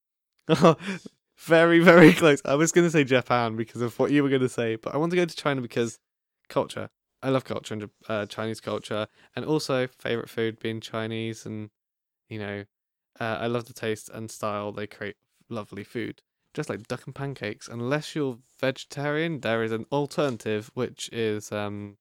very, 1.37 1.79
very 1.79 2.13
close. 2.13 2.41
I 2.45 2.55
was 2.55 2.71
going 2.71 2.85
to 2.85 2.91
say 2.91 3.03
Japan 3.03 3.55
because 3.55 3.81
of 3.81 3.97
what 3.99 4.11
you 4.11 4.23
were 4.23 4.29
going 4.29 4.41
to 4.41 4.49
say, 4.49 4.75
but 4.75 4.93
I 4.93 4.97
want 4.97 5.11
to 5.11 5.15
go 5.15 5.25
to 5.25 5.35
China 5.35 5.61
because 5.61 5.99
culture. 6.49 6.89
I 7.23 7.29
love 7.29 7.45
culture 7.45 7.73
and 7.75 7.89
uh, 8.09 8.25
Chinese 8.25 8.59
culture, 8.59 9.07
and 9.35 9.45
also 9.45 9.87
favorite 9.87 10.29
food 10.29 10.59
being 10.59 10.81
Chinese, 10.81 11.45
and 11.45 11.69
you 12.29 12.39
know, 12.39 12.65
uh, 13.21 13.37
I 13.39 13.45
love 13.45 13.65
the 13.65 13.73
taste 13.73 14.09
and 14.09 14.31
style 14.31 14.71
they 14.71 14.87
create. 14.87 15.15
Lovely 15.47 15.83
food, 15.83 16.21
just 16.53 16.69
like 16.69 16.87
duck 16.87 17.05
and 17.05 17.13
pancakes. 17.13 17.67
Unless 17.67 18.15
you're 18.15 18.37
vegetarian, 18.59 19.41
there 19.41 19.63
is 19.63 19.73
an 19.73 19.85
alternative, 19.91 20.71
which 20.73 21.09
is 21.11 21.51
um, 21.51 21.97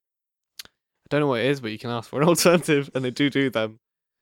I 0.65 0.69
don't 1.11 1.21
know 1.21 1.27
what 1.27 1.41
it 1.41 1.47
is, 1.47 1.61
but 1.61 1.73
you 1.73 1.79
can 1.79 1.91
ask 1.91 2.09
for 2.09 2.23
an 2.23 2.29
alternative, 2.35 2.89
and 2.95 3.05
they 3.05 3.11
do 3.11 3.29
do 3.29 3.51
them, 3.51 3.81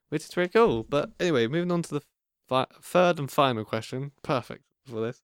which 0.08 0.24
is 0.24 0.32
very 0.34 0.48
cool. 0.48 0.82
But 0.82 1.10
anyway, 1.20 1.46
moving 1.46 1.70
on 1.70 1.82
to 1.82 1.90
the 1.90 2.02
fi- 2.48 2.66
third 2.82 3.18
and 3.18 3.30
final 3.30 3.64
question. 3.64 4.12
Perfect 4.22 4.64
for 4.86 5.00
this. 5.00 5.22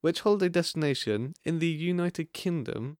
Which 0.00 0.20
holiday 0.20 0.48
destination 0.48 1.34
in 1.44 1.60
the 1.60 1.68
United 1.68 2.32
Kingdom 2.32 2.98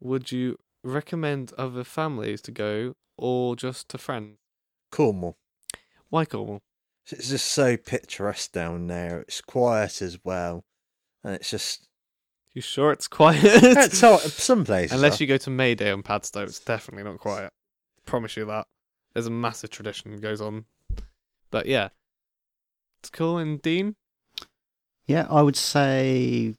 would 0.00 0.32
you 0.32 0.56
recommend 0.82 1.52
other 1.58 1.84
families 1.84 2.40
to 2.42 2.52
go, 2.52 2.94
or 3.18 3.56
just 3.56 3.88
to 3.90 3.98
friends? 3.98 4.38
Cornwall. 4.90 5.36
Why 6.08 6.24
Cornwall? 6.24 6.62
It's 7.12 7.30
just 7.30 7.46
so 7.46 7.76
picturesque 7.76 8.52
down 8.52 8.86
there. 8.86 9.20
It's 9.20 9.40
quiet 9.40 10.02
as 10.02 10.18
well, 10.24 10.64
and 11.24 11.34
it's 11.34 11.50
just 11.50 11.88
You 12.54 12.62
sure 12.62 12.92
it's 12.92 13.08
quiet? 13.08 13.40
it's 13.44 14.00
hard, 14.00 14.20
some 14.20 14.64
places. 14.64 14.92
Unless 14.92 15.20
are. 15.20 15.24
you 15.24 15.28
go 15.28 15.36
to 15.38 15.50
Mayday 15.50 15.90
on 15.92 16.02
Padstow, 16.02 16.42
it's 16.42 16.58
definitely 16.60 17.04
not 17.04 17.18
quiet. 17.20 17.52
Promise 18.06 18.36
you 18.36 18.44
that. 18.46 18.66
There's 19.12 19.26
a 19.26 19.30
massive 19.30 19.70
tradition 19.70 20.12
that 20.12 20.20
goes 20.20 20.40
on. 20.40 20.64
But 21.50 21.66
yeah. 21.66 21.88
It's 23.00 23.10
cool. 23.10 23.38
And 23.38 23.60
Dean? 23.62 23.96
Yeah, 25.06 25.26
I 25.30 25.42
would 25.42 25.56
say, 25.56 26.54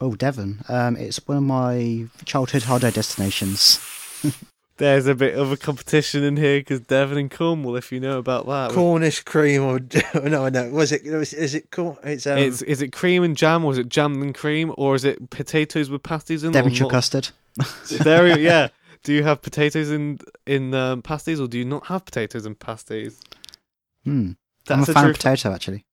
oh, 0.00 0.14
Devon. 0.14 0.62
Um, 0.68 0.96
it's 0.96 1.26
one 1.26 1.38
of 1.38 1.42
my 1.44 2.06
childhood 2.24 2.64
holiday 2.64 2.90
destinations. 2.90 3.80
There's 4.80 5.06
a 5.06 5.14
bit 5.14 5.34
of 5.34 5.52
a 5.52 5.58
competition 5.58 6.24
in 6.24 6.38
here 6.38 6.60
because 6.60 6.80
Devon 6.80 7.18
and 7.18 7.30
Cornwall, 7.30 7.76
if 7.76 7.92
you 7.92 8.00
know 8.00 8.16
about 8.16 8.46
that. 8.46 8.70
Cornish 8.70 9.20
cream 9.20 9.62
or 9.62 9.78
no, 10.14 10.48
no, 10.48 10.70
was 10.70 10.90
it? 10.90 11.04
Was, 11.04 11.34
is 11.34 11.54
it? 11.54 11.70
Corn, 11.70 11.98
it's 12.02 12.26
um, 12.26 12.38
it's, 12.38 12.62
is 12.62 12.80
it 12.80 12.90
cream 12.90 13.22
and 13.22 13.36
jam, 13.36 13.62
or 13.62 13.72
is 13.72 13.78
it 13.78 13.90
jam 13.90 14.22
and 14.22 14.34
cream, 14.34 14.72
or 14.78 14.94
is 14.94 15.04
it 15.04 15.28
potatoes 15.28 15.90
with 15.90 16.02
pasties 16.02 16.44
in? 16.44 16.48
or 16.48 16.52
Devonshire 16.54 16.84
not? 16.84 16.92
custard. 16.92 17.28
There, 17.90 18.38
yeah. 18.38 18.68
Do 19.02 19.12
you 19.12 19.22
have 19.22 19.42
potatoes 19.42 19.90
in 19.90 20.18
in 20.46 20.72
um, 20.72 21.02
pasties, 21.02 21.42
or 21.42 21.46
do 21.46 21.58
you 21.58 21.66
not 21.66 21.86
have 21.88 22.06
potatoes 22.06 22.46
in 22.46 22.54
pasties? 22.54 23.20
Hmm. 24.04 24.32
That's 24.64 24.88
I'm 24.88 24.94
a 24.94 24.98
a 24.98 25.02
fan 25.02 25.10
of 25.10 25.16
potato, 25.16 25.52
actually. 25.52 25.84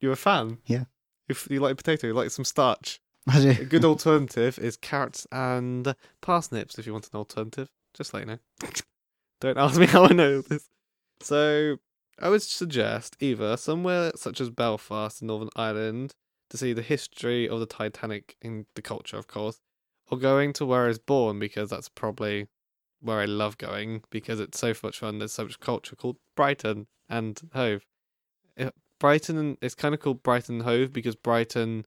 You're 0.00 0.12
a 0.12 0.16
fan. 0.16 0.58
Yeah. 0.64 0.84
If 1.28 1.46
you 1.50 1.60
like 1.60 1.76
potato, 1.76 2.06
you 2.06 2.14
like 2.14 2.30
some 2.30 2.46
starch. 2.46 3.02
I 3.28 3.40
do. 3.40 3.50
A 3.50 3.64
good 3.64 3.84
alternative 3.84 4.58
is 4.58 4.78
carrots 4.78 5.26
and 5.30 5.94
parsnips 6.22 6.78
if 6.78 6.86
you 6.86 6.94
want 6.94 7.10
an 7.12 7.18
alternative. 7.18 7.70
Just 7.94 8.12
let 8.12 8.20
you 8.20 8.26
know. 8.26 8.38
Don't 9.40 9.58
ask 9.58 9.78
me 9.78 9.86
how 9.86 10.04
I 10.04 10.12
know 10.12 10.40
this. 10.40 10.68
So, 11.20 11.78
I 12.18 12.28
would 12.28 12.42
suggest 12.42 13.16
either 13.20 13.56
somewhere 13.56 14.12
such 14.16 14.40
as 14.40 14.50
Belfast 14.50 15.20
in 15.22 15.28
Northern 15.28 15.50
Ireland 15.56 16.14
to 16.50 16.56
see 16.56 16.72
the 16.72 16.82
history 16.82 17.48
of 17.48 17.60
the 17.60 17.66
Titanic 17.66 18.36
in 18.42 18.66
the 18.74 18.82
culture, 18.82 19.16
of 19.16 19.26
course, 19.26 19.60
or 20.10 20.18
going 20.18 20.52
to 20.54 20.66
where 20.66 20.84
I 20.84 20.88
was 20.88 20.98
born 20.98 21.38
because 21.38 21.70
that's 21.70 21.88
probably 21.88 22.48
where 23.00 23.20
I 23.20 23.24
love 23.24 23.58
going 23.58 24.02
because 24.10 24.40
it's 24.40 24.58
so 24.58 24.74
much 24.82 24.98
fun. 24.98 25.18
There's 25.18 25.32
so 25.32 25.44
much 25.44 25.60
culture 25.60 25.96
called 25.96 26.16
Brighton 26.36 26.86
and 27.08 27.40
Hove. 27.52 27.84
Brighton, 29.00 29.58
it's 29.60 29.74
kind 29.74 29.94
of 29.94 30.00
called 30.00 30.22
Brighton 30.22 30.60
Hove 30.60 30.92
because 30.92 31.16
Brighton 31.16 31.84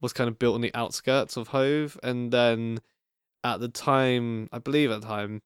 was 0.00 0.12
kind 0.12 0.28
of 0.28 0.38
built 0.38 0.54
on 0.54 0.60
the 0.60 0.74
outskirts 0.74 1.36
of 1.36 1.48
Hove, 1.48 1.98
and 2.02 2.32
then 2.32 2.80
at 3.54 3.60
the 3.60 3.68
time, 3.68 4.48
I 4.52 4.58
believe 4.58 4.90
at 4.90 5.00
the 5.00 5.06
time, 5.06 5.42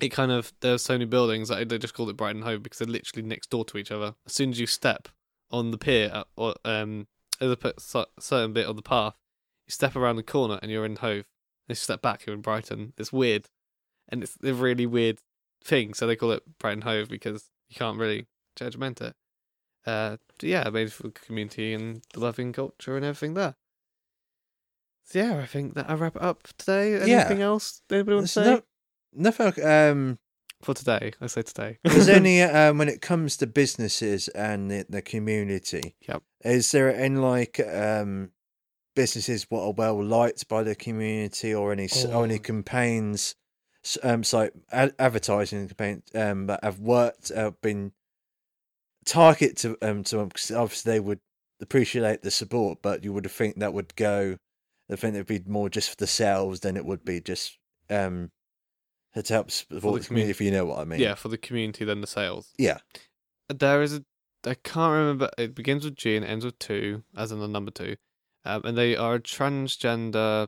it 0.00 0.10
kind 0.10 0.30
of 0.30 0.52
there 0.60 0.72
were 0.72 0.78
so 0.78 0.94
many 0.94 1.04
buildings 1.04 1.48
that 1.48 1.68
they 1.68 1.78
just 1.78 1.94
called 1.94 2.10
it 2.10 2.16
Brighton 2.16 2.42
Hove 2.42 2.62
because 2.62 2.78
they're 2.78 2.88
literally 2.88 3.26
next 3.26 3.50
door 3.50 3.64
to 3.66 3.78
each 3.78 3.90
other. 3.90 4.14
As 4.26 4.32
soon 4.32 4.50
as 4.50 4.60
you 4.60 4.66
step 4.66 5.08
on 5.50 5.70
the 5.70 5.78
pier 5.78 6.10
uh, 6.12 6.24
or 6.36 6.54
um, 6.64 7.06
a 7.40 7.56
certain 8.18 8.52
bit 8.52 8.66
of 8.66 8.76
the 8.76 8.82
path, 8.82 9.14
you 9.66 9.72
step 9.72 9.96
around 9.96 10.16
the 10.16 10.22
corner 10.22 10.58
and 10.62 10.70
you're 10.70 10.84
in 10.84 10.96
Hove. 10.96 11.26
You 11.68 11.74
step 11.74 12.00
back, 12.00 12.24
you're 12.26 12.34
in 12.34 12.40
Brighton. 12.40 12.94
It's 12.96 13.12
weird, 13.12 13.48
and 14.08 14.22
it's 14.22 14.36
a 14.42 14.54
really 14.54 14.86
weird 14.86 15.18
thing. 15.62 15.94
So 15.94 16.06
they 16.06 16.16
call 16.16 16.32
it 16.32 16.58
Brighton 16.58 16.82
Hove 16.82 17.08
because 17.08 17.50
you 17.68 17.76
can't 17.76 17.98
really 17.98 18.26
judgment 18.56 19.00
it. 19.00 19.14
Uh, 19.86 20.16
yeah, 20.40 20.68
made 20.70 20.92
for 20.92 21.04
the 21.04 21.10
community 21.10 21.74
and 21.74 22.02
the 22.12 22.20
loving 22.20 22.52
culture 22.52 22.96
and 22.96 23.04
everything 23.04 23.34
there. 23.34 23.56
So 25.10 25.18
yeah, 25.20 25.38
I 25.38 25.46
think 25.46 25.74
that 25.74 25.88
I 25.88 25.94
wrap 25.94 26.16
it 26.16 26.22
up 26.22 26.42
today. 26.58 26.92
Yeah. 27.08 27.20
Anything 27.20 27.40
else 27.42 27.80
anybody 27.90 28.14
want 28.16 28.26
to 28.26 28.32
say 28.32 28.44
no, 28.44 28.62
nothing. 29.14 29.64
Um, 29.64 30.18
for 30.60 30.74
today? 30.74 31.12
I 31.20 31.28
say 31.28 31.42
today. 31.42 31.78
there's 31.84 32.08
only 32.08 32.42
um, 32.60 32.76
when 32.78 32.88
it 32.90 33.00
comes 33.00 33.36
to 33.38 33.46
businesses 33.46 34.28
and 34.28 34.70
the, 34.70 34.84
the 34.88 35.00
community. 35.00 35.94
Yep. 36.08 36.22
Is 36.44 36.70
there 36.72 36.94
any 36.94 37.16
like 37.16 37.58
um 37.60 38.32
businesses 38.94 39.46
what 39.48 39.62
are 39.62 39.72
well 39.72 40.02
liked 40.04 40.46
by 40.48 40.62
the 40.62 40.74
community 40.74 41.54
or 41.54 41.72
any 41.72 41.84
s 41.84 42.04
or 42.04 42.24
any 42.24 42.34
Oh. 42.34 42.38
campaigns? 42.40 43.34
Um, 44.02 44.24
so 44.24 44.50
ad- 44.72 44.94
advertising 44.98 45.68
campaigns 45.68 46.02
um 46.14 46.48
that 46.48 46.62
have 46.62 46.80
worked 46.80 47.30
uh, 47.30 47.52
been 47.62 47.92
target 49.06 49.56
to 49.58 49.78
um 49.80 50.02
to 50.04 50.16
them 50.16 50.28
'cause 50.30 50.50
obviously 50.50 50.92
they 50.92 51.00
would 51.00 51.20
appreciate 51.60 52.22
the 52.22 52.30
support, 52.30 52.80
but 52.82 53.04
you 53.04 53.12
would 53.12 53.30
think 53.30 53.58
that 53.60 53.72
would 53.72 53.94
go. 53.96 54.36
I 54.90 54.96
think 54.96 55.14
it'd 55.14 55.26
be 55.26 55.42
more 55.46 55.68
just 55.68 55.90
for 55.90 55.96
the 55.96 56.06
sales 56.06 56.60
than 56.60 56.76
it 56.76 56.84
would 56.84 57.04
be 57.04 57.20
just 57.20 57.58
um 57.90 58.30
to 59.14 59.32
help 59.32 59.50
support 59.50 59.82
the 59.82 60.00
commu- 60.00 60.06
community. 60.06 60.30
If 60.30 60.40
you 60.40 60.50
know 60.50 60.64
what 60.64 60.78
I 60.78 60.84
mean. 60.84 61.00
yeah, 61.00 61.14
for 61.14 61.28
the 61.28 61.38
community 61.38 61.84
than 61.84 62.00
the 62.00 62.06
sales. 62.06 62.52
Yeah. 62.58 62.78
There 63.48 63.82
is 63.82 63.94
a 63.94 64.04
I 64.46 64.54
can't 64.54 64.92
remember. 64.92 65.30
It 65.36 65.54
begins 65.54 65.84
with 65.84 65.96
G 65.96 66.16
and 66.16 66.24
ends 66.24 66.44
with 66.44 66.58
two, 66.58 67.02
as 67.16 67.32
in 67.32 67.40
the 67.40 67.48
number 67.48 67.70
two, 67.70 67.96
um, 68.44 68.62
and 68.64 68.78
they 68.78 68.96
are 68.96 69.16
a 69.16 69.20
transgender 69.20 70.46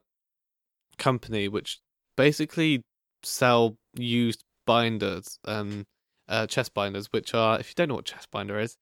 company 0.98 1.48
which 1.48 1.80
basically 2.16 2.84
sell 3.22 3.76
used 3.94 4.44
binders, 4.66 5.38
um, 5.44 5.86
uh, 6.28 6.46
chest 6.46 6.72
binders, 6.72 7.12
which 7.12 7.34
are 7.34 7.58
if 7.58 7.70
you 7.70 7.74
don't 7.74 7.88
know 7.88 7.96
what 7.96 8.04
chest 8.04 8.30
binder 8.30 8.58
is, 8.58 8.76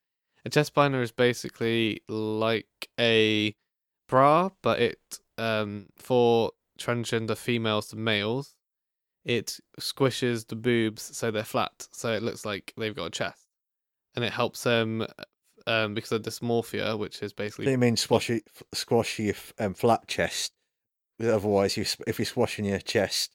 a 0.45 0.51
chest 0.51 0.75
binder 0.75 1.01
is 1.01 1.13
basically 1.13 2.03
like 2.09 2.89
a 3.01 3.55
bra, 4.09 4.51
but 4.63 4.81
it 4.81 4.99
um 5.39 5.87
for 5.97 6.53
transgender 6.79 7.37
females 7.37 7.89
to 7.89 7.97
males, 7.97 8.55
it 9.25 9.59
squishes 9.81 10.47
the 10.47 10.57
boobs 10.57 11.03
so 11.17 11.31
they're 11.31 11.45
flat, 11.45 11.89
so 11.93 12.13
it 12.13 12.23
looks 12.23 12.45
like 12.45 12.73
they've 12.77 12.95
got 12.95 13.07
a 13.07 13.11
chest, 13.11 13.47
and 14.15 14.25
it 14.25 14.33
helps 14.33 14.63
them 14.65 15.07
um 15.67 15.95
because 15.95 16.13
of 16.13 16.23
dysmorphia, 16.23 16.99
which 16.99 17.23
is 17.23 17.33
basically 17.33 17.71
you 17.71 17.79
mean 17.79 17.97
squashy, 17.97 18.43
squashy 18.73 19.35
um, 19.59 19.75
flat 19.75 20.07
chest? 20.07 20.53
Otherwise, 21.21 21.77
you, 21.77 21.85
if 22.07 22.19
you're 22.21 22.27
squashing 22.27 22.65
your 22.65 22.79
chest, 22.79 23.35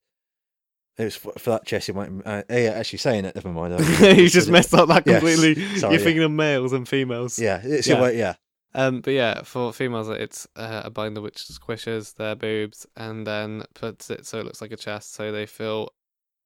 it 0.98 1.04
was 1.04 1.16
flat 1.18 1.66
chest. 1.66 1.90
It 1.90 1.96
might. 1.96 2.10
Uh, 2.26 2.44
yeah, 2.50 2.72
actually 2.76 3.00
saying 3.00 3.26
it. 3.26 3.36
Never 3.36 3.50
mind. 3.50 3.78
you 4.00 4.30
just 4.30 4.50
messed 4.50 4.74
up 4.74 4.88
that 4.88 5.04
Yes. 5.08 5.20
completely. 5.20 5.56
Sorry, 5.78 5.94
You're 5.96 6.00
yeah. 6.00 6.06
thinking 6.06 6.24
of 6.24 6.32
males 6.32 6.72
and 6.72 6.88
females. 6.88 7.38
Yeah, 7.38 7.60
it's 7.62 7.88
Yeah. 7.88 8.02
yeah. 8.04 8.10
yeah. 8.12 8.34
Um, 8.76 9.02
but 9.02 9.12
yeah, 9.14 9.44
for 9.44 9.72
females, 9.72 10.10
it's 10.10 10.48
uh, 10.56 10.82
a 10.86 10.90
binder 10.90 11.22
which 11.22 11.38
squishes 11.38 12.16
their 12.16 12.36
boobs 12.36 12.88
and 12.96 13.26
then 13.28 13.64
puts 13.76 14.10
it 14.10 14.26
so 14.26 14.40
it 14.40 14.46
looks 14.46 14.62
like 14.62 14.72
a 14.72 14.78
chest, 14.78 15.14
so 15.14 15.32
they 15.32 15.46
feel 15.46 15.90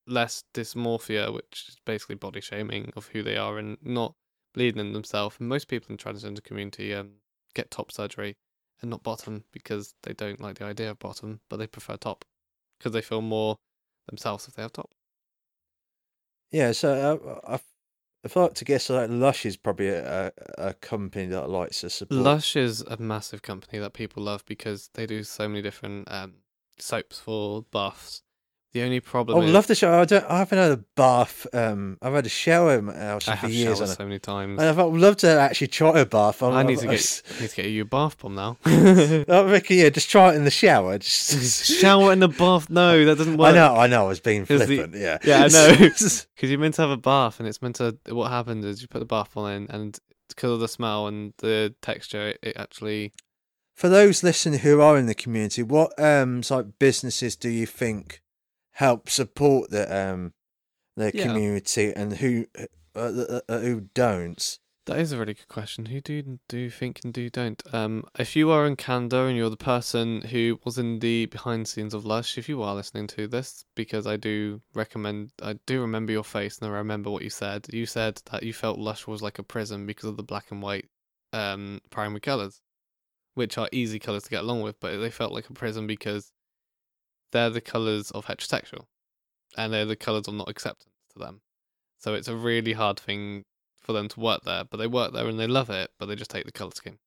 less 0.08 0.44
dysmorphia, 0.54 1.34
which 1.34 1.66
is 1.70 1.78
basically 1.86 2.16
body 2.16 2.42
shaming 2.42 2.92
of 2.96 3.08
who 3.08 3.24
they 3.24 3.38
are 3.38 3.58
and 3.58 3.78
not 3.82 4.14
believing 4.54 4.82
in 4.82 4.94
themselves. 4.94 5.38
And 5.40 5.50
most 5.50 5.68
people 5.68 5.88
in 5.90 5.98
the 5.98 6.04
transgender 6.04 6.44
community 6.44 6.94
um 6.94 7.12
get 7.54 7.72
top 7.72 7.92
surgery 7.92 8.36
and 8.82 8.92
not 8.92 9.04
bottom 9.04 9.44
because 9.52 9.96
they 10.04 10.14
don't 10.14 10.42
like 10.42 10.58
the 10.60 10.66
idea 10.66 10.92
of 10.92 11.00
bottom, 11.00 11.40
but 11.50 11.58
they 11.58 11.68
prefer 11.68 11.96
top 11.98 12.26
because 12.78 12.92
they 12.92 13.02
feel 13.02 13.22
more 13.22 13.58
themselves 14.08 14.48
if 14.48 14.56
they 14.56 14.62
have 14.62 14.74
top. 14.74 14.92
Yeah, 16.52 16.72
so 16.72 16.94
uh, 17.46 17.56
I, 17.56 17.60
I 18.36 18.42
like 18.42 18.56
to 18.56 18.66
guess 18.66 18.90
like 18.90 19.10
Lush 19.10 19.46
is 19.46 19.56
probably 19.56 19.90
a, 19.90 20.28
a, 20.28 20.32
a 20.70 20.74
company 20.74 21.28
that 21.28 21.50
likes 21.50 21.82
to 21.82 21.90
support. 21.90 22.22
Lush 22.22 22.56
is 22.56 22.82
a 22.82 22.98
massive 22.98 23.42
company 23.42 23.80
that 23.80 23.94
people 23.94 24.24
love 24.24 24.44
because 24.46 24.90
they 24.96 25.06
do 25.06 25.24
so 25.24 25.48
many 25.48 25.62
different 25.62 26.12
um, 26.12 26.34
soaps 26.80 27.20
for 27.20 27.64
baths. 27.72 28.24
The 28.78 28.84
only 28.84 29.00
problem 29.00 29.40
I 29.40 29.46
is 29.46 29.52
love 29.54 29.66
the 29.66 29.74
show. 29.76 30.00
I 30.00 30.06
don't. 30.06 30.24
I 30.26 30.38
haven't 30.38 30.58
had 30.60 30.72
a 30.72 30.78
bath. 30.96 31.48
Um, 31.52 31.98
I've 32.02 32.14
had 32.14 32.26
a 32.28 32.30
shower 32.30 32.78
in 32.78 32.86
my 32.86 32.96
house 32.96 33.28
I 33.28 33.32
for 33.32 33.38
have 33.38 33.52
years. 33.52 33.78
showered 33.80 33.90
so 33.90 34.04
many 34.04 34.20
times. 34.20 34.62
I, 34.62 34.70
I'd 34.70 34.76
love 34.78 35.18
to 35.18 35.30
actually 35.30 35.68
try 35.68 36.00
a 36.00 36.06
bath. 36.06 36.44
I'm, 36.44 36.54
I 36.54 36.62
need 36.64 36.78
to 36.80 36.88
I'm- 36.88 36.92
get 36.96 37.22
need 37.42 37.50
to 37.50 37.56
get 37.56 37.66
you 37.72 37.82
a 37.82 37.86
bath 37.86 38.20
bomb 38.20 38.36
now. 38.36 38.58
oh, 38.66 39.50
Ricky, 39.50 39.76
yeah, 39.78 39.90
just 39.90 40.10
try 40.12 40.32
it 40.32 40.36
in 40.36 40.44
the 40.44 40.52
shower. 40.52 41.00
Just 41.00 41.66
Shower 41.82 42.14
in 42.14 42.20
the 42.20 42.28
bath? 42.28 42.70
No, 42.70 43.04
that 43.06 43.18
doesn't 43.18 43.38
work. 43.38 43.50
I 43.50 43.56
know, 43.56 43.76
I 43.76 43.88
know. 43.88 44.06
I 44.06 44.08
was 44.10 44.20
being 44.20 44.46
'Cause 44.46 44.60
the- 44.60 44.66
flippant. 44.68 44.96
yeah, 44.96 45.18
Yeah, 45.24 45.46
I 45.46 45.48
know. 45.48 45.76
Because 45.78 46.28
you're 46.42 46.60
meant 46.60 46.76
to 46.76 46.82
have 46.84 46.92
a 46.92 46.98
bath, 46.98 47.40
and 47.40 47.50
it's 47.50 47.62
meant 47.64 47.78
to. 47.78 47.98
What 48.10 48.30
happens 48.30 48.64
is 48.64 48.82
you 48.84 48.88
put 48.88 49.00
the 49.00 49.06
bath 49.06 49.34
bomb 49.34 49.48
in, 49.52 49.68
and 49.72 49.98
because 50.30 50.52
of 50.52 50.60
the 50.60 50.68
smell 50.68 51.08
and 51.08 51.34
the 51.40 51.74
texture, 51.82 52.28
it, 52.28 52.40
it 52.44 52.58
actually. 52.58 53.12
For 53.74 53.90
those 53.90 54.24
listening 54.24 54.60
who 54.60 54.82
are 54.82 54.98
in 54.98 55.06
the 55.06 55.14
community, 55.16 55.62
what 55.64 55.92
um 56.00 56.42
like 56.50 56.80
businesses 56.80 57.36
do 57.36 57.50
you 57.50 57.66
think 57.68 58.22
help 58.78 59.10
support 59.10 59.72
the 59.72 59.86
um 59.96 60.34
the 60.96 61.12
Yeah. 61.12 61.24
community 61.24 61.94
and 61.96 62.14
who 62.18 62.46
uh, 62.58 62.66
uh, 62.96 63.42
uh, 63.50 63.60
who 63.60 63.82
don't? 63.94 64.60
That 64.86 65.00
is 65.00 65.12
a 65.12 65.18
really 65.18 65.34
good 65.34 65.48
question. 65.50 65.88
Who 65.88 66.00
do 66.00 66.40
do 66.48 66.58
you 66.58 66.70
think 66.70 67.02
and 67.04 67.14
do 67.14 67.30
don't? 67.30 67.62
Um, 67.74 68.06
if 68.18 68.36
you 68.36 68.52
are 68.52 68.66
in 68.66 68.76
Canada 68.76 69.26
and 69.26 69.36
you're 69.36 69.50
the 69.50 69.58
person 69.58 70.22
who 70.22 70.60
was 70.64 70.78
in 70.78 71.00
the 71.00 71.26
behind 71.26 71.68
scenes 71.68 71.94
of 71.94 72.06
Lush, 72.06 72.38
if 72.38 72.48
you 72.48 72.62
are 72.62 72.76
listening 72.76 73.08
to 73.08 73.28
this, 73.28 73.66
because 73.76 74.08
I 74.08 74.16
do 74.16 74.62
recommend, 74.74 75.32
I 75.42 75.54
do 75.66 75.82
remember 75.82 76.14
your 76.14 76.24
face 76.24 76.60
and 76.60 76.70
I 76.70 76.78
remember 76.78 77.10
what 77.10 77.24
you 77.24 77.30
said. 77.30 77.68
You 77.72 77.86
said 77.86 78.22
that 78.32 78.44
you 78.44 78.54
felt 78.54 78.80
Lush 78.80 79.08
was 79.08 79.22
like 79.22 79.40
a 79.40 79.44
prison 79.44 79.86
because 79.86 80.06
of 80.06 80.18
the 80.18 80.24
black 80.24 80.52
and 80.52 80.62
white 80.62 80.86
um 81.34 81.82
primary 81.90 82.22
colors, 82.22 82.62
which 83.34 83.58
are 83.58 83.70
easy 83.72 84.00
colors 84.00 84.24
to 84.24 84.30
get 84.30 84.44
along 84.44 84.62
with, 84.62 84.80
but 84.80 84.98
they 84.98 85.10
felt 85.10 85.34
like 85.34 85.50
a 85.50 85.54
prison 85.54 85.86
because 85.88 86.32
they're 87.32 87.50
the 87.50 87.62
colors 87.62 88.12
of 88.12 88.26
heterosexual, 88.28 88.86
and 89.58 89.74
they're 89.74 89.86
the 89.86 89.96
colors 89.96 90.28
of 90.28 90.34
not 90.36 90.50
acceptance 90.50 90.94
to 91.14 91.20
them. 91.20 91.42
So 92.00 92.14
it's 92.14 92.28
a 92.28 92.36
really 92.36 92.74
hard 92.74 93.00
thing 93.00 93.44
for 93.82 93.94
them 93.94 94.08
to 94.10 94.20
work 94.20 94.42
there, 94.44 94.64
but 94.64 94.78
they 94.78 94.88
work 94.88 95.14
there 95.14 95.28
and 95.28 95.40
they 95.40 95.48
love 95.48 95.70
it, 95.70 95.92
but 96.00 96.06
they 96.08 96.16
just 96.16 96.30
take 96.32 96.46
the 96.46 96.52
color 96.52 96.72
scheme. 96.74 97.00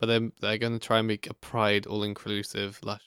But 0.00 0.06
then 0.06 0.32
they're 0.40 0.58
going 0.58 0.78
to 0.78 0.84
try 0.84 0.98
and 0.98 1.06
make 1.06 1.28
a 1.30 1.34
pride 1.34 1.86
all 1.86 2.02
inclusive 2.02 2.80
lush 2.82 3.04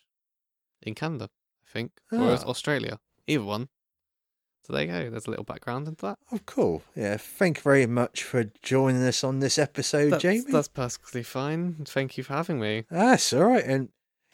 in 0.81 0.95
Canada, 0.95 1.29
I 1.67 1.71
think, 1.71 1.91
or 2.11 2.19
Ah. 2.31 2.43
Australia, 2.45 2.99
either 3.27 3.43
one. 3.43 3.67
So 4.65 4.73
there 4.73 4.83
you 4.83 4.87
go. 4.91 5.09
There's 5.11 5.27
a 5.27 5.29
little 5.29 5.45
background 5.45 5.87
into 5.87 6.01
that. 6.07 6.17
Oh, 6.31 6.39
cool. 6.45 6.83
Yeah, 6.95 7.17
thank 7.17 7.57
you 7.57 7.61
very 7.63 7.85
much 7.85 8.23
for 8.23 8.45
joining 8.63 9.03
us 9.03 9.23
on 9.23 9.39
this 9.39 9.59
episode, 9.59 10.11
That's, 10.11 10.21
Jamie. 10.23 10.45
that's 10.51 10.67
perfectly 10.69 11.21
fine. 11.21 11.85
Thank 11.85 12.17
you 12.17 12.23
for 12.23 12.33
having 12.33 12.59
me. 12.59 12.85
That's 12.89 13.31
all 13.33 13.43
right, 13.43 13.63
and 13.63 13.89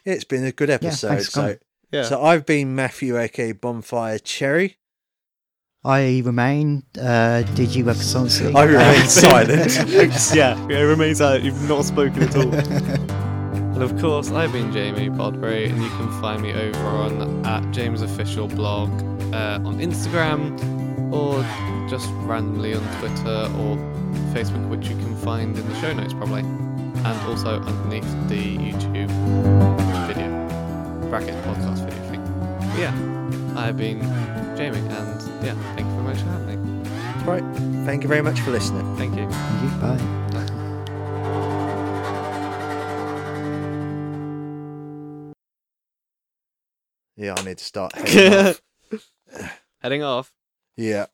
it's 0.05 0.23
been 0.23 0.45
a 0.45 0.51
good 0.53 0.69
episode. 0.69 1.07
thanks 1.09 1.29
so, 1.33 1.41
coming. 1.41 1.57
Yeah. 1.91 2.03
so 2.03 2.23
I've 2.23 2.45
been 2.45 2.73
Matthew, 2.75 3.17
aka 3.17 3.51
Bonfire 3.51 4.19
Cherry. 4.19 4.77
I 5.83 6.21
remain 6.23 6.83
uh, 6.97 7.43
DG 7.55 7.83
Web 7.83 7.95
Consultancy. 7.95 8.55
I 8.55 8.63
remain 8.63 9.07
silent. 9.07 10.35
yeah, 10.35 10.67
it 10.69 10.83
remains 10.83 11.17
silent. 11.17 11.43
You've 11.43 11.67
not 11.67 11.85
spoken 11.85 12.23
at 12.23 12.35
all. 12.35 13.17
And 13.81 13.89
of 13.89 13.99
course, 13.99 14.29
I've 14.29 14.51
been 14.51 14.71
Jamie 14.71 15.09
Podbury, 15.09 15.67
and 15.67 15.81
you 15.81 15.89
can 15.89 16.21
find 16.21 16.39
me 16.43 16.53
over 16.53 16.77
on 16.87 17.43
at 17.47 17.71
James 17.71 18.03
Official 18.03 18.47
Blog 18.47 18.89
uh, 19.33 19.59
on 19.65 19.79
Instagram, 19.79 20.53
or 21.11 21.41
just 21.89 22.07
randomly 22.27 22.75
on 22.75 22.83
Twitter 22.99 23.49
or 23.57 23.77
Facebook, 24.35 24.69
which 24.69 24.87
you 24.87 24.95
can 24.97 25.15
find 25.17 25.57
in 25.57 25.67
the 25.67 25.81
show 25.81 25.91
notes 25.93 26.13
probably, 26.13 26.41
and 26.41 27.21
also 27.27 27.59
underneath 27.59 28.03
the 28.29 28.55
YouTube 28.57 29.09
video 30.05 30.29
bracket 31.09 31.33
podcast 31.43 31.79
video 31.79 31.79
thing. 31.79 31.79
But 31.79 31.80
yeah, 32.77 32.93
I've 33.55 33.77
been 33.77 33.99
Jamie, 34.55 34.79
and 34.79 35.43
yeah, 35.43 35.55
thank 35.75 35.87
you 35.87 35.93
very 35.93 36.03
much 36.03 36.17
for 36.19 36.29
having 36.29 36.83
me. 36.83 36.89
right. 37.25 37.85
Thank 37.85 38.03
you 38.03 38.09
very 38.09 38.21
much 38.21 38.39
for 38.41 38.51
listening. 38.51 38.95
Thank 38.97 39.15
you. 39.15 39.29
Thank 39.29 39.63
you. 39.63 39.79
Bye. 39.79 40.21
Yeah, 47.15 47.35
I 47.37 47.43
need 47.43 47.57
to 47.59 47.63
start 47.63 47.93
heading 47.95 48.33
off. 48.33 48.61
Heading 49.81 50.03
off. 50.03 50.33
Yeah. 50.75 51.05